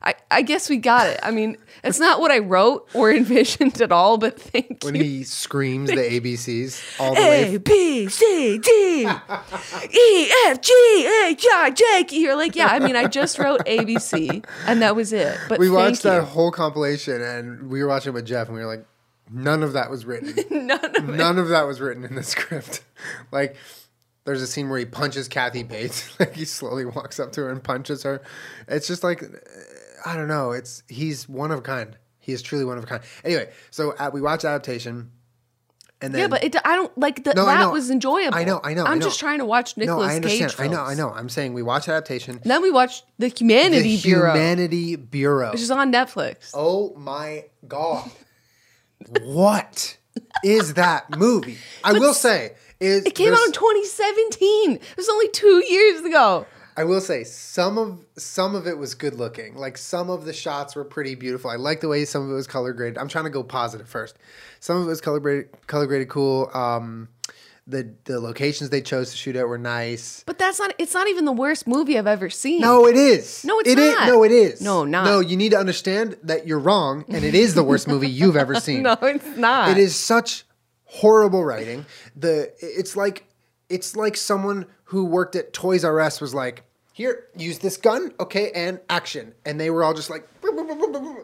I, 0.07 0.15
I 0.31 0.43
guess 0.43 0.69
we 0.69 0.77
got 0.77 1.07
it. 1.07 1.19
I 1.23 1.31
mean, 1.31 1.57
it's 1.83 1.99
not 1.99 2.21
what 2.21 2.31
I 2.31 2.41
wrote 2.41 2.87
or 2.93 3.11
envisioned 3.17 3.81
at 3.81 3.91
all, 3.91 4.19
but 4.19 4.39
thank 4.39 4.85
When 4.85 4.95
you. 4.95 5.03
he 5.03 5.25
screams 5.25 5.89
the 5.89 5.97
ABCs 5.97 7.01
all 7.01 7.15
the 7.15 7.23
way. 7.23 7.55
A 7.55 7.59
B 7.59 8.07
C 8.11 8.59
D 8.59 9.09
E 9.09 10.33
F 10.49 10.61
G 10.61 10.73
H 11.25 11.47
I 11.55 11.71
J 11.75 12.05
K. 12.05 12.17
You're 12.19 12.37
like, 12.37 12.55
yeah. 12.55 12.67
I 12.67 12.81
mean, 12.81 12.97
I 12.97 13.07
just 13.07 13.39
wrote 13.39 13.63
A 13.65 13.83
B 13.87 13.99
C, 13.99 14.43
and 14.67 14.83
that 14.83 14.95
was 14.95 15.15
it. 15.15 15.39
But 15.49 15.59
we 15.59 15.71
watched 15.71 16.03
that 16.03 16.25
whole 16.25 16.51
compilation 16.51 17.23
and 17.23 17.71
we 17.71 17.83
were 17.83 17.89
watching 17.89 18.11
it 18.11 18.15
with 18.15 18.27
Jeff 18.27 18.49
and 18.49 18.57
we 18.59 18.63
were 18.63 18.69
like, 18.77 18.85
none 19.31 19.63
of 19.63 19.73
that 19.75 19.91
was 19.91 20.05
written. 20.05 20.35
None 20.67 20.97
of 20.97 21.05
None 21.09 21.39
of 21.39 21.49
that 21.49 21.67
was 21.67 21.81
written 21.81 22.05
in 22.05 22.15
the 22.15 22.23
script. 22.35 22.83
like, 23.33 23.57
there's 24.25 24.41
a 24.43 24.47
scene 24.47 24.69
where 24.71 24.79
he 24.79 24.85
punches 24.87 25.29
Kathy 25.29 25.63
Bates. 25.63 26.09
like, 26.21 26.35
he 26.35 26.45
slowly 26.45 26.85
walks 26.85 27.19
up 27.21 27.33
to 27.33 27.43
her 27.43 27.51
and 27.51 27.63
punches 27.63 28.03
her. 28.05 28.23
It's 28.69 28.87
just 28.87 29.05
like, 29.05 29.23
I 30.07 30.17
don't 30.17 30.29
know. 30.29 30.53
It's 30.53 30.83
he's 30.89 31.29
one 31.29 31.51
of 31.51 31.59
a 31.59 31.63
kind. 31.63 31.97
He 32.21 32.33
is 32.33 32.41
truly 32.43 32.65
one 32.65 32.79
of 32.79 32.85
a 32.85 32.87
kind. 32.87 33.03
Anyway, 33.23 33.51
so 33.71 33.93
uh, 33.99 34.11
we 34.13 34.23
watch 34.23 34.45
adaptation, 34.47 35.11
and 36.01 36.15
then 36.15 36.21
Yeah, 36.23 36.29
but 36.29 36.43
it, 36.43 36.57
I 36.65 36.75
don't 36.75 36.97
like 36.97 37.23
the, 37.23 37.35
No, 37.35 37.45
I 37.47 37.59
that 37.59 37.71
was 37.73 37.91
enjoyable. 37.91 38.35
I 38.35 38.45
know, 38.45 38.61
I 38.65 38.73
know, 38.73 38.85
I 38.85 38.93
I'm 38.93 38.99
know. 38.99 39.05
just 39.05 39.21
trying 39.21 39.41
to 39.41 39.45
watch 39.45 39.77
no, 39.77 40.01
I 40.01 40.17
understand. 40.17 40.53
Cage. 40.53 40.61
I 40.61 40.69
know, 40.69 40.81
I 40.83 40.95
know. 40.95 41.11
I'm 41.11 41.29
saying 41.29 41.53
we 41.53 41.63
watch 41.63 41.87
adaptation. 41.89 42.37
And 42.37 42.51
Then 42.51 42.63
we 42.63 42.71
watched 42.71 43.05
the 43.19 43.29
The 43.29 43.37
Humanity 43.37 44.01
Bureau, 44.01 44.33
Humanity 44.33 44.97
Bureau. 44.97 45.53
which 45.53 45.61
is 45.61 45.71
on 45.71 45.93
Netflix. 45.93 46.51
Oh 46.55 46.95
my 46.97 47.45
god. 47.69 48.11
What 49.23 49.97
is 50.43 50.75
that 50.75 51.17
movie? 51.17 51.59
I 51.83 51.93
will 51.93 52.15
say 52.15 52.53
is 52.81 53.05
it 53.05 53.15
came 53.15 53.33
out 53.33 53.47
in 53.47 53.53
2017. 53.53 54.73
It 54.73 54.97
was 54.97 55.09
only 55.09 55.29
two 55.29 55.65
years 55.67 56.03
ago. 56.03 56.47
I 56.77 56.85
will 56.85 57.01
say 57.01 57.23
some 57.23 57.79
of 57.79 58.05
some 58.19 58.55
of 58.57 58.67
it 58.67 58.77
was 58.77 58.95
good 58.95 59.15
looking. 59.15 59.55
Like 59.55 59.79
some 59.79 60.11
of 60.11 60.25
the 60.25 60.33
shots 60.33 60.75
were 60.75 60.85
pretty 60.85 61.15
beautiful. 61.15 61.51
I 61.51 61.57
like 61.57 61.81
the 61.81 61.89
way 61.89 62.05
some 62.05 62.25
of 62.25 62.31
it 62.31 62.35
was 62.35 62.49
color 62.49 62.73
graded. 62.73 62.99
I'm 62.99 63.09
trying 63.09 63.25
to 63.25 63.31
go 63.31 63.45
positive 63.45 63.89
first. 63.89 64.19
Some 64.59 64.79
of 64.79 64.87
it 64.87 64.89
was 64.89 65.01
color 65.01 65.21
graded, 65.21 65.51
color 65.69 65.87
graded 65.87 66.09
cool. 66.09 66.51
Um, 66.53 67.09
the 67.67 67.95
the 68.05 68.21
locations 68.21 68.69
they 68.71 68.83
chose 68.83 69.11
to 69.13 69.17
shoot 69.17 69.37
at 69.37 69.49
were 69.49 69.57
nice. 69.59 70.23
But 70.27 70.39
that's 70.39 70.59
not. 70.59 70.75
It's 70.79 70.93
not 70.95 71.09
even 71.09 71.25
the 71.25 71.33
worst 71.33 71.67
movie 71.67 71.99
I've 71.99 72.07
ever 72.07 72.29
seen. 72.29 72.61
No, 72.61 72.87
it 72.87 72.97
is. 72.97 73.45
No, 73.45 73.59
it's 73.61 73.71
It 73.71 73.79
is- 73.79 73.95
not. 73.95 74.07
No, 74.09 74.23
it 74.23 74.33
is. 74.33 74.61
No, 74.61 74.85
not. 74.85 75.05
No, 75.07 75.21
you 75.21 75.37
need 75.37 75.51
to 75.53 75.59
understand 75.59 76.17
that 76.25 76.47
you're 76.47 76.59
wrong, 76.59 77.05
and 77.09 77.25
it 77.25 77.35
is 77.35 77.55
the 77.55 77.65
worst 77.65 77.89
movie 77.89 78.09
you've 78.11 78.37
ever 78.37 78.55
seen. 78.61 78.83
no, 78.83 78.97
it's 79.03 79.37
not. 79.39 79.71
It 79.71 79.79
is 79.79 79.97
such 79.97 80.45
horrible 80.85 81.45
writing. 81.45 81.87
The 82.15 82.53
it's 82.61 82.97
like 82.97 83.25
it's 83.71 83.97
like 83.97 84.17
someone 84.17 84.67
who 84.85 85.07
worked 85.07 85.35
at 85.35 85.53
Toys 85.55 85.85
R 85.85 86.01
Us 86.01 86.21
was 86.21 86.35
like, 86.35 86.65
"Here, 86.93 87.25
use 87.37 87.61
this 87.61 87.79
gun, 87.79 88.13
okay, 88.21 88.51
and 88.55 88.79
action." 88.91 89.33
And 89.47 89.59
they 89.59 89.71
were 89.71 89.83
all 89.85 89.95
just 89.95 90.11
like, 90.11 90.29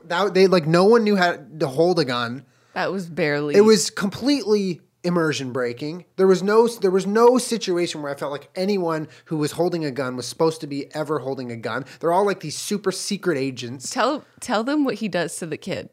that, 0.09 0.31
they 0.35 0.47
like 0.47 0.67
no 0.67 0.85
one 0.85 1.05
knew 1.05 1.17
how 1.17 1.37
to 1.59 1.67
hold 1.67 1.99
a 1.99 2.05
gun. 2.05 2.45
That 2.73 2.93
was 2.93 3.09
barely. 3.09 3.57
It 3.57 3.61
was 3.63 3.91
completely 3.91 4.81
immersion 5.03 5.53
breaking. 5.53 6.05
There 6.17 6.27
was 6.27 6.43
no 6.43 6.69
there 6.69 6.91
was 6.91 7.07
no 7.07 7.39
situation 7.39 8.03
where 8.03 8.13
I 8.13 8.17
felt 8.17 8.33
like 8.33 8.51
anyone 8.55 9.09
who 9.27 9.37
was 9.37 9.53
holding 9.53 9.85
a 9.85 9.91
gun 9.91 10.17
was 10.17 10.27
supposed 10.27 10.61
to 10.61 10.67
be 10.67 10.95
ever 10.95 11.21
holding 11.21 11.51
a 11.51 11.57
gun. 11.57 11.85
They're 12.01 12.13
all 12.13 12.27
like 12.27 12.41
these 12.41 12.57
super 12.57 12.93
secret 12.93 13.39
agents. 13.39 13.91
Tell 13.91 14.25
tell 14.41 14.65
them 14.65 14.85
what 14.85 14.97
he 14.97 15.09
does 15.09 15.37
to 15.39 15.47
the 15.47 15.57
kid. 15.57 15.91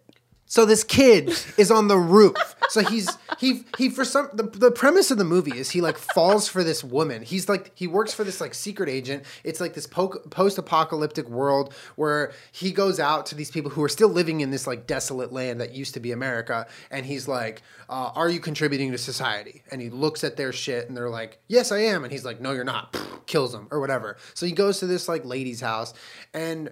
So 0.50 0.66
this 0.66 0.84
kid 0.84 1.30
is 1.58 1.70
on 1.72 1.90
the 1.90 1.98
roof. 1.98 2.36
So 2.70 2.82
he's 2.82 3.10
he 3.38 3.66
he 3.78 3.90
for 3.90 4.06
some 4.06 4.30
the, 4.34 4.44
the 4.44 4.72
premise 4.72 5.12
of 5.12 5.18
the 5.18 5.26
movie 5.26 5.58
is 5.58 5.70
he 5.70 5.82
like 5.82 5.98
falls 5.98 6.48
for 6.48 6.64
this 6.64 6.84
woman. 6.84 7.22
He's 7.22 7.50
like 7.50 7.72
he 7.76 7.86
works 7.86 8.14
for 8.14 8.24
this 8.24 8.40
like 8.40 8.54
secret 8.54 8.90
agent. 8.90 9.24
It's 9.44 9.60
like 9.60 9.74
this 9.74 9.88
po- 9.88 10.20
post-apocalyptic 10.30 11.28
world 11.30 11.74
where 11.96 12.32
he 12.52 12.72
goes 12.72 13.00
out 13.00 13.26
to 13.28 13.36
these 13.36 13.52
people 13.52 13.72
who 13.72 13.84
are 13.84 13.90
still 13.90 14.10
living 14.10 14.40
in 14.40 14.52
this 14.52 14.66
like 14.66 14.88
desolate 14.88 15.34
land 15.34 15.60
that 15.60 15.74
used 15.74 15.94
to 15.96 16.00
be 16.00 16.12
America 16.12 16.66
and 16.92 17.06
he's 17.06 17.28
like, 17.28 17.62
uh, 17.90 18.12
"Are 18.16 18.30
you 18.30 18.40
contributing 18.40 18.92
to 18.92 18.98
society?" 18.98 19.64
And 19.70 19.82
he 19.82 19.90
looks 19.90 20.24
at 20.24 20.38
their 20.38 20.54
shit 20.54 20.88
and 20.88 20.96
they're 20.96 21.10
like, 21.10 21.40
"Yes, 21.48 21.72
I 21.72 21.80
am." 21.80 22.04
And 22.04 22.12
he's 22.12 22.26
like, 22.26 22.40
"No, 22.40 22.54
you're 22.54 22.64
not." 22.64 22.98
Kills 23.26 23.52
them 23.52 23.68
or 23.70 23.82
whatever. 23.82 24.18
So 24.34 24.46
he 24.46 24.54
goes 24.54 24.80
to 24.80 24.88
this 24.88 25.10
like 25.10 25.26
lady's 25.26 25.60
house 25.60 25.94
and 26.34 26.70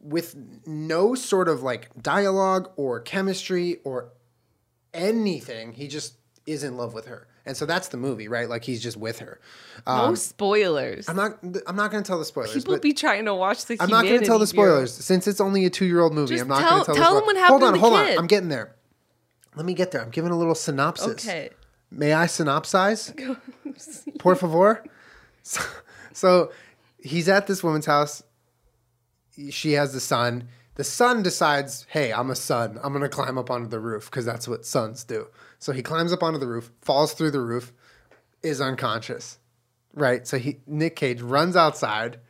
with 0.00 0.36
no 0.66 1.14
sort 1.14 1.48
of 1.48 1.62
like 1.62 1.90
dialogue 2.00 2.70
or 2.76 3.00
chemistry 3.00 3.78
or 3.84 4.10
anything. 4.94 5.72
He 5.72 5.88
just 5.88 6.14
is 6.46 6.64
in 6.64 6.76
love 6.76 6.94
with 6.94 7.06
her. 7.06 7.26
And 7.44 7.56
so 7.56 7.64
that's 7.64 7.88
the 7.88 7.96
movie, 7.96 8.28
right? 8.28 8.46
Like 8.48 8.64
he's 8.64 8.82
just 8.82 8.98
with 8.98 9.20
her. 9.20 9.40
No 9.86 9.92
um, 9.92 10.16
spoilers. 10.16 11.08
I'm 11.08 11.16
not 11.16 11.38
I'm 11.66 11.76
not 11.76 11.90
going 11.90 12.02
to 12.02 12.06
tell 12.06 12.18
the 12.18 12.24
spoilers. 12.26 12.52
People 12.52 12.78
be 12.78 12.92
trying 12.92 13.24
to 13.24 13.34
watch 13.34 13.64
the. 13.64 13.78
I'm 13.80 13.88
not 13.88 14.04
going 14.04 14.20
to 14.20 14.26
tell 14.26 14.38
the 14.38 14.44
Humanity 14.44 14.56
Bureau. 14.56 14.86
spoilers 14.86 14.92
since 14.94 15.26
it's 15.26 15.40
only 15.40 15.64
a 15.64 15.70
2-year-old 15.70 16.12
movie. 16.12 16.34
Just 16.34 16.42
I'm 16.42 16.48
not 16.48 16.60
going 16.60 16.80
to 16.80 16.86
tell, 16.86 16.94
tell 16.94 17.14
the 17.14 17.20
them 17.20 17.26
what 17.26 17.36
happened 17.36 17.62
Hold 17.62 17.74
on, 17.74 17.78
hold 17.80 17.92
on. 17.94 18.18
I'm 18.18 18.26
getting 18.26 18.50
there. 18.50 18.76
Let 19.56 19.64
me 19.64 19.72
get 19.72 19.92
there. 19.92 20.02
I'm 20.02 20.10
giving 20.10 20.30
a 20.30 20.36
little 20.36 20.54
synopsis. 20.54 21.26
Okay. 21.26 21.50
May 21.90 22.12
I 22.12 22.26
synopsize? 22.26 23.14
Por 24.18 24.34
favor. 24.34 24.84
So, 25.40 25.62
so 26.12 26.52
he's 26.98 27.26
at 27.26 27.46
this 27.46 27.62
woman's 27.64 27.86
house. 27.86 28.22
She 29.50 29.72
has 29.72 29.92
the 29.92 30.00
son. 30.00 30.48
The 30.74 30.84
son 30.84 31.22
decides, 31.22 31.86
hey, 31.90 32.12
I'm 32.12 32.30
a 32.30 32.36
son. 32.36 32.78
I'm 32.82 32.92
going 32.92 33.02
to 33.02 33.08
climb 33.08 33.36
up 33.36 33.50
onto 33.50 33.68
the 33.68 33.80
roof 33.80 34.10
because 34.10 34.24
that's 34.24 34.46
what 34.46 34.64
sons 34.64 35.02
do. 35.04 35.26
So 35.58 35.72
he 35.72 35.82
climbs 35.82 36.12
up 36.12 36.22
onto 36.22 36.38
the 36.38 36.46
roof, 36.46 36.70
falls 36.82 37.14
through 37.14 37.32
the 37.32 37.40
roof, 37.40 37.72
is 38.42 38.60
unconscious. 38.60 39.38
Right? 39.92 40.26
So 40.26 40.38
he 40.38 40.60
Nick 40.66 40.94
Cage 40.94 41.20
runs 41.20 41.56
outside. 41.56 42.20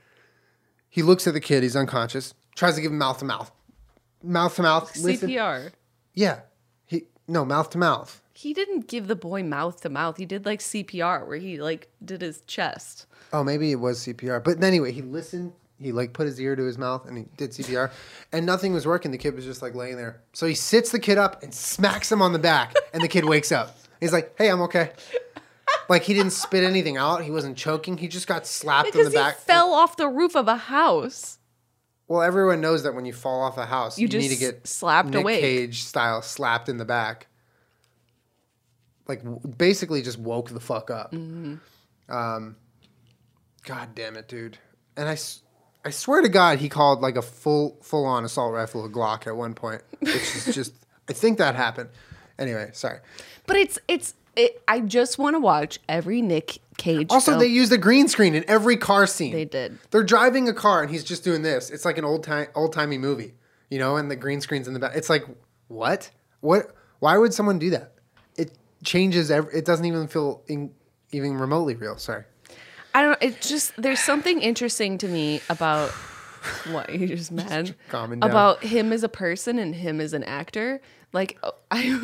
He 0.88 1.02
looks 1.02 1.26
at 1.26 1.34
the 1.34 1.40
kid. 1.40 1.62
He's 1.62 1.76
unconscious. 1.76 2.32
Tries 2.56 2.76
to 2.76 2.80
give 2.80 2.90
him 2.90 2.98
mouth 2.98 3.18
to 3.18 3.24
mouth. 3.24 3.52
Mouth 4.22 4.56
to 4.56 4.62
mouth. 4.62 4.94
CPR. 4.94 5.72
Yeah. 6.14 6.40
He 6.86 7.04
no 7.26 7.44
mouth 7.44 7.70
to 7.70 7.78
mouth. 7.78 8.22
He 8.32 8.54
didn't 8.54 8.88
give 8.88 9.08
the 9.08 9.16
boy 9.16 9.42
mouth 9.42 9.80
to 9.82 9.90
mouth. 9.90 10.16
He 10.16 10.24
did 10.24 10.46
like 10.46 10.60
CPR, 10.60 11.26
where 11.26 11.36
he 11.36 11.60
like 11.60 11.88
did 12.02 12.22
his 12.22 12.40
chest. 12.42 13.06
Oh, 13.32 13.44
maybe 13.44 13.72
it 13.72 13.80
was 13.80 14.06
CPR. 14.06 14.42
But 14.42 14.62
anyway, 14.62 14.92
he 14.92 15.02
listened 15.02 15.52
he 15.80 15.92
like 15.92 16.12
put 16.12 16.26
his 16.26 16.40
ear 16.40 16.56
to 16.56 16.64
his 16.64 16.76
mouth 16.78 17.06
and 17.06 17.18
he 17.18 17.24
did 17.36 17.50
CPR, 17.50 17.90
and 18.32 18.44
nothing 18.46 18.72
was 18.72 18.86
working. 18.86 19.10
The 19.10 19.18
kid 19.18 19.34
was 19.34 19.44
just 19.44 19.62
like 19.62 19.74
laying 19.74 19.96
there. 19.96 20.20
So 20.32 20.46
he 20.46 20.54
sits 20.54 20.90
the 20.90 20.98
kid 20.98 21.18
up 21.18 21.42
and 21.42 21.54
smacks 21.54 22.10
him 22.10 22.20
on 22.22 22.32
the 22.32 22.38
back, 22.38 22.74
and 22.92 23.02
the 23.02 23.08
kid 23.08 23.24
wakes 23.24 23.52
up. 23.52 23.76
He's 24.00 24.12
like, 24.12 24.34
"Hey, 24.38 24.48
I'm 24.50 24.60
okay." 24.62 24.90
Like 25.88 26.02
he 26.02 26.12
didn't 26.14 26.32
spit 26.32 26.64
anything 26.64 26.96
out. 26.96 27.22
He 27.22 27.30
wasn't 27.30 27.56
choking. 27.56 27.96
He 27.98 28.08
just 28.08 28.26
got 28.26 28.46
slapped 28.46 28.88
in 28.88 28.92
Because 28.92 29.12
the 29.12 29.18
he 29.18 29.24
back. 29.24 29.38
fell 29.38 29.72
off 29.72 29.96
the 29.96 30.08
roof 30.08 30.34
of 30.36 30.46
a 30.48 30.56
house. 30.56 31.38
Well, 32.08 32.22
everyone 32.22 32.60
knows 32.60 32.82
that 32.84 32.94
when 32.94 33.04
you 33.06 33.12
fall 33.12 33.42
off 33.42 33.56
a 33.58 33.66
house, 33.66 33.98
You 33.98 34.08
you, 34.08 34.18
need 34.18 34.28
to 34.28 34.36
get 34.36 34.66
slapped 34.66 35.10
Nick 35.10 35.20
awake. 35.22 35.40
Cage 35.40 35.82
style 35.84 36.22
slapped 36.22 36.68
in 36.68 36.76
the 36.78 36.84
back. 36.84 37.26
Like 39.06 39.22
basically, 39.56 40.02
just 40.02 40.18
woke 40.18 40.50
the 40.50 40.60
fuck 40.60 40.90
up. 40.90 41.12
Um, 41.14 41.58
Mm-hmm. 42.10 42.48
God 43.66 43.94
damn 43.94 44.16
it, 44.16 44.28
dude! 44.28 44.58
And 44.96 45.08
I, 45.08 45.16
I 45.88 45.90
swear 45.90 46.20
to 46.20 46.28
God, 46.28 46.58
he 46.58 46.68
called 46.68 47.00
like 47.00 47.16
a 47.16 47.22
full 47.22 47.78
full 47.80 48.04
on 48.04 48.22
assault 48.22 48.52
rifle 48.52 48.84
a 48.84 48.90
Glock 48.90 49.26
at 49.26 49.34
one 49.34 49.54
point, 49.54 49.80
which 50.00 50.14
is 50.14 50.44
just 50.54 50.74
I 51.08 51.14
think 51.14 51.38
that 51.38 51.54
happened. 51.54 51.88
Anyway, 52.38 52.68
sorry. 52.74 52.98
But 53.46 53.56
it's 53.56 53.78
it's 53.88 54.12
it, 54.36 54.62
I 54.68 54.80
just 54.80 55.18
want 55.18 55.34
to 55.34 55.40
watch 55.40 55.78
every 55.88 56.20
Nick 56.20 56.58
Cage. 56.76 57.06
Also, 57.08 57.32
film. 57.32 57.40
they 57.40 57.46
used 57.46 57.72
a 57.72 57.78
green 57.78 58.06
screen 58.06 58.34
in 58.34 58.44
every 58.46 58.76
car 58.76 59.06
scene. 59.06 59.32
They 59.32 59.46
did. 59.46 59.78
They're 59.90 60.04
driving 60.04 60.46
a 60.46 60.52
car 60.52 60.82
and 60.82 60.90
he's 60.90 61.04
just 61.04 61.24
doing 61.24 61.40
this. 61.40 61.70
It's 61.70 61.86
like 61.86 61.96
an 61.96 62.04
old 62.04 62.22
time 62.22 62.48
old 62.54 62.74
timey 62.74 62.98
movie, 62.98 63.32
you 63.70 63.78
know, 63.78 63.96
and 63.96 64.10
the 64.10 64.16
green 64.16 64.42
screen's 64.42 64.68
in 64.68 64.74
the 64.74 64.80
back. 64.80 64.92
It's 64.94 65.08
like 65.08 65.24
what? 65.68 66.10
What? 66.40 66.70
Why 66.98 67.16
would 67.16 67.32
someone 67.32 67.58
do 67.58 67.70
that? 67.70 67.94
It 68.36 68.52
changes. 68.84 69.30
Every, 69.30 69.54
it 69.54 69.64
doesn't 69.64 69.86
even 69.86 70.06
feel 70.06 70.42
in, 70.48 70.70
even 71.12 71.38
remotely 71.38 71.76
real. 71.76 71.96
Sorry. 71.96 72.24
I 72.94 73.02
don't. 73.02 73.22
It 73.22 73.40
just 73.40 73.72
there's 73.76 74.00
something 74.00 74.40
interesting 74.40 74.98
to 74.98 75.08
me 75.08 75.40
about 75.48 75.90
what 76.70 76.92
you 76.92 77.08
just 77.08 77.32
mad 77.32 77.74
down. 77.90 78.22
about 78.22 78.62
him 78.62 78.92
as 78.92 79.02
a 79.02 79.08
person 79.08 79.58
and 79.58 79.74
him 79.74 80.00
as 80.00 80.12
an 80.12 80.24
actor. 80.24 80.80
Like 81.12 81.38
oh, 81.42 81.54
I, 81.70 81.98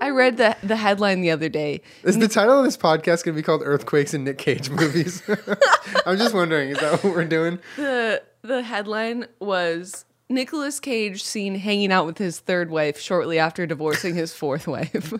I 0.00 0.10
read 0.10 0.36
the 0.36 0.56
the 0.62 0.76
headline 0.76 1.20
the 1.20 1.30
other 1.30 1.48
day. 1.48 1.80
Is 2.02 2.18
the 2.18 2.26
title 2.28 2.58
of 2.58 2.64
this 2.64 2.76
podcast 2.76 3.24
going 3.24 3.34
to 3.34 3.40
be 3.40 3.42
called 3.42 3.62
"Earthquakes 3.64 4.14
and 4.14 4.24
Nick 4.24 4.38
Cage 4.38 4.68
Movies"? 4.68 5.22
I'm 6.06 6.16
just 6.18 6.34
wondering. 6.34 6.70
Is 6.70 6.78
that 6.78 7.04
what 7.04 7.14
we're 7.14 7.24
doing? 7.24 7.60
the 7.76 8.22
The 8.42 8.62
headline 8.62 9.26
was 9.38 10.04
Nicolas 10.30 10.80
Cage 10.80 11.22
seen 11.22 11.54
hanging 11.54 11.92
out 11.92 12.06
with 12.06 12.16
his 12.18 12.40
third 12.40 12.70
wife 12.70 12.98
shortly 12.98 13.38
after 13.38 13.66
divorcing 13.66 14.14
his 14.14 14.32
fourth 14.32 14.66
wife 14.66 15.12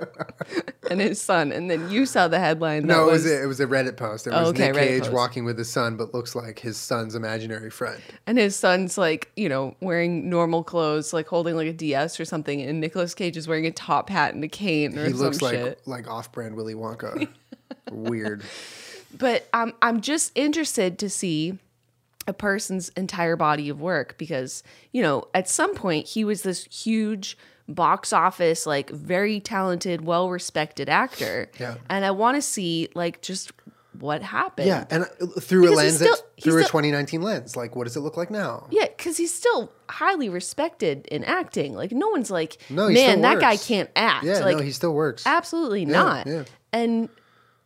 and 0.90 1.00
his 1.00 1.20
son. 1.20 1.50
And 1.52 1.70
then 1.70 1.90
you 1.90 2.04
saw 2.04 2.28
the 2.28 2.38
headline. 2.38 2.86
that 2.86 2.92
No, 2.94 3.08
it 3.08 3.12
was 3.12 3.26
a, 3.26 3.42
it 3.42 3.46
was 3.46 3.60
a 3.60 3.66
Reddit 3.66 3.96
post. 3.96 4.26
It 4.26 4.30
was 4.30 4.48
Oh, 4.48 4.50
okay, 4.50 4.66
Nick 4.68 4.74
Reddit 4.74 4.86
Cage 4.88 5.00
post. 5.04 5.12
walking 5.14 5.44
with 5.46 5.56
his 5.56 5.70
son, 5.70 5.96
but 5.96 6.12
looks 6.12 6.34
like 6.34 6.58
his 6.58 6.76
son's 6.76 7.14
imaginary 7.14 7.70
friend. 7.70 8.00
And 8.26 8.36
his 8.36 8.54
son's 8.54 8.98
like, 8.98 9.30
you 9.36 9.48
know, 9.48 9.74
wearing 9.80 10.28
normal 10.28 10.62
clothes, 10.62 11.12
like 11.14 11.26
holding 11.28 11.56
like 11.56 11.68
a 11.68 11.72
DS 11.72 12.20
or 12.20 12.26
something, 12.26 12.60
and 12.60 12.78
Nicolas 12.80 13.14
Cage 13.14 13.36
is 13.38 13.48
wearing 13.48 13.66
a 13.66 13.70
top 13.72 14.10
hat 14.10 14.34
and 14.34 14.44
a 14.44 14.48
cane 14.48 14.98
or 14.98 15.06
He 15.06 15.12
looks 15.14 15.40
like 15.40 15.54
shit. 15.54 15.80
like 15.86 16.08
off-brand 16.08 16.56
Willy 16.56 16.74
Wonka. 16.74 17.26
Weird. 17.90 18.42
But 19.16 19.48
I'm 19.54 19.72
I'm 19.80 20.02
just 20.02 20.30
interested 20.34 20.98
to 20.98 21.08
see 21.08 21.58
a 22.26 22.32
person's 22.32 22.88
entire 22.90 23.36
body 23.36 23.68
of 23.68 23.80
work 23.80 24.16
because, 24.18 24.62
you 24.92 25.02
know, 25.02 25.24
at 25.34 25.48
some 25.48 25.74
point 25.74 26.06
he 26.08 26.24
was 26.24 26.42
this 26.42 26.64
huge 26.66 27.36
box 27.68 28.12
office, 28.12 28.66
like 28.66 28.90
very 28.90 29.40
talented, 29.40 30.04
well 30.04 30.30
respected 30.30 30.88
actor. 30.88 31.50
Yeah. 31.58 31.76
And 31.88 32.04
I 32.04 32.10
want 32.12 32.36
to 32.36 32.42
see 32.42 32.88
like 32.94 33.22
just 33.22 33.52
what 33.98 34.22
happened. 34.22 34.68
Yeah, 34.68 34.84
and 34.90 35.04
uh, 35.04 35.26
through 35.40 35.68
a 35.68 35.70
Because 35.70 35.70
he's 35.70 35.76
lens, 35.76 35.94
still- 35.96 36.16
that, 36.16 36.42
through 36.42 36.58
a 36.58 36.62
still- 36.64 36.80
2019 36.80 37.22
lens, 37.22 37.56
like 37.56 37.74
what 37.74 37.84
does 37.84 37.96
it 37.96 38.00
look 38.00 38.16
like 38.16 38.30
now? 38.30 38.66
Yeah, 38.70 38.86
because 38.94 39.16
he's 39.16 39.32
still 39.32 39.72
highly 39.88 40.28
respected 40.28 41.06
in 41.06 41.24
acting. 41.24 41.74
Like 41.74 41.92
no 41.92 42.08
one's 42.08 42.30
like, 42.30 42.58
No, 42.68 42.88
man, 42.90 43.22
that 43.22 43.40
guy 43.40 43.56
can't 43.56 43.88
act. 43.96 44.24
Yeah, 44.24 44.40
like 44.40 44.58
no, 44.58 44.62
he 44.62 44.72
still 44.72 44.92
works. 44.94 45.26
absolutely 45.26 45.86
not. 45.86 46.26
yeah. 46.26 46.44
And 46.72 47.08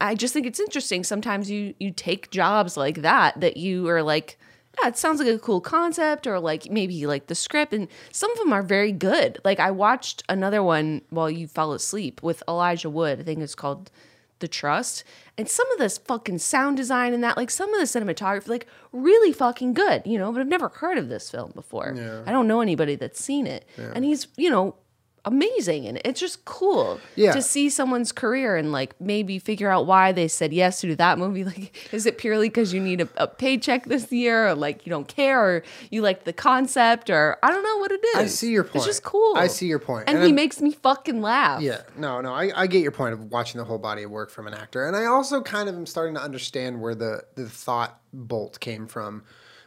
I 0.01 0.15
just 0.15 0.33
think 0.33 0.47
it's 0.47 0.61
interesting. 0.61 1.03
Sometimes 1.05 1.51
you 1.51 1.75
you 1.81 1.91
take 1.91 2.31
jobs 2.31 2.77
like 2.77 3.03
that 3.03 3.41
that 3.41 3.57
you 3.57 3.89
are 3.89 4.03
like, 4.03 4.39
yeah, 4.81 4.89
it 4.89 4.97
sounds 4.97 5.21
like 5.21 5.29
a 5.29 5.39
cool 5.39 5.61
concept, 5.61 6.27
or 6.27 6.39
like 6.39 6.71
maybe 6.71 7.07
like 7.07 7.27
the 7.27 7.35
script, 7.35 7.73
and 7.73 7.89
some 8.13 8.31
of 8.31 8.39
them 8.39 8.53
are 8.53 8.63
very 8.63 8.93
good. 8.93 9.39
Like 9.45 9.61
I 9.61 9.71
watched 9.71 10.23
another 10.29 10.63
one 10.63 11.03
while 11.11 11.31
you 11.31 11.47
fell 11.47 11.73
asleep 11.73 12.23
with 12.23 12.43
Elijah 12.49 12.91
Wood. 12.91 13.21
I 13.21 13.23
think 13.23 13.41
it's 13.41 13.55
called 13.55 13.91
The 14.39 14.49
Trust, 14.49 15.05
and 15.37 15.49
some 15.49 15.71
of 15.73 15.79
this 15.79 15.99
fucking 15.99 16.39
sound 16.39 16.77
design 16.77 17.13
and 17.13 17.23
that, 17.25 17.37
like 17.37 17.51
some 17.51 17.73
of 17.73 17.81
the 17.81 17.87
cinematography, 17.87 18.49
like 18.49 18.67
really 18.93 19.33
fucking 19.33 19.75
good, 19.75 20.03
you 20.05 20.19
know. 20.19 20.33
But 20.33 20.41
I've 20.41 20.49
never 20.49 20.69
heard 20.69 20.99
of 20.99 21.09
this 21.09 21.31
film 21.31 21.53
before. 21.55 21.95
Yeah. 21.97 22.23
I 22.27 22.33
don't 22.33 22.49
know 22.49 22.61
anybody 22.61 22.97
that's 22.97 23.23
seen 23.23 23.47
it, 23.47 23.67
and 23.95 24.05
he's 24.05 24.29
you 24.37 24.51
know 24.51 24.77
amazing 25.25 25.87
and 25.87 26.01
it's 26.05 26.19
just 26.19 26.45
cool 26.45 26.99
Yeah. 27.15 27.33
to 27.33 27.43
see 27.43 27.69
someone's 27.69 28.11
career 28.13 28.57
and 28.57 28.73
like 28.73 28.99
maybe 29.01 29.39
figure 29.39 29.69
out 29.71 29.87
why 29.87 30.13
they 30.13 30.29
said 30.29 30.53
yes 30.53 30.81
to 30.81 30.87
do 30.87 30.95
that 30.97 31.19
movie 31.19 31.45
like 31.53 31.89
is 31.93 32.07
it 32.07 32.17
purely 32.19 32.49
because 32.49 32.73
you 32.73 32.81
need 32.81 33.03
a, 33.03 33.09
a 33.17 33.27
paycheck 33.27 33.85
this 33.87 34.11
year 34.11 34.49
or 34.49 34.55
like 34.55 34.87
you 34.87 34.91
don't 34.91 35.09
care 35.09 35.41
or 35.45 35.63
you 35.91 36.01
like 36.03 36.25
the 36.25 36.33
concept 36.33 37.11
or 37.11 37.37
i 37.43 37.51
don't 37.51 37.63
know 37.63 37.77
what 37.79 37.93
it 37.93 38.01
is 38.03 38.17
I 38.17 38.27
see 38.27 38.51
your 38.51 38.65
point. 38.65 38.77
it's 38.77 38.87
just 38.87 39.03
cool 39.03 39.35
I 39.37 39.47
see 39.47 39.67
your 39.67 39.79
point. 39.79 40.05
and, 40.09 40.17
And 40.17 40.25
he 40.25 40.31
I'm- 40.31 40.37
makes 40.37 40.61
me 40.61 40.73
fucking 40.73 41.21
laugh 41.21 41.61
Yeah, 41.61 41.83
no, 41.97 42.21
no, 42.21 42.33
I, 42.33 42.51
I 42.63 42.67
get 42.67 42.83
your 42.83 42.93
point 42.93 43.13
of 43.13 43.25
watching 43.31 43.59
the 43.59 43.65
whole 43.65 43.79
body 43.79 44.03
of 44.05 44.11
work 44.11 44.31
from 44.31 44.47
an 44.47 44.55
actor, 44.55 44.87
and 44.87 44.97
I 44.97 45.05
also 45.07 45.43
kind 45.43 45.69
of 45.69 45.75
am 45.75 45.87
starting 45.87 46.15
to 46.15 46.21
understand 46.23 46.81
where 46.81 46.95
the 46.95 47.25
the 47.35 47.49
thought 47.49 48.01
bolt 48.13 48.59
came 48.61 48.87
from 48.87 49.23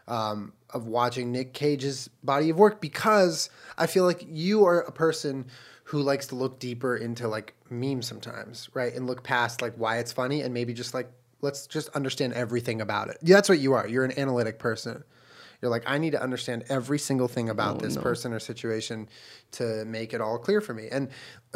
um, 0.07 0.53
of 0.69 0.87
watching 0.87 1.31
Nick 1.31 1.53
Cage's 1.53 2.09
body 2.23 2.49
of 2.49 2.57
work 2.57 2.81
because 2.81 3.49
I 3.77 3.87
feel 3.87 4.05
like 4.05 4.25
you 4.27 4.65
are 4.65 4.81
a 4.81 4.91
person 4.91 5.45
who 5.85 6.01
likes 6.01 6.27
to 6.27 6.35
look 6.35 6.59
deeper 6.59 6.95
into 6.95 7.27
like 7.27 7.55
memes 7.69 8.07
sometimes, 8.07 8.69
right, 8.73 8.93
and 8.93 9.07
look 9.07 9.23
past 9.23 9.61
like 9.61 9.75
why 9.75 9.97
it's 9.97 10.11
funny 10.11 10.41
and 10.41 10.53
maybe 10.53 10.73
just 10.73 10.93
like 10.93 11.11
let's 11.41 11.67
just 11.67 11.89
understand 11.89 12.33
everything 12.33 12.81
about 12.81 13.09
it. 13.09 13.17
Yeah, 13.21 13.35
that's 13.35 13.49
what 13.49 13.59
you 13.59 13.73
are. 13.73 13.87
You're 13.87 14.05
an 14.05 14.17
analytic 14.17 14.59
person. 14.59 15.03
You're 15.61 15.71
like, 15.71 15.83
I 15.85 15.97
need 15.97 16.11
to 16.11 16.21
understand 16.21 16.65
every 16.67 16.99
single 16.99 17.29
thing 17.29 17.47
about 17.47 17.79
this 17.79 17.95
person 17.95 18.33
or 18.33 18.39
situation 18.39 19.07
to 19.51 19.85
make 19.85 20.13
it 20.13 20.19
all 20.19 20.37
clear 20.37 20.59
for 20.59 20.73
me. 20.73 20.89
And 20.91 21.09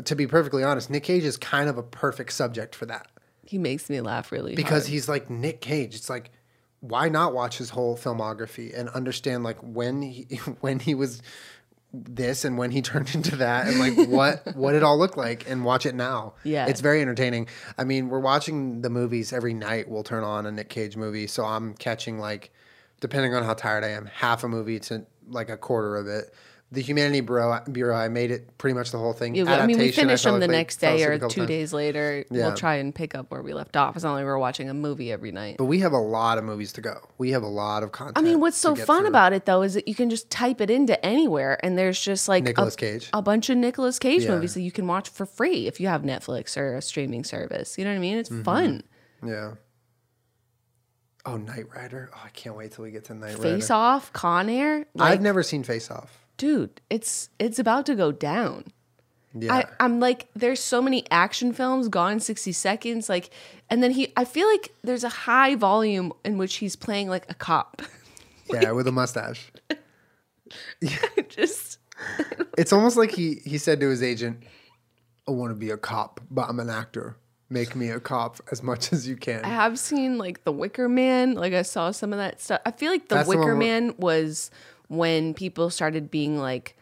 to 0.05 0.15
be 0.15 0.27
perfectly 0.27 0.63
honest, 0.63 0.89
Nick 0.89 1.03
Cage 1.03 1.25
is 1.25 1.35
kind 1.35 1.67
of 1.69 1.77
a 1.77 1.83
perfect 1.83 2.31
subject 2.31 2.73
for 2.73 2.85
that 2.85 3.07
he 3.47 3.57
makes 3.57 3.89
me 3.89 4.01
laugh 4.01 4.31
really 4.31 4.55
because 4.55 4.83
hard. 4.83 4.91
he's 4.91 5.09
like 5.09 5.29
Nick 5.29 5.61
Cage. 5.61 5.95
It's 5.95 6.09
like, 6.09 6.31
why 6.79 7.09
not 7.09 7.33
watch 7.33 7.57
his 7.57 7.71
whole 7.71 7.97
filmography 7.97 8.77
and 8.77 8.89
understand 8.89 9.43
like 9.43 9.57
when 9.61 10.01
he 10.01 10.23
when 10.61 10.79
he 10.79 10.95
was 10.95 11.21
this 11.93 12.45
and 12.45 12.57
when 12.57 12.71
he 12.71 12.81
turned 12.83 13.13
into 13.15 13.35
that 13.37 13.67
and 13.67 13.79
like 13.79 14.07
what 14.09 14.45
what 14.55 14.75
it 14.75 14.83
all 14.83 14.97
looked 14.97 15.17
like 15.17 15.49
and 15.49 15.63
watch 15.65 15.85
it 15.85 15.95
now. 15.95 16.33
Yeah. 16.43 16.67
It's 16.67 16.81
very 16.81 17.01
entertaining. 17.01 17.47
I 17.77 17.83
mean, 17.83 18.09
we're 18.09 18.19
watching 18.19 18.81
the 18.81 18.89
movies 18.89 19.33
every 19.33 19.53
night. 19.53 19.89
We'll 19.89 20.03
turn 20.03 20.23
on 20.23 20.45
a 20.45 20.51
Nick 20.51 20.69
Cage 20.69 20.97
movie, 20.97 21.27
so 21.27 21.45
I'm 21.45 21.73
catching 21.73 22.19
like 22.19 22.51
depending 22.99 23.33
on 23.35 23.43
how 23.43 23.53
tired 23.53 23.83
I 23.83 23.89
am, 23.89 24.07
half 24.07 24.43
a 24.43 24.47
movie 24.47 24.79
to 24.81 25.05
like 25.27 25.49
a 25.49 25.57
quarter 25.57 25.95
of 25.95 26.07
it. 26.07 26.33
The 26.69 26.81
Humanity 26.81 27.21
Bureau, 27.21 27.61
Bureau 27.71 27.95
I 27.95 28.09
made 28.09 28.29
it 28.29 28.57
pretty 28.57 28.73
much 28.73 28.91
the 28.91 28.97
whole 28.97 29.13
thing. 29.13 29.35
Yeah, 29.35 29.45
I 29.45 29.65
mean, 29.65 29.77
we 29.77 29.89
finish 29.93 30.23
them 30.23 30.41
the 30.41 30.49
next 30.49 30.81
day 30.81 31.01
or 31.05 31.17
two 31.17 31.27
times. 31.29 31.47
days 31.47 31.71
later. 31.71 32.25
Yeah. 32.29 32.47
We'll 32.47 32.57
try 32.57 32.75
and 32.75 32.93
pick 32.93 33.15
up 33.15 33.31
where 33.31 33.41
we 33.41 33.53
left 33.53 33.77
off. 33.77 33.95
It's 33.95 34.03
not 34.03 34.15
like 34.15 34.25
we're 34.25 34.37
watching 34.37 34.69
a 34.69 34.73
movie 34.73 35.09
every 35.09 35.31
night. 35.31 35.55
But 35.59 35.65
we 35.65 35.79
have 35.79 35.93
a 35.93 35.97
lot 35.97 36.37
of 36.37 36.43
movies 36.43 36.73
to 36.73 36.81
go. 36.81 36.99
We 37.17 37.31
have 37.31 37.43
a 37.43 37.47
lot 37.47 37.83
of 37.83 37.93
content. 37.93 38.17
I 38.17 38.21
mean, 38.21 38.41
what's 38.41 38.57
so 38.57 38.75
fun 38.75 39.03
through. 39.03 39.07
about 39.07 39.31
it 39.31 39.45
though 39.45 39.61
is 39.61 39.75
that 39.75 39.87
you 39.87 39.95
can 39.95 40.09
just 40.09 40.29
type 40.29 40.59
it 40.59 40.69
into 40.69 41.03
anywhere, 41.05 41.57
and 41.63 41.77
there's 41.77 42.01
just 42.01 42.27
like 42.27 42.43
Nicolas 42.43 42.73
a, 42.73 42.77
Cage. 42.77 43.09
a 43.13 43.21
bunch 43.21 43.49
of 43.49 43.57
Nicolas 43.57 43.97
Cage 43.97 44.23
Yeah. 44.25 44.31
movies 44.31 44.53
that 44.55 44.61
you 44.61 44.71
can 44.73 44.87
watch 44.87 45.07
for 45.07 45.25
free 45.25 45.67
if 45.67 45.79
you 45.79 45.87
have 45.87 46.01
Netflix 46.01 46.57
or 46.57 46.75
a 46.75 46.81
streaming 46.81 47.23
service. 47.23 47.77
You 47.77 47.85
know 47.85 47.91
what 47.91 47.95
I 47.97 47.99
mean? 47.99 48.21
Mm-hmm. 48.21 48.35
It's 48.39 48.43
fun. 48.45 48.83
Yeah. 49.25 49.53
Oh, 51.25 51.37
Knight 51.37 51.73
Rider. 51.73 52.09
Oh, 52.13 52.21
I 52.25 52.29
can't 52.29 52.57
wait 52.57 52.73
till 52.73 52.83
we 52.83 52.91
get 52.91 53.05
to 53.05 53.13
Knight 53.13 53.37
Rider. 53.37 53.41
Face 53.41 53.69
Off, 53.69 54.11
Con 54.11 54.49
Air, 54.49 54.85
like, 54.95 55.13
I've 55.13 55.21
never 55.21 55.43
seen 55.43 55.63
Face 55.63 55.89
Off. 55.89 56.25
Dude, 56.37 56.81
it's 56.89 57.29
it's 57.39 57.59
about 57.59 57.85
to 57.87 57.95
go 57.95 58.11
down. 58.11 58.65
Yeah. 59.39 59.53
I, 59.53 59.65
I'm 59.79 59.99
like, 59.99 60.29
there's 60.35 60.59
so 60.59 60.81
many 60.81 61.05
action 61.11 61.53
films, 61.53 61.89
Gone 61.89 62.13
in 62.13 62.19
60 62.19 62.51
Seconds, 62.53 63.07
like, 63.07 63.29
and 63.69 63.83
then 63.83 63.91
he, 63.91 64.11
I 64.17 64.25
feel 64.25 64.47
like 64.47 64.73
there's 64.83 65.03
a 65.03 65.09
high 65.09 65.53
volume 65.55 66.11
in 66.25 66.39
which 66.39 66.55
he's 66.55 66.75
playing 66.75 67.07
like 67.09 67.29
a 67.29 67.35
cop. 67.35 67.83
yeah, 68.51 68.71
with 68.71 68.87
a 68.87 68.91
mustache. 68.91 69.51
yeah. 70.81 70.97
just 71.29 71.77
It's 72.57 72.73
almost 72.73 72.97
like 72.97 73.11
he 73.11 73.35
he 73.45 73.57
said 73.57 73.79
to 73.81 73.89
his 73.89 74.01
agent, 74.01 74.43
"I 75.27 75.31
want 75.31 75.51
to 75.51 75.55
be 75.55 75.69
a 75.71 75.77
cop, 75.77 76.21
but 76.31 76.49
I'm 76.49 76.59
an 76.59 76.69
actor. 76.69 77.17
Make 77.49 77.75
me 77.75 77.89
a 77.89 77.99
cop 77.99 78.37
as 78.51 78.63
much 78.63 78.91
as 78.93 79.07
you 79.07 79.15
can." 79.15 79.43
I 79.45 79.49
have 79.49 79.77
seen 79.77 80.17
like 80.17 80.43
The 80.43 80.51
Wicker 80.51 80.89
Man. 80.89 81.35
Like 81.35 81.53
I 81.53 81.61
saw 81.61 81.91
some 81.91 82.13
of 82.13 82.19
that 82.19 82.41
stuff. 82.41 82.61
I 82.65 82.71
feel 82.71 82.91
like 82.91 83.07
The 83.09 83.15
That's 83.15 83.27
Wicker 83.29 83.45
where- 83.45 83.55
Man 83.55 83.93
was 83.97 84.49
when 84.87 85.33
people 85.33 85.69
started 85.69 86.09
being 86.11 86.37
like, 86.37 86.75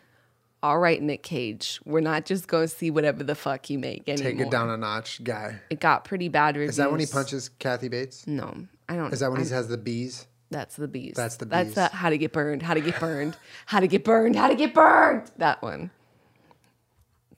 "All 0.64 0.80
right, 0.80 1.02
Nick 1.02 1.24
Cage, 1.24 1.80
we're 1.86 2.02
not 2.02 2.26
just 2.26 2.48
going 2.48 2.68
to 2.68 2.74
see 2.74 2.90
whatever 2.92 3.24
the 3.24 3.36
fuck 3.36 3.70
you 3.70 3.80
make 3.80 4.08
anymore." 4.10 4.32
Take 4.32 4.40
it 4.40 4.52
down 4.52 4.70
a 4.70 4.78
notch, 4.78 5.24
guy. 5.24 5.60
It 5.70 5.80
got 5.80 6.06
pretty 6.06 6.30
bad 6.30 6.56
reviews. 6.56 6.72
Is 6.72 6.78
that 6.78 6.92
when 6.92 7.00
he 7.00 7.06
punches 7.06 7.50
Kathy 7.50 7.88
Bates? 7.88 8.26
No, 8.28 8.54
I 8.90 8.96
don't. 8.96 9.12
Is 9.14 9.20
that 9.20 9.30
when 9.32 9.40
I'm- 9.40 9.48
he 9.48 9.54
has 9.54 9.68
the 9.68 9.78
bees? 9.78 10.28
That's 10.52 10.76
the 10.76 10.88
bees. 10.88 11.16
That's 11.16 11.38
the 11.38 11.46
That's 11.46 11.70
bees. 11.70 11.76
the 11.76 11.88
how 11.88 12.10
to 12.12 12.18
get 12.18 12.32
burned. 12.32 12.62
How 12.62 12.76
to 12.76 12.82
get 12.82 13.00
burned. 13.00 13.36
how 13.66 13.80
to 13.80 13.88
get 13.88 14.04
burned. 14.04 14.36
How 14.36 14.48
to 14.48 14.56
get 14.56 14.74
burned. 14.74 15.32
That 15.38 15.62
one. 15.62 15.90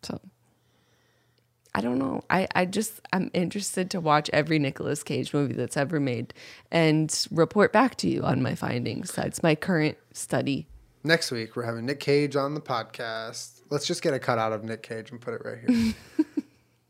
So. 0.03 0.20
I 1.76 1.82
don't 1.82 1.99
know. 1.99 2.24
I, 2.30 2.47
I 2.55 2.65
just 2.65 3.01
I'm 3.13 3.30
interested 3.34 3.91
to 3.91 3.99
watch 3.99 4.30
every 4.34 4.57
Nicolas 4.59 5.03
Cage 5.03 5.34
movie 5.34 5.53
that's 5.53 5.78
ever 5.78 5.99
made 5.99 6.34
and 6.72 7.28
report 7.32 7.72
back 7.72 7.95
to 7.97 8.09
you 8.09 8.24
on 8.24 8.41
my 8.41 8.55
findings. 8.55 9.11
That's 9.11 9.43
my 9.43 9.53
current 9.55 9.97
study. 10.13 10.68
Next 11.03 11.32
week 11.32 11.55
we're 11.55 11.63
having 11.65 11.86
Nick 11.86 11.99
Cage 11.99 12.36
on 12.36 12.53
the 12.55 12.61
podcast. 12.61 13.61
Let's 13.70 13.86
just 13.86 14.01
get 14.01 14.13
a 14.13 14.20
cutout 14.20 14.53
of 14.53 14.63
Nick 14.63 14.82
Cage 14.84 15.11
and 15.11 15.22
put 15.22 15.36
it 15.36 15.41
right 15.45 15.57
here 15.68 15.93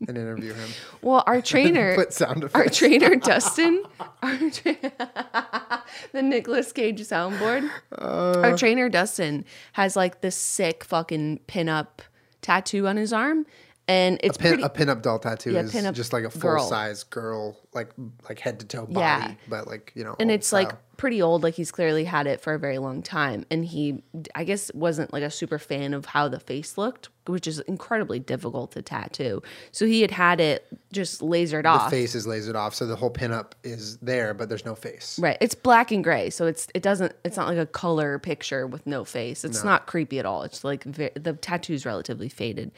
and 0.06 0.16
interview 0.16 0.54
him. 0.54 0.70
Well, 1.02 1.22
our 1.26 1.40
trainer 1.42 1.94
Put 1.96 2.12
sound 2.12 2.48
our 2.54 2.66
trainer 2.66 3.16
Dustin, 3.16 3.82
our 4.22 4.36
tra- 4.50 5.82
the 6.12 6.22
Nicolas 6.22 6.72
Cage 6.72 7.00
soundboard. 7.00 7.68
Uh. 7.96 8.40
our 8.40 8.56
trainer 8.56 8.88
Dustin 8.88 9.44
has 9.72 9.96
like 9.96 10.20
this 10.20 10.36
sick 10.36 10.84
fucking 10.84 11.40
pinup 11.48 12.00
tattoo 12.42 12.86
on 12.86 12.96
his 12.96 13.12
arm, 13.12 13.44
and 13.88 14.20
it's 14.22 14.36
a, 14.36 14.40
Pin, 14.40 14.60
pretty. 14.60 14.62
a 14.62 14.68
pinup 14.68 15.02
doll 15.02 15.18
tattoo 15.18 15.52
Yeah, 15.52 15.60
is 15.62 15.72
just 15.96 16.12
like 16.12 16.24
a 16.24 16.38
girl. 16.38 16.58
full 16.60 16.68
size 16.68 17.02
girl, 17.04 17.56
like 17.72 17.90
like 18.28 18.38
head 18.38 18.60
to 18.60 18.66
toe 18.66 18.86
body, 18.86 19.00
Yeah. 19.00 19.34
but 19.48 19.66
like 19.66 19.90
you 19.94 20.04
know, 20.04 20.14
and 20.20 20.30
it's 20.30 20.52
like 20.52 20.70
pretty 20.96 21.22
old 21.22 21.44
like 21.44 21.54
he's 21.54 21.70
clearly 21.70 22.02
had 22.04 22.26
it 22.26 22.40
for 22.40 22.54
a 22.54 22.58
very 22.58 22.78
long 22.78 23.02
time 23.02 23.46
and 23.52 23.64
he 23.64 24.02
i 24.34 24.42
guess 24.42 24.68
wasn't 24.74 25.12
like 25.12 25.22
a 25.22 25.30
super 25.30 25.56
fan 25.56 25.94
of 25.94 26.06
how 26.06 26.26
the 26.26 26.40
face 26.40 26.76
looked 26.76 27.08
which 27.26 27.46
is 27.46 27.60
incredibly 27.60 28.18
difficult 28.18 28.72
to 28.72 28.82
tattoo 28.82 29.40
so 29.70 29.86
he 29.86 30.00
had 30.00 30.10
had 30.10 30.40
it 30.40 30.66
just 30.92 31.20
lasered 31.20 31.62
the 31.62 31.68
off 31.68 31.84
The 31.88 31.98
face 31.98 32.16
is 32.16 32.26
lasered 32.26 32.56
off, 32.56 32.74
so 32.74 32.84
the 32.84 32.96
whole 32.96 33.12
pinup 33.12 33.52
is 33.62 33.98
there, 33.98 34.32
but 34.34 34.48
there's 34.48 34.64
no 34.64 34.74
face. 34.74 35.18
Right. 35.20 35.36
It's 35.40 35.54
black 35.54 35.90
and 35.92 36.02
gray, 36.02 36.30
so 36.30 36.46
it's 36.46 36.66
it 36.74 36.82
doesn't 36.82 37.12
it's 37.24 37.36
not 37.36 37.46
like 37.46 37.58
a 37.58 37.66
color 37.66 38.18
picture 38.18 38.66
with 38.66 38.86
no 38.86 39.04
face. 39.04 39.44
It's 39.44 39.62
not 39.62 39.86
creepy 39.86 40.18
at 40.18 40.24
all. 40.24 40.42
It's 40.44 40.64
like 40.64 40.82
ve- 40.84 41.10
the 41.14 41.34
tattoo's 41.34 41.84
relatively 41.84 42.30
faded. 42.30 42.72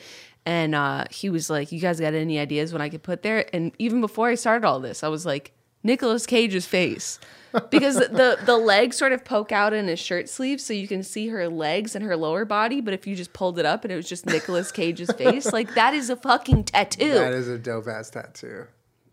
And 0.46 0.74
uh, 0.74 1.04
he 1.10 1.28
was 1.30 1.50
like, 1.50 1.70
"You 1.70 1.80
guys 1.80 2.00
got 2.00 2.14
any 2.14 2.38
ideas 2.38 2.72
when 2.72 2.80
I 2.82 2.88
could 2.88 3.02
put 3.02 3.22
there?" 3.22 3.44
And 3.54 3.72
even 3.78 4.00
before 4.00 4.28
I 4.28 4.34
started 4.34 4.66
all 4.66 4.80
this, 4.80 5.04
I 5.04 5.08
was 5.08 5.26
like, 5.26 5.52
"Nicolas 5.82 6.26
Cage's 6.26 6.66
face." 6.66 7.18
Because 7.70 7.96
the 7.96 8.38
the 8.44 8.56
legs 8.56 8.96
sort 8.96 9.12
of 9.12 9.24
poke 9.24 9.50
out 9.52 9.72
in 9.72 9.88
his 9.88 9.98
shirt 9.98 10.28
sleeves, 10.28 10.64
so 10.64 10.72
you 10.72 10.86
can 10.86 11.02
see 11.02 11.28
her 11.28 11.48
legs 11.48 11.96
and 11.96 12.04
her 12.04 12.16
lower 12.16 12.44
body. 12.44 12.80
But 12.80 12.94
if 12.94 13.06
you 13.06 13.16
just 13.16 13.32
pulled 13.32 13.58
it 13.58 13.66
up 13.66 13.84
and 13.84 13.92
it 13.92 13.96
was 13.96 14.08
just 14.08 14.24
Nicolas 14.24 14.70
Cage's 14.70 15.10
face, 15.12 15.46
like 15.52 15.74
that 15.74 15.92
is 15.92 16.10
a 16.10 16.16
fucking 16.16 16.64
tattoo. 16.64 17.12
That 17.14 17.32
is 17.32 17.48
a 17.48 17.58
dope 17.58 17.88
ass 17.88 18.10
tattoo. 18.10 18.66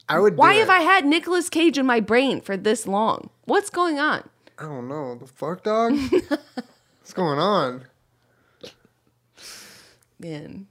I 0.07 0.19
would. 0.19 0.37
Why 0.37 0.53
have. 0.55 0.69
I 0.69 0.81
had 0.81 1.05
Nicolas 1.05 1.49
Cage 1.49 1.77
in 1.77 1.85
my 1.85 1.99
brain 1.99 2.41
for 2.41 2.55
this 2.55 2.87
long? 2.87 3.29
What's 3.45 3.69
going 3.69 3.99
on? 3.99 4.29
I 4.59 4.63
don't 4.63 4.87
know. 4.87 5.15
The 5.15 5.27
fuck, 5.27 5.63
dog. 5.63 5.93
What's 6.99 7.13
going 7.13 7.39
on? 7.39 7.85
Man. 10.19 10.67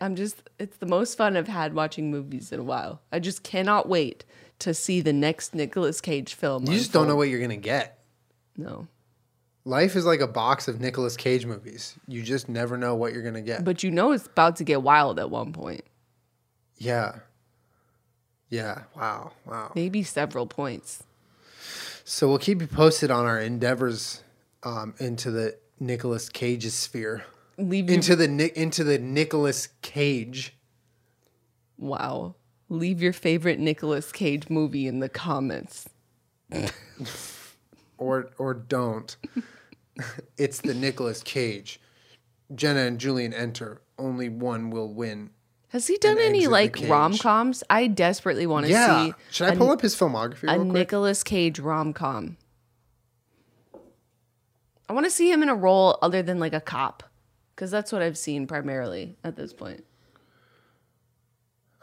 I'm 0.00 0.16
just 0.16 0.42
it's 0.58 0.76
the 0.78 0.86
most 0.86 1.16
fun 1.16 1.36
I've 1.36 1.48
had 1.48 1.74
watching 1.74 2.10
movies 2.10 2.52
in 2.52 2.60
a 2.60 2.64
while. 2.64 3.00
I 3.12 3.18
just 3.18 3.42
cannot 3.42 3.88
wait 3.88 4.24
to 4.60 4.74
see 4.74 5.00
the 5.00 5.12
next 5.12 5.54
Nicolas 5.54 6.00
Cage 6.00 6.34
film. 6.34 6.66
You 6.66 6.74
just 6.78 6.92
don't 6.92 7.08
know 7.08 7.16
what 7.16 7.28
you're 7.28 7.40
gonna 7.40 7.56
get. 7.56 7.98
No. 8.56 8.86
Life 9.64 9.96
is 9.96 10.06
like 10.06 10.20
a 10.20 10.26
box 10.26 10.66
of 10.66 10.80
Nicolas 10.80 11.16
Cage 11.16 11.44
movies. 11.44 11.94
You 12.06 12.22
just 12.22 12.48
never 12.48 12.76
know 12.78 12.94
what 12.94 13.12
you're 13.12 13.22
gonna 13.22 13.42
get. 13.42 13.64
But 13.64 13.82
you 13.82 13.90
know 13.90 14.12
it's 14.12 14.26
about 14.26 14.56
to 14.56 14.64
get 14.64 14.82
wild 14.82 15.18
at 15.18 15.30
one 15.30 15.52
point. 15.52 15.84
yeah. 16.76 17.20
Yeah. 18.50 18.84
Wow. 18.96 19.32
Wow. 19.44 19.72
Maybe 19.74 20.02
several 20.02 20.46
points. 20.46 21.02
So 22.04 22.26
we'll 22.28 22.38
keep 22.38 22.62
you 22.62 22.66
posted 22.66 23.10
on 23.10 23.26
our 23.26 23.38
endeavors 23.38 24.22
um, 24.62 24.94
into 24.98 25.30
the 25.30 25.58
Nicolas 25.78 26.30
Cage 26.30 26.66
sphere. 26.70 27.24
Leave 27.58 27.90
Into 27.90 28.14
the 28.14 28.28
Ni- 28.28 28.52
into 28.54 28.84
the 28.84 28.98
Nicolas 28.98 29.68
Cage. 29.82 30.56
Wow. 31.76 32.36
Leave 32.68 33.02
your 33.02 33.12
favorite 33.12 33.58
Nicolas 33.58 34.12
Cage 34.12 34.48
movie 34.48 34.86
in 34.86 35.00
the 35.00 35.08
comments. 35.08 35.88
or 37.98 38.30
or 38.38 38.54
don't. 38.54 39.16
it's 40.38 40.60
the 40.60 40.74
Nicolas 40.74 41.22
Cage. 41.22 41.80
Jenna 42.54 42.80
and 42.80 42.98
Julian 43.00 43.34
enter. 43.34 43.82
Only 43.98 44.28
one 44.28 44.70
will 44.70 44.92
win. 44.94 45.30
Has 45.70 45.86
he 45.86 45.96
done 45.98 46.18
any 46.18 46.46
like 46.46 46.76
rom 46.86 47.18
coms? 47.18 47.62
I 47.68 47.88
desperately 47.88 48.46
want 48.46 48.66
to 48.66 48.72
Yeah. 48.72 49.06
see 49.06 49.12
Should 49.30 49.48
I 49.48 49.52
a- 49.52 49.56
pull 49.56 49.70
up 49.70 49.80
his 49.82 49.96
filmography 49.96 50.44
a 50.44 50.52
real 50.58 50.64
quick? 50.70 50.72
Nicolas 50.74 51.22
Cage 51.24 51.58
rom 51.58 51.92
com. 51.92 52.36
I 54.88 54.92
want 54.94 55.04
to 55.04 55.10
see 55.10 55.30
him 55.30 55.42
in 55.42 55.48
a 55.48 55.54
role 55.54 55.98
other 56.00 56.22
than 56.22 56.38
like 56.38 56.54
a 56.54 56.60
cop, 56.62 57.02
because 57.58 57.72
that's 57.72 57.90
what 57.90 58.02
I've 58.02 58.16
seen 58.16 58.46
primarily 58.46 59.16
at 59.24 59.34
this 59.34 59.52
point. 59.52 59.84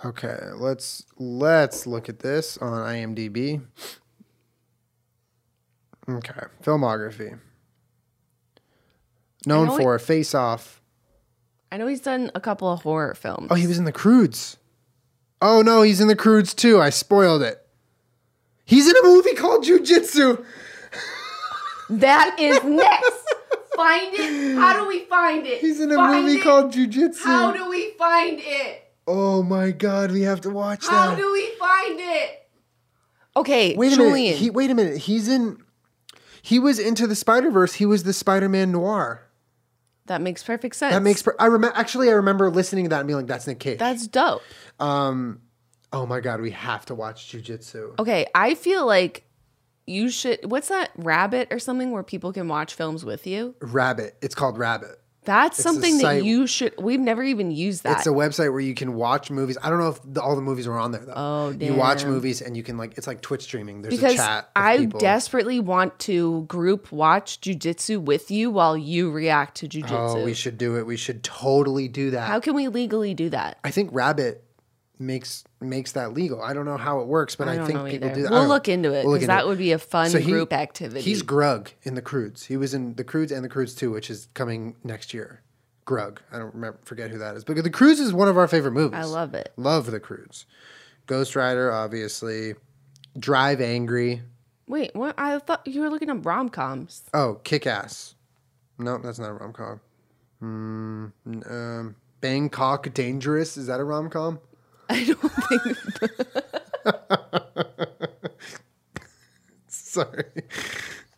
Okay, 0.06 0.38
let's 0.56 1.06
let's 1.18 1.86
look 1.86 2.08
at 2.08 2.20
this 2.20 2.58
on 2.60 2.72
IMDb. 2.72 3.62
Okay, 6.08 6.42
filmography. 6.64 7.38
Known 9.46 9.68
for 9.78 10.00
Face 10.00 10.34
Off. 10.34 10.82
I 11.74 11.78
know 11.78 11.88
he's 11.88 12.00
done 12.00 12.32
a 12.34 12.40
couple 12.40 12.72
of 12.72 12.84
horror 12.84 13.14
films. 13.14 13.48
Oh, 13.52 13.56
he 13.56 13.68
was 13.68 13.78
in 13.78 13.84
the 13.84 13.92
Croods. 13.92 14.56
Oh 15.42 15.62
no, 15.62 15.82
he's 15.82 16.00
in 16.00 16.08
the 16.08 16.16
Croods 16.16 16.54
too. 16.54 16.80
I 16.80 16.90
spoiled 16.90 17.42
it. 17.42 17.68
He's 18.64 18.88
in 18.88 18.96
a 18.96 19.04
movie 19.04 19.34
called 19.34 19.66
Jujitsu. 19.66 20.42
that 21.90 22.38
is 22.40 22.64
next. 22.64 23.25
Find 23.76 24.14
it. 24.14 24.56
How 24.58 24.80
do 24.80 24.88
we 24.88 25.00
find 25.06 25.46
it? 25.46 25.60
He's 25.62 25.80
in 25.80 25.92
a 25.92 25.96
Find 25.96 26.24
movie 26.26 26.40
it. 26.40 26.44
called 26.44 26.74
Jujitsu. 26.74 27.24
How 27.24 27.52
do 27.52 27.70
we 27.70 27.92
find 27.92 28.40
it? 28.42 28.82
oh 29.08 29.44
my 29.44 29.70
god, 29.72 30.12
we 30.12 30.22
have 30.24 30.42
to 30.42 30.50
watch 30.50 30.86
How 30.88 30.92
that. 30.92 31.10
How 31.12 31.16
do 31.16 31.32
we 31.32 31.52
find 31.60 32.00
it? 32.00 32.42
Okay, 33.38 33.76
wait 33.76 33.94
a 33.94 33.98
minute. 33.98 34.36
He, 34.38 34.50
wait 34.50 34.72
a 34.72 34.74
minute. 34.74 34.98
He's 34.98 35.28
in. 35.28 35.62
He 36.42 36.58
was 36.60 36.80
into 36.80 37.06
the 37.06 37.16
Spider 37.16 37.52
Verse. 37.52 37.74
He 37.76 37.86
was 37.86 38.04
the 38.04 38.14
Spider 38.14 38.48
Man 38.50 38.72
Noir. 38.72 39.22
that 40.06 40.22
makes 40.22 40.42
perfect 40.44 40.76
sense. 40.76 40.94
That 40.94 41.02
makes. 41.04 41.22
Per- 41.22 41.36
I 41.40 41.48
remember. 41.48 41.76
Actually, 41.78 42.10
I 42.10 42.14
remember 42.14 42.50
listening 42.50 42.86
to 42.86 42.90
that 42.90 43.00
and 43.00 43.08
being 43.08 43.18
like, 43.18 43.28
"That's 43.28 43.46
Nick 43.48 43.60
Cage." 43.60 43.78
that's 43.80 44.08
dope. 44.08 44.42
Um. 44.80 45.42
Oh 45.92 46.06
my 46.06 46.20
god, 46.20 46.42
we 46.42 46.52
have 46.52 46.86
to 46.86 46.96
watch 46.96 47.32
Jujitsu. 47.32 48.00
Okay, 48.00 48.26
I 48.34 48.56
feel 48.56 48.86
like 48.86 49.25
you 49.88 50.10
should. 50.10 50.50
What's 50.50 50.70
that 50.70 50.92
rabbit 50.96 51.50
or 51.52 51.60
something 51.60 51.92
where 51.92 52.04
people 52.04 52.34
can 52.34 52.48
watch 52.48 52.74
films 52.74 53.06
with 53.06 53.28
you? 53.28 53.56
Rabbit. 53.62 54.18
It's 54.22 54.36
called 54.36 54.58
Rabbit. 54.58 55.00
That's 55.26 55.58
a 55.58 55.62
something 55.64 55.98
that 56.00 56.24
you 56.24 56.48
should. 56.48 56.74
We've 56.80 57.00
never 57.00 57.24
even 57.24 57.52
used 57.52 57.84
that. 57.84 57.98
It's 57.98 58.08
a 58.08 58.12
website 58.12 58.52
where 58.52 58.62
you 58.62 58.76
can 58.76 58.94
watch 58.94 59.32
movies. 59.32 59.58
I 59.62 59.70
don't 59.70 59.80
know 59.80 59.90
if 59.90 60.00
the, 60.04 60.22
all 60.22 60.36
the 60.36 60.42
movies 60.42 60.68
are 60.68 60.78
on 60.78 60.92
there 60.92 61.04
though. 61.04 61.14
Oh, 61.16 61.54
damn. 61.54 61.74
You 61.74 61.80
watch 61.80 62.06
movies 62.06 62.42
and 62.42 62.56
you 62.56 62.64
can 62.64 62.78
like 62.78 62.98
it's 62.98 63.08
like 63.08 63.22
Twitch 63.22 63.42
streaming. 63.42 63.82
There's 63.82 63.96
because 63.96 64.14
a 64.14 64.18
chat. 64.18 64.52
I 64.56 64.78
people. 64.78 65.00
desperately 65.00 65.60
want 65.60 65.98
to 66.00 66.44
group 66.44 66.92
watch 66.92 67.42
jujitsu 67.42 68.00
with 68.02 68.30
you 68.30 68.52
while 68.52 68.78
you 68.78 69.12
react 69.12 69.58
to 69.58 69.68
jujitsu. 69.68 70.16
Oh, 70.16 70.24
we 70.24 70.36
should 70.36 70.58
do 70.58 70.78
it. 70.78 70.86
We 70.86 70.98
should 70.98 71.24
totally 71.24 71.88
do 71.88 72.12
that. 72.12 72.28
How 72.28 72.40
can 72.40 72.54
we 72.54 72.68
legally 72.68 73.16
do 73.16 73.30
that? 73.30 73.58
I 73.64 73.72
think 73.72 73.90
Rabbit 73.92 74.45
makes 75.00 75.44
makes 75.62 75.92
that 75.94 76.14
legal. 76.14 76.42
I 76.42 76.54
don't 76.54 76.66
know 76.66 76.78
how 76.78 77.00
it 77.00 77.08
works, 77.08 77.36
but 77.36 77.48
I, 77.48 77.54
I 77.54 77.66
think 77.66 77.68
people 77.86 77.88
either. 78.08 78.16
do 78.16 78.22
that. 78.24 78.28
I 78.28 78.32
We'll 78.32 78.40
don't 78.42 78.48
know. 78.48 78.54
look 78.54 78.68
into 78.70 78.94
it 78.94 79.06
We'll 79.06 79.16
because 79.16 79.28
that 79.28 79.42
it. 79.46 79.48
would 79.48 79.58
be 79.58 79.72
a 79.72 79.80
fun 79.80 80.10
So 80.10 80.20
he- 80.20 80.32
group 80.32 80.54
activity. 80.54 81.02
He's 81.02 81.24
Grug 81.24 81.70
in 81.84 81.96
the 81.96 82.02
Croods. 82.02 82.46
He 82.46 82.58
was 82.58 82.74
in 82.74 82.96
the 82.96 83.04
Croods 83.04 83.32
and 83.32 83.44
the 83.44 83.50
Croods 83.50 83.76
2, 83.76 83.92
which 83.92 84.10
is 84.10 84.28
coming 84.34 84.76
next 84.84 85.14
year. 85.14 85.42
Grug. 85.86 86.18
I 86.32 86.38
don't 86.40 86.54
remember 86.54 86.80
forget 86.84 87.12
who 87.12 87.18
that 87.20 87.36
is. 87.36 87.44
But 87.44 87.56
the 87.64 87.70
Croods 87.70 88.00
is 88.00 88.14
one 88.14 88.28
of 88.28 88.38
our 88.38 88.48
favorite 88.48 88.72
movies. 88.72 88.98
I 89.00 89.04
love 89.04 89.34
it. 89.34 89.54
Love 89.58 89.92
the 89.92 90.00
Croods. 90.00 90.46
Ghost 91.08 91.36
Rider, 91.36 91.72
obviously. 91.72 92.56
Drive 93.20 93.62
Angry. 93.62 94.22
Wait, 94.68 94.96
what? 94.96 95.14
I 95.18 95.38
thought 95.40 95.68
you 95.68 95.82
were 95.82 95.90
looking 95.90 96.10
up 96.10 96.26
rom 96.26 96.50
coms. 96.50 97.04
Oh, 97.14 97.40
Kick 97.44 97.68
Ass. 97.68 98.16
No, 98.80 98.98
that's 98.98 99.20
not 99.20 99.30
a 99.30 99.34
rom 99.34 99.54
com. 99.54 99.80
Mm, 100.42 101.12
um, 101.52 101.96
Bangkok 102.22 102.94
Dangerous. 102.94 103.56
Is 103.58 103.68
that 103.68 103.80
a 103.80 103.84
rom 103.84 104.10
com? 104.10 104.40
I 104.90 105.04
don't 105.06 105.32
think. 105.32 105.78
Sorry. 109.68 110.26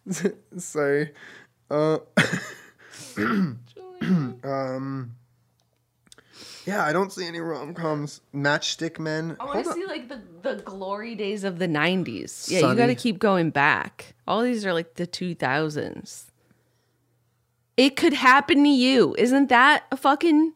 Sorry. 0.57 1.11
Uh, 1.69 1.97
um, 3.17 5.15
yeah, 6.65 6.83
I 6.83 6.93
don't 6.93 7.11
see 7.11 7.25
any 7.25 7.39
rom 7.39 7.73
coms. 7.73 8.21
Matchstick 8.33 8.99
Men. 8.99 9.35
I 9.39 9.45
want 9.45 9.53
Hold 9.55 9.65
to 9.65 9.71
on. 9.71 9.75
see 9.77 9.85
like 9.85 10.09
the, 10.09 10.21
the 10.43 10.61
glory 10.61 11.15
days 11.15 11.43
of 11.43 11.59
the 11.59 11.67
90s. 11.67 12.51
Yeah, 12.51 12.69
you 12.69 12.75
got 12.75 12.87
to 12.87 12.95
keep 12.95 13.19
going 13.19 13.49
back. 13.49 14.15
All 14.27 14.41
these 14.41 14.65
are 14.65 14.73
like 14.73 14.95
the 14.95 15.07
2000s. 15.07 16.25
It 17.77 17.95
could 17.95 18.13
happen 18.13 18.63
to 18.63 18.69
you. 18.69 19.15
Isn't 19.17 19.49
that 19.49 19.85
a 19.91 19.97
fucking 19.97 20.53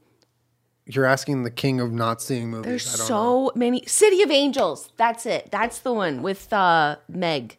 You're 0.96 1.06
asking 1.06 1.44
the 1.44 1.52
king 1.52 1.80
of 1.80 1.92
not 1.92 2.22
seeing 2.22 2.50
movies. 2.50 2.66
There's 2.66 2.94
I 2.94 2.98
don't 2.98 3.08
so 3.08 3.16
know. 3.16 3.52
many. 3.56 3.86
City 3.86 4.22
of 4.24 4.32
Angels. 4.32 4.90
That's 4.98 5.26
it. 5.26 5.50
That's 5.52 5.80
the 5.80 5.94
one 5.94 6.22
with 6.22 6.52
uh, 6.52 6.98
Meg, 7.08 7.58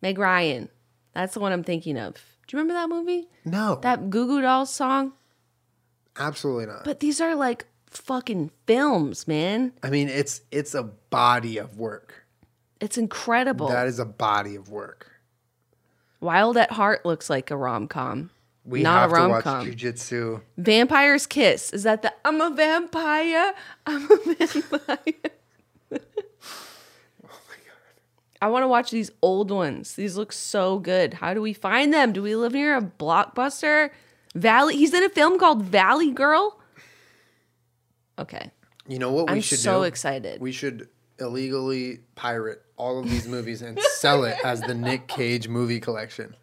Meg 0.00 0.18
Ryan. 0.18 0.68
That's 1.14 1.34
the 1.34 1.40
one 1.40 1.52
I'm 1.52 1.64
thinking 1.64 1.98
of. 1.98 2.14
Do 2.14 2.56
you 2.56 2.62
remember 2.62 2.74
that 2.74 2.88
movie? 2.88 3.28
No, 3.44 3.76
That 3.82 4.10
Goo 4.10 4.26
Goo 4.26 4.40
Dolls 4.42 4.70
song? 4.72 5.12
absolutely 6.18 6.66
not. 6.66 6.84
But 6.84 7.00
these 7.00 7.20
are 7.20 7.34
like 7.34 7.66
fucking 7.86 8.50
films, 8.66 9.26
man. 9.26 9.72
I 9.82 9.90
mean, 9.90 10.08
it's 10.08 10.42
it's 10.50 10.74
a 10.74 10.82
body 10.82 11.58
of 11.58 11.78
work. 11.78 12.26
It's 12.80 12.98
incredible. 12.98 13.68
That 13.68 13.86
is 13.86 13.98
a 13.98 14.04
body 14.04 14.54
of 14.56 14.68
work. 14.68 15.10
Wild 16.20 16.56
at 16.56 16.70
Heart 16.72 17.04
looks 17.06 17.28
like 17.30 17.50
a 17.50 17.56
rom 17.56 17.88
com. 17.88 18.30
We 18.64 18.82
Not 18.82 19.00
have 19.10 19.12
a 19.12 19.16
to 19.22 19.28
watch 19.28 19.44
rom-com. 19.44 19.66
jujitsu. 19.72 20.40
Vampire's 20.56 21.26
Kiss. 21.26 21.72
Is 21.72 21.82
that 21.82 22.02
the 22.02 22.12
I'm 22.24 22.40
a 22.40 22.50
vampire? 22.50 23.52
I'm 23.86 24.04
a 24.10 24.16
vampire. 24.46 24.96
Oh 27.24 27.28
my 27.48 27.56
god. 27.56 28.00
I 28.40 28.48
want 28.48 28.62
to 28.62 28.68
watch 28.68 28.90
these 28.90 29.10
old 29.20 29.50
ones. 29.50 29.94
These 29.94 30.16
look 30.16 30.32
so 30.32 30.78
good. 30.78 31.14
How 31.14 31.34
do 31.34 31.42
we 31.42 31.52
find 31.52 31.92
them? 31.92 32.12
Do 32.12 32.22
we 32.22 32.34
live 32.36 32.52
near 32.52 32.76
a 32.76 32.82
blockbuster? 32.82 33.90
Valley. 34.34 34.76
He's 34.76 34.94
in 34.94 35.02
a 35.04 35.08
film 35.10 35.38
called 35.38 35.62
Valley 35.64 36.10
Girl. 36.12 36.58
Okay. 38.18 38.50
You 38.88 38.98
know 38.98 39.12
what 39.12 39.26
we 39.28 39.34
I'm 39.34 39.40
should 39.40 39.58
so 39.58 39.80
do? 39.80 39.84
excited. 39.84 40.40
We 40.40 40.52
should 40.52 40.88
illegally 41.18 42.00
pirate 42.14 42.62
all 42.76 42.98
of 42.98 43.08
these 43.08 43.28
movies 43.28 43.62
and 43.62 43.78
sell 43.80 44.24
it 44.24 44.36
as 44.44 44.60
the 44.62 44.74
Nick 44.74 45.06
Cage 45.08 45.48
movie 45.48 45.78
collection. 45.80 46.34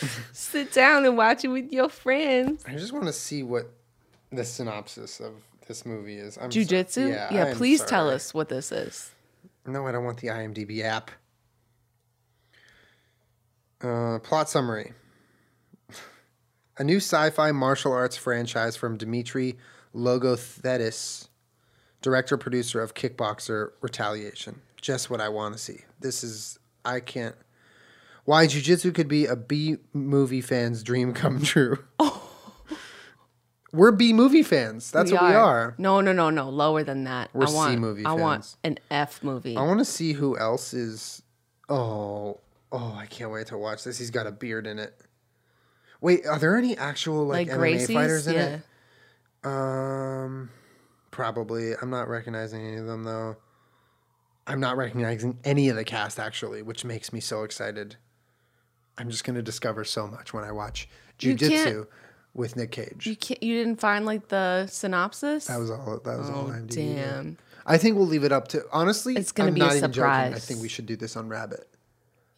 Sit 0.32 0.72
down 0.72 1.04
and 1.04 1.16
watch 1.16 1.44
it 1.44 1.48
with 1.48 1.72
your 1.72 1.88
friends. 1.88 2.64
I 2.66 2.74
just 2.74 2.92
want 2.92 3.06
to 3.06 3.12
see 3.12 3.42
what 3.42 3.70
the 4.30 4.44
synopsis 4.44 5.20
of 5.20 5.32
this 5.66 5.84
movie 5.86 6.16
is. 6.16 6.38
I'm 6.38 6.50
so- 6.50 6.60
Jujitsu? 6.60 7.10
yeah, 7.10 7.32
yeah 7.32 7.44
I'm 7.46 7.56
please 7.56 7.82
tell 7.84 8.08
us 8.08 8.32
what 8.34 8.48
this 8.48 8.72
is. 8.72 9.10
No, 9.66 9.86
I 9.86 9.92
don't 9.92 10.04
want 10.04 10.18
the 10.18 10.28
IMDb 10.28 10.82
app. 10.82 11.10
Uh, 13.82 14.18
plot 14.20 14.48
summary. 14.48 14.92
A 16.78 16.84
new 16.84 16.96
sci-fi 16.96 17.52
martial 17.52 17.92
arts 17.92 18.16
franchise 18.16 18.76
from 18.76 18.96
Dimitri 18.96 19.58
Logothetis, 19.94 21.28
director 22.00 22.36
producer 22.36 22.80
of 22.80 22.94
Kickboxer 22.94 23.70
Retaliation. 23.80 24.62
Just 24.80 25.10
what 25.10 25.20
I 25.20 25.28
want 25.28 25.54
to 25.54 25.58
see. 25.58 25.80
This 26.00 26.24
is 26.24 26.58
I 26.84 27.00
can't. 27.00 27.36
Why 28.24 28.46
jujitsu 28.46 28.94
could 28.94 29.08
be 29.08 29.26
a 29.26 29.36
B 29.36 29.78
movie 29.92 30.40
fan's 30.40 30.82
dream 30.82 31.12
come 31.12 31.42
true. 31.42 31.78
We're 33.72 33.90
B 33.90 34.12
movie 34.12 34.42
fans. 34.42 34.90
That's 34.90 35.10
what 35.10 35.22
we 35.22 35.34
are. 35.34 35.74
No, 35.78 36.02
no, 36.02 36.12
no, 36.12 36.28
no. 36.28 36.50
Lower 36.50 36.84
than 36.84 37.04
that. 37.04 37.30
We're 37.32 37.46
I 37.46 37.50
want, 37.50 37.72
C 37.72 37.76
movie 37.78 38.04
I 38.04 38.12
want 38.12 38.56
an 38.62 38.78
F 38.90 39.22
movie. 39.24 39.56
I 39.56 39.62
want 39.62 39.78
to 39.78 39.84
see 39.84 40.12
who 40.12 40.36
else 40.36 40.74
is. 40.74 41.22
Oh, 41.70 42.38
oh! 42.70 42.96
I 42.98 43.06
can't 43.06 43.30
wait 43.30 43.46
to 43.46 43.56
watch 43.56 43.84
this. 43.84 43.98
He's 43.98 44.10
got 44.10 44.26
a 44.26 44.30
beard 44.30 44.66
in 44.66 44.78
it. 44.78 44.94
Wait, 46.02 46.26
are 46.26 46.38
there 46.38 46.56
any 46.56 46.76
actual 46.76 47.24
like, 47.24 47.48
like 47.48 47.56
MMA 47.56 47.58
Gracie's. 47.58 47.94
fighters 47.94 48.26
in 48.26 48.34
yeah. 48.34 48.58
it? 48.58 49.46
Um, 49.46 50.50
probably. 51.10 51.72
I'm 51.80 51.88
not 51.88 52.08
recognizing 52.08 52.66
any 52.66 52.76
of 52.76 52.86
them 52.86 53.04
though. 53.04 53.36
I'm 54.46 54.60
not 54.60 54.76
recognizing 54.76 55.38
any 55.44 55.70
of 55.70 55.76
the 55.76 55.84
cast 55.84 56.20
actually, 56.20 56.60
which 56.60 56.84
makes 56.84 57.10
me 57.10 57.20
so 57.20 57.44
excited. 57.44 57.96
I'm 58.98 59.10
just 59.10 59.24
gonna 59.24 59.42
discover 59.42 59.84
so 59.84 60.06
much 60.06 60.32
when 60.34 60.44
I 60.44 60.52
watch 60.52 60.88
Jujitsu 61.18 61.86
with 62.34 62.56
Nick 62.56 62.72
Cage. 62.72 63.06
You 63.06 63.16
can't, 63.16 63.42
you 63.42 63.56
didn't 63.58 63.80
find 63.80 64.04
like 64.06 64.28
the 64.28 64.66
synopsis? 64.66 65.46
that 65.46 65.58
was 65.58 65.70
all. 65.70 66.00
That 66.04 66.18
was 66.18 66.30
all. 66.30 66.46
oh 66.48 66.50
IMDb 66.52 66.68
did. 66.68 66.96
damn. 66.96 67.38
I 67.64 67.78
think 67.78 67.96
we'll 67.96 68.06
leave 68.06 68.24
it 68.24 68.32
up 68.32 68.48
to 68.48 68.62
honestly. 68.72 69.14
It's 69.16 69.32
gonna 69.32 69.48
I'm 69.48 69.54
be 69.54 69.60
a 69.60 69.88
joking. 69.88 70.02
I 70.04 70.32
think 70.38 70.60
we 70.60 70.68
should 70.68 70.86
do 70.86 70.96
this 70.96 71.16
on 71.16 71.28
Rabbit. 71.28 71.68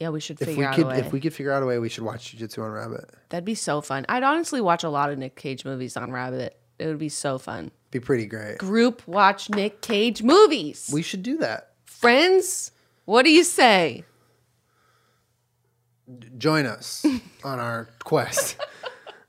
Yeah, 0.00 0.08
we 0.10 0.20
should 0.20 0.40
If 0.40 0.48
figure 0.48 0.58
we 0.60 0.64
out 0.66 0.74
could, 0.74 0.84
a 0.86 0.88
way. 0.88 0.98
if 0.98 1.12
we 1.12 1.20
could 1.20 1.32
figure 1.32 1.52
out 1.52 1.62
a 1.62 1.66
way, 1.66 1.78
we 1.78 1.88
should 1.88 2.02
watch 2.04 2.36
Jujitsu 2.36 2.62
on 2.64 2.70
Rabbit. 2.72 3.10
That'd 3.28 3.44
be 3.44 3.54
so 3.54 3.80
fun. 3.80 4.04
I'd 4.08 4.24
honestly 4.24 4.60
watch 4.60 4.82
a 4.82 4.88
lot 4.90 5.10
of 5.10 5.18
Nick 5.18 5.36
Cage 5.36 5.64
movies 5.64 5.96
on 5.96 6.10
Rabbit. 6.10 6.58
It 6.80 6.88
would 6.88 6.98
be 6.98 7.08
so 7.08 7.38
fun. 7.38 7.70
Be 7.92 8.00
pretty 8.00 8.26
great. 8.26 8.58
Group 8.58 9.06
watch 9.06 9.48
Nick 9.50 9.80
Cage 9.82 10.22
movies. 10.22 10.90
We 10.92 11.02
should 11.02 11.22
do 11.22 11.38
that. 11.38 11.70
Friends, 11.84 12.72
what 13.04 13.22
do 13.24 13.30
you 13.30 13.44
say? 13.44 14.04
Join 16.38 16.66
us 16.66 17.04
on 17.44 17.58
our 17.60 17.88
quest. 18.04 18.56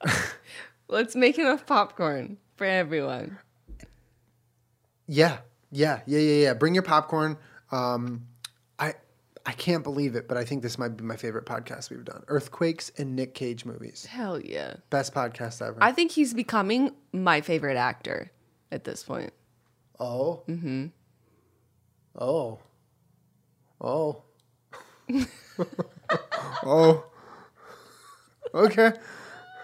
Let's 0.87 1.15
make 1.15 1.37
enough 1.39 1.65
popcorn 1.65 2.37
for 2.55 2.65
everyone. 2.65 3.37
Yeah, 5.07 5.37
yeah, 5.71 6.01
yeah, 6.05 6.19
yeah, 6.19 6.43
yeah. 6.43 6.53
Bring 6.53 6.73
your 6.73 6.83
popcorn. 6.83 7.37
Um, 7.71 8.27
I 8.77 8.93
I 9.45 9.51
can't 9.53 9.83
believe 9.83 10.15
it, 10.15 10.27
but 10.27 10.37
I 10.37 10.43
think 10.43 10.63
this 10.63 10.77
might 10.77 10.97
be 10.97 11.03
my 11.03 11.15
favorite 11.15 11.45
podcast 11.45 11.89
we've 11.89 12.03
done. 12.05 12.23
Earthquakes 12.27 12.91
and 12.97 13.15
Nick 13.15 13.33
Cage 13.35 13.65
movies. 13.65 14.05
Hell 14.05 14.39
yeah. 14.39 14.75
Best 14.89 15.13
podcast 15.13 15.61
ever. 15.65 15.77
I 15.81 15.91
think 15.91 16.11
he's 16.11 16.33
becoming 16.33 16.91
my 17.13 17.41
favorite 17.41 17.77
actor 17.77 18.31
at 18.71 18.83
this 18.83 19.03
point. 19.03 19.31
oh. 19.99 20.43
Mm-hmm. 20.47 20.87
Oh. 22.19 22.59
Oh. 23.81 24.23
oh. 26.65 27.05
Okay. 28.53 28.91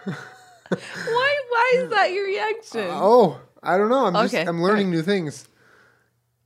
Why 0.04 1.40
why 1.50 1.72
is 1.76 1.90
that 1.90 2.12
your 2.12 2.26
reaction? 2.26 2.80
Uh, 2.90 3.00
oh. 3.02 3.40
I 3.62 3.78
don't 3.78 3.88
know. 3.90 4.06
I'm 4.06 4.14
just 4.14 4.34
Okay, 4.34 4.46
I'm 4.46 4.60
learning 4.62 4.90
new 4.90 5.02
things. 5.02 5.48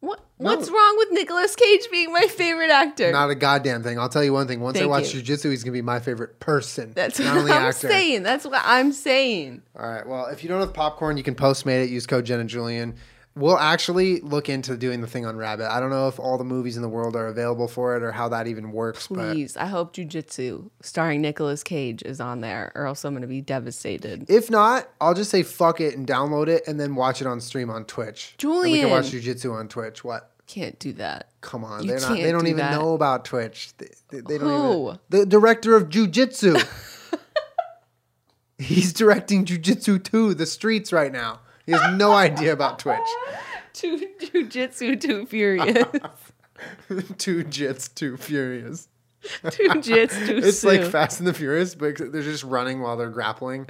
What 0.01 0.21
what's 0.37 0.69
wrong 0.69 0.97
with 0.99 1.09
Nicolas 1.13 1.57
Cage 1.57 1.89
being 1.91 2.13
my 2.13 2.27
favorite 2.27 2.71
actor? 2.71 3.11
Not 3.11 3.31
a 3.31 3.35
goddamn 3.35 3.83
thing. 3.83 3.99
I'll 3.99 4.11
tell 4.11 4.23
you 4.23 4.33
one 4.35 4.47
thing. 4.47 4.61
Once 4.61 4.77
I 4.77 4.81
Thank 4.81 4.91
watch 4.91 5.15
you. 5.15 5.23
jujitsu, 5.23 5.51
he's 5.51 5.65
gonna 5.65 5.73
be 5.73 5.83
my 5.83 5.99
favorite 5.99 6.39
person. 6.39 6.93
That's 6.95 7.19
not 7.19 7.35
what 7.35 7.41
only 7.41 7.53
I'm 7.53 7.63
actor. 7.63 7.89
saying. 7.89 8.23
That's 8.23 8.45
what 8.45 8.61
I'm 8.63 8.93
saying. 8.93 9.63
All 9.79 9.89
right. 9.89 10.07
Well, 10.07 10.27
if 10.27 10.43
you 10.43 10.51
don't 10.51 10.61
have 10.61 10.75
popcorn, 10.75 11.17
you 11.17 11.23
can 11.23 11.35
Postmate 11.35 11.85
it. 11.85 11.91
Use 11.91 12.07
code 12.07 12.27
Jen 12.27 12.41
and 12.41 12.51
Julian. 12.51 12.97
We'll 13.37 13.59
actually 13.59 14.21
look 14.21 14.49
into 14.49 14.79
doing 14.79 15.03
the 15.03 15.07
thing 15.07 15.27
on 15.27 15.37
Rabbit. 15.37 15.71
I 15.71 15.79
don't 15.79 15.91
know 15.91 16.09
if 16.09 16.19
all 16.19 16.39
the 16.39 16.45
movies 16.45 16.77
in 16.77 16.83
the 16.83 16.89
world 16.89 17.15
are 17.15 17.27
available 17.27 17.69
for 17.69 17.95
it 17.95 18.03
or 18.03 18.11
how 18.11 18.31
that 18.31 18.47
even 18.47 18.73
works. 18.73 19.09
But 19.09 19.33
Please, 19.33 19.59
I 19.59 19.67
hope 19.67 19.95
Jujitsu 19.95 20.71
starring 20.81 21.21
Nicolas 21.21 21.63
Cage 21.63 22.03
is 22.03 22.19
on 22.19 22.41
there, 22.41 22.73
or 22.75 22.87
else 22.87 23.05
I'm 23.05 23.13
gonna 23.13 23.27
be 23.27 23.43
devastated. 23.43 24.25
if 24.31 24.51
not, 24.51 24.89
I'll 25.03 25.13
just 25.13 25.31
say 25.31 25.43
fuck 25.43 25.83
it 25.83 25.95
and 25.97 26.07
download 26.07 26.49
it 26.49 26.67
and 26.67 26.81
then 26.81 26.95
watch 26.95 27.21
it 27.21 27.27
on 27.27 27.41
stream 27.43 27.69
on 27.69 27.85
Twitch. 27.85 28.35
And 28.43 28.51
we 28.63 28.81
can 28.81 28.89
watch 28.91 29.11
Julian. 29.11 29.37
jujitsu 29.37 29.53
on 29.55 29.69
Twitch. 29.69 30.03
What? 30.03 30.31
Can't 30.47 30.79
do 30.79 30.93
that. 30.95 31.29
Come 31.43 31.63
on, 31.65 31.83
You 31.83 31.91
they're 31.91 32.01
not. 32.01 32.17
They 32.17 32.33
don't 32.33 32.45
do 32.45 32.51
even 32.51 32.59
that. 32.59 32.71
know 32.73 32.95
about 32.95 33.25
Twitch. 33.27 33.71
They, 33.77 33.89
they, 34.09 34.21
they 34.21 34.39
don't 34.39 34.49
Who? 34.49 34.87
even. 34.89 34.99
The 35.11 35.27
director 35.27 35.77
of 35.77 35.89
jujitsu. 35.91 36.67
He's 38.59 38.93
directing 38.95 39.45
jujitsu 39.45 40.03
2, 40.03 40.33
The 40.35 40.47
streets 40.47 40.91
right 40.93 41.13
now. 41.13 41.41
He 41.67 41.73
has 41.73 41.97
no 41.97 42.13
idea 42.13 42.53
about 42.53 42.79
Twitch. 42.79 42.99
Too 43.73 44.09
Jujitsu, 44.21 44.99
too 44.99 45.27
furious. 45.27 45.67
two 47.19 47.45
jits, 47.45 47.95
two 47.95 48.17
furious. 48.17 48.89
too 49.51 49.69
jits, 49.69 50.27
too 50.27 50.39
It's 50.39 50.65
like. 50.65 50.83
Fast 50.85 51.19
and 51.19 51.27
the 51.27 51.35
Furious, 51.35 51.75
but 51.75 51.99
they're 51.99 52.23
just 52.23 52.43
running 52.43 52.81
while 52.81 52.97
they're 52.97 53.11
grappling 53.11 53.69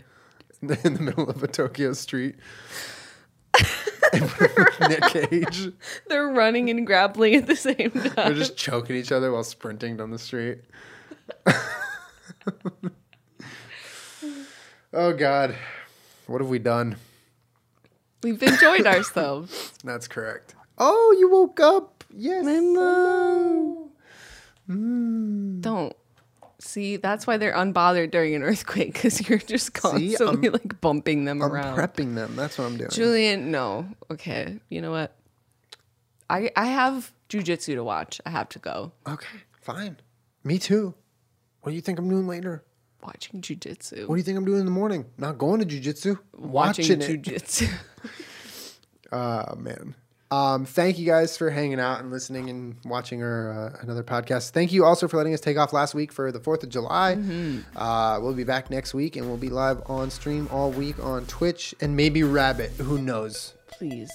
in 0.63 0.69
the, 0.69 1.01
middle 1.01 1.29
of 1.29 1.43
a 1.43 1.49
Tokyo 1.49 1.93
street. 1.93 2.37
Nick 4.89 5.03
Cage. 5.09 5.73
They're 6.07 6.29
running 6.29 6.71
and 6.71 6.87
grappling 6.87 7.35
at 7.35 7.49
the 7.49 7.57
same 7.57 7.91
time. 7.91 8.13
They're 8.15 8.35
just 8.35 8.57
choking 8.57 8.95
each 8.95 9.11
other 9.11 9.33
while 9.33 9.43
sprinting 9.43 9.97
down 9.97 10.13
the 10.13 10.21
street. 10.21 10.61
oh 14.93 15.13
God, 15.15 15.57
what 16.29 16.41
have 16.41 16.49
we 16.49 16.61
done? 16.61 16.97
We've 18.23 18.43
enjoyed 18.43 18.87
ourselves. 18.87 19.73
That's 19.85 20.09
correct. 20.09 20.55
Oh, 20.79 21.17
you 21.19 21.31
woke 21.31 21.61
up. 21.61 22.05
Yes. 22.15 22.45
Mm. 24.69 25.61
Don't. 25.61 25.95
See, 26.59 26.97
that's 26.97 27.27
why 27.27 27.37
they're 27.37 27.53
unbothered 27.53 28.11
during 28.11 28.35
an 28.35 28.43
earthquake 28.43 28.95
because 28.95 29.29
you're 29.29 29.39
just 29.39 29.75
constantly 29.75 30.49
like 30.49 30.81
bumping 30.81 31.25
them 31.27 31.43
I'm 31.43 31.53
around. 31.53 31.77
prepping 31.77 32.15
them. 32.15 32.35
That's 32.35 32.57
what 32.59 32.65
I'm 32.65 32.77
doing. 32.79 32.91
Julian, 32.91 33.51
no. 33.51 33.87
Okay. 34.11 34.59
You 34.71 34.81
know 34.81 34.91
what? 34.91 35.15
I 36.31 36.51
I 36.57 36.67
have 36.67 37.13
jujitsu 37.29 37.75
to 37.75 37.85
watch. 37.85 38.21
I 38.25 38.31
have 38.31 38.49
to 38.51 38.59
go. 38.59 38.93
Okay, 39.07 39.39
fine. 39.61 39.99
Me 40.45 40.59
too. 40.59 40.95
What 41.61 41.71
do 41.71 41.77
you 41.77 41.83
think 41.83 41.99
I'm 41.99 42.09
doing 42.09 42.27
later? 42.27 42.65
Watching 43.03 43.41
jujitsu. 43.41 44.07
What 44.07 44.17
do 44.17 44.19
you 44.19 44.25
think 44.25 44.37
I'm 44.39 44.45
doing 44.45 44.61
in 44.61 44.65
the 44.67 44.73
morning? 44.73 45.05
Not 45.19 45.39
going 45.39 45.61
to 45.61 45.67
jujitsu. 45.67 46.19
Watching 46.37 46.99
Watching 46.99 47.03
it. 47.03 47.23
jujitsu. 47.23 47.73
Oh 49.13 49.55
man. 49.57 49.95
Um, 50.29 50.65
thank 50.65 50.99
you 50.99 51.07
guys 51.07 51.37
for 51.37 51.51
hanging 51.51 51.79
out 51.79 52.01
and 52.01 52.11
listening 52.11 52.51
and 52.51 52.75
watching 52.85 53.23
our 53.23 53.53
uh, 53.53 53.79
another 53.81 54.03
podcast. 54.03 54.51
Thank 54.51 54.73
you 54.73 54.85
also 54.85 55.07
for 55.07 55.17
letting 55.19 55.33
us 55.35 55.41
take 55.41 55.57
off 55.57 55.73
last 55.73 55.95
week 55.95 56.11
for 56.11 56.33
the 56.33 56.41
Fourth 56.41 56.65
of 56.65 56.69
July. 56.69 57.15
Mm-hmm. 57.15 57.61
Uh, 57.79 58.19
we'll 58.19 58.35
be 58.35 58.43
back 58.43 58.69
next 58.69 58.93
week 58.93 59.15
and 59.15 59.27
we'll 59.29 59.37
be 59.37 59.51
live 59.51 59.89
on 59.89 60.11
stream 60.11 60.49
all 60.51 60.73
week 60.73 60.99
on 60.99 61.27
Twitch 61.27 61.77
and 61.81 61.95
maybe 61.95 62.25
Rabbit. 62.25 62.73
Who 62.73 62.99
knows? 62.99 63.55
Please. 63.69 64.11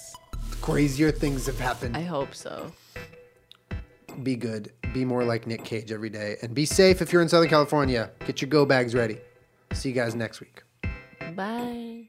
Crazier 0.60 1.10
things 1.10 1.46
have 1.46 1.58
happened. 1.58 1.96
I 1.96 2.02
hope 2.02 2.34
so. 2.34 2.72
Be 4.22 4.36
good. 4.36 4.72
Be 4.92 5.04
more 5.04 5.24
like 5.24 5.46
Nick 5.46 5.64
Cage 5.64 5.92
every 5.92 6.10
day. 6.10 6.36
And 6.42 6.54
be 6.54 6.66
safe 6.66 7.00
if 7.02 7.12
you're 7.12 7.22
in 7.22 7.28
Southern 7.28 7.48
California. 7.48 8.10
Get 8.26 8.40
your 8.40 8.48
go 8.48 8.66
bags 8.66 8.94
ready. 8.94 9.18
See 9.72 9.88
you 9.88 9.94
guys 9.94 10.14
next 10.14 10.40
week. 10.40 10.62
Bye. 11.34 12.08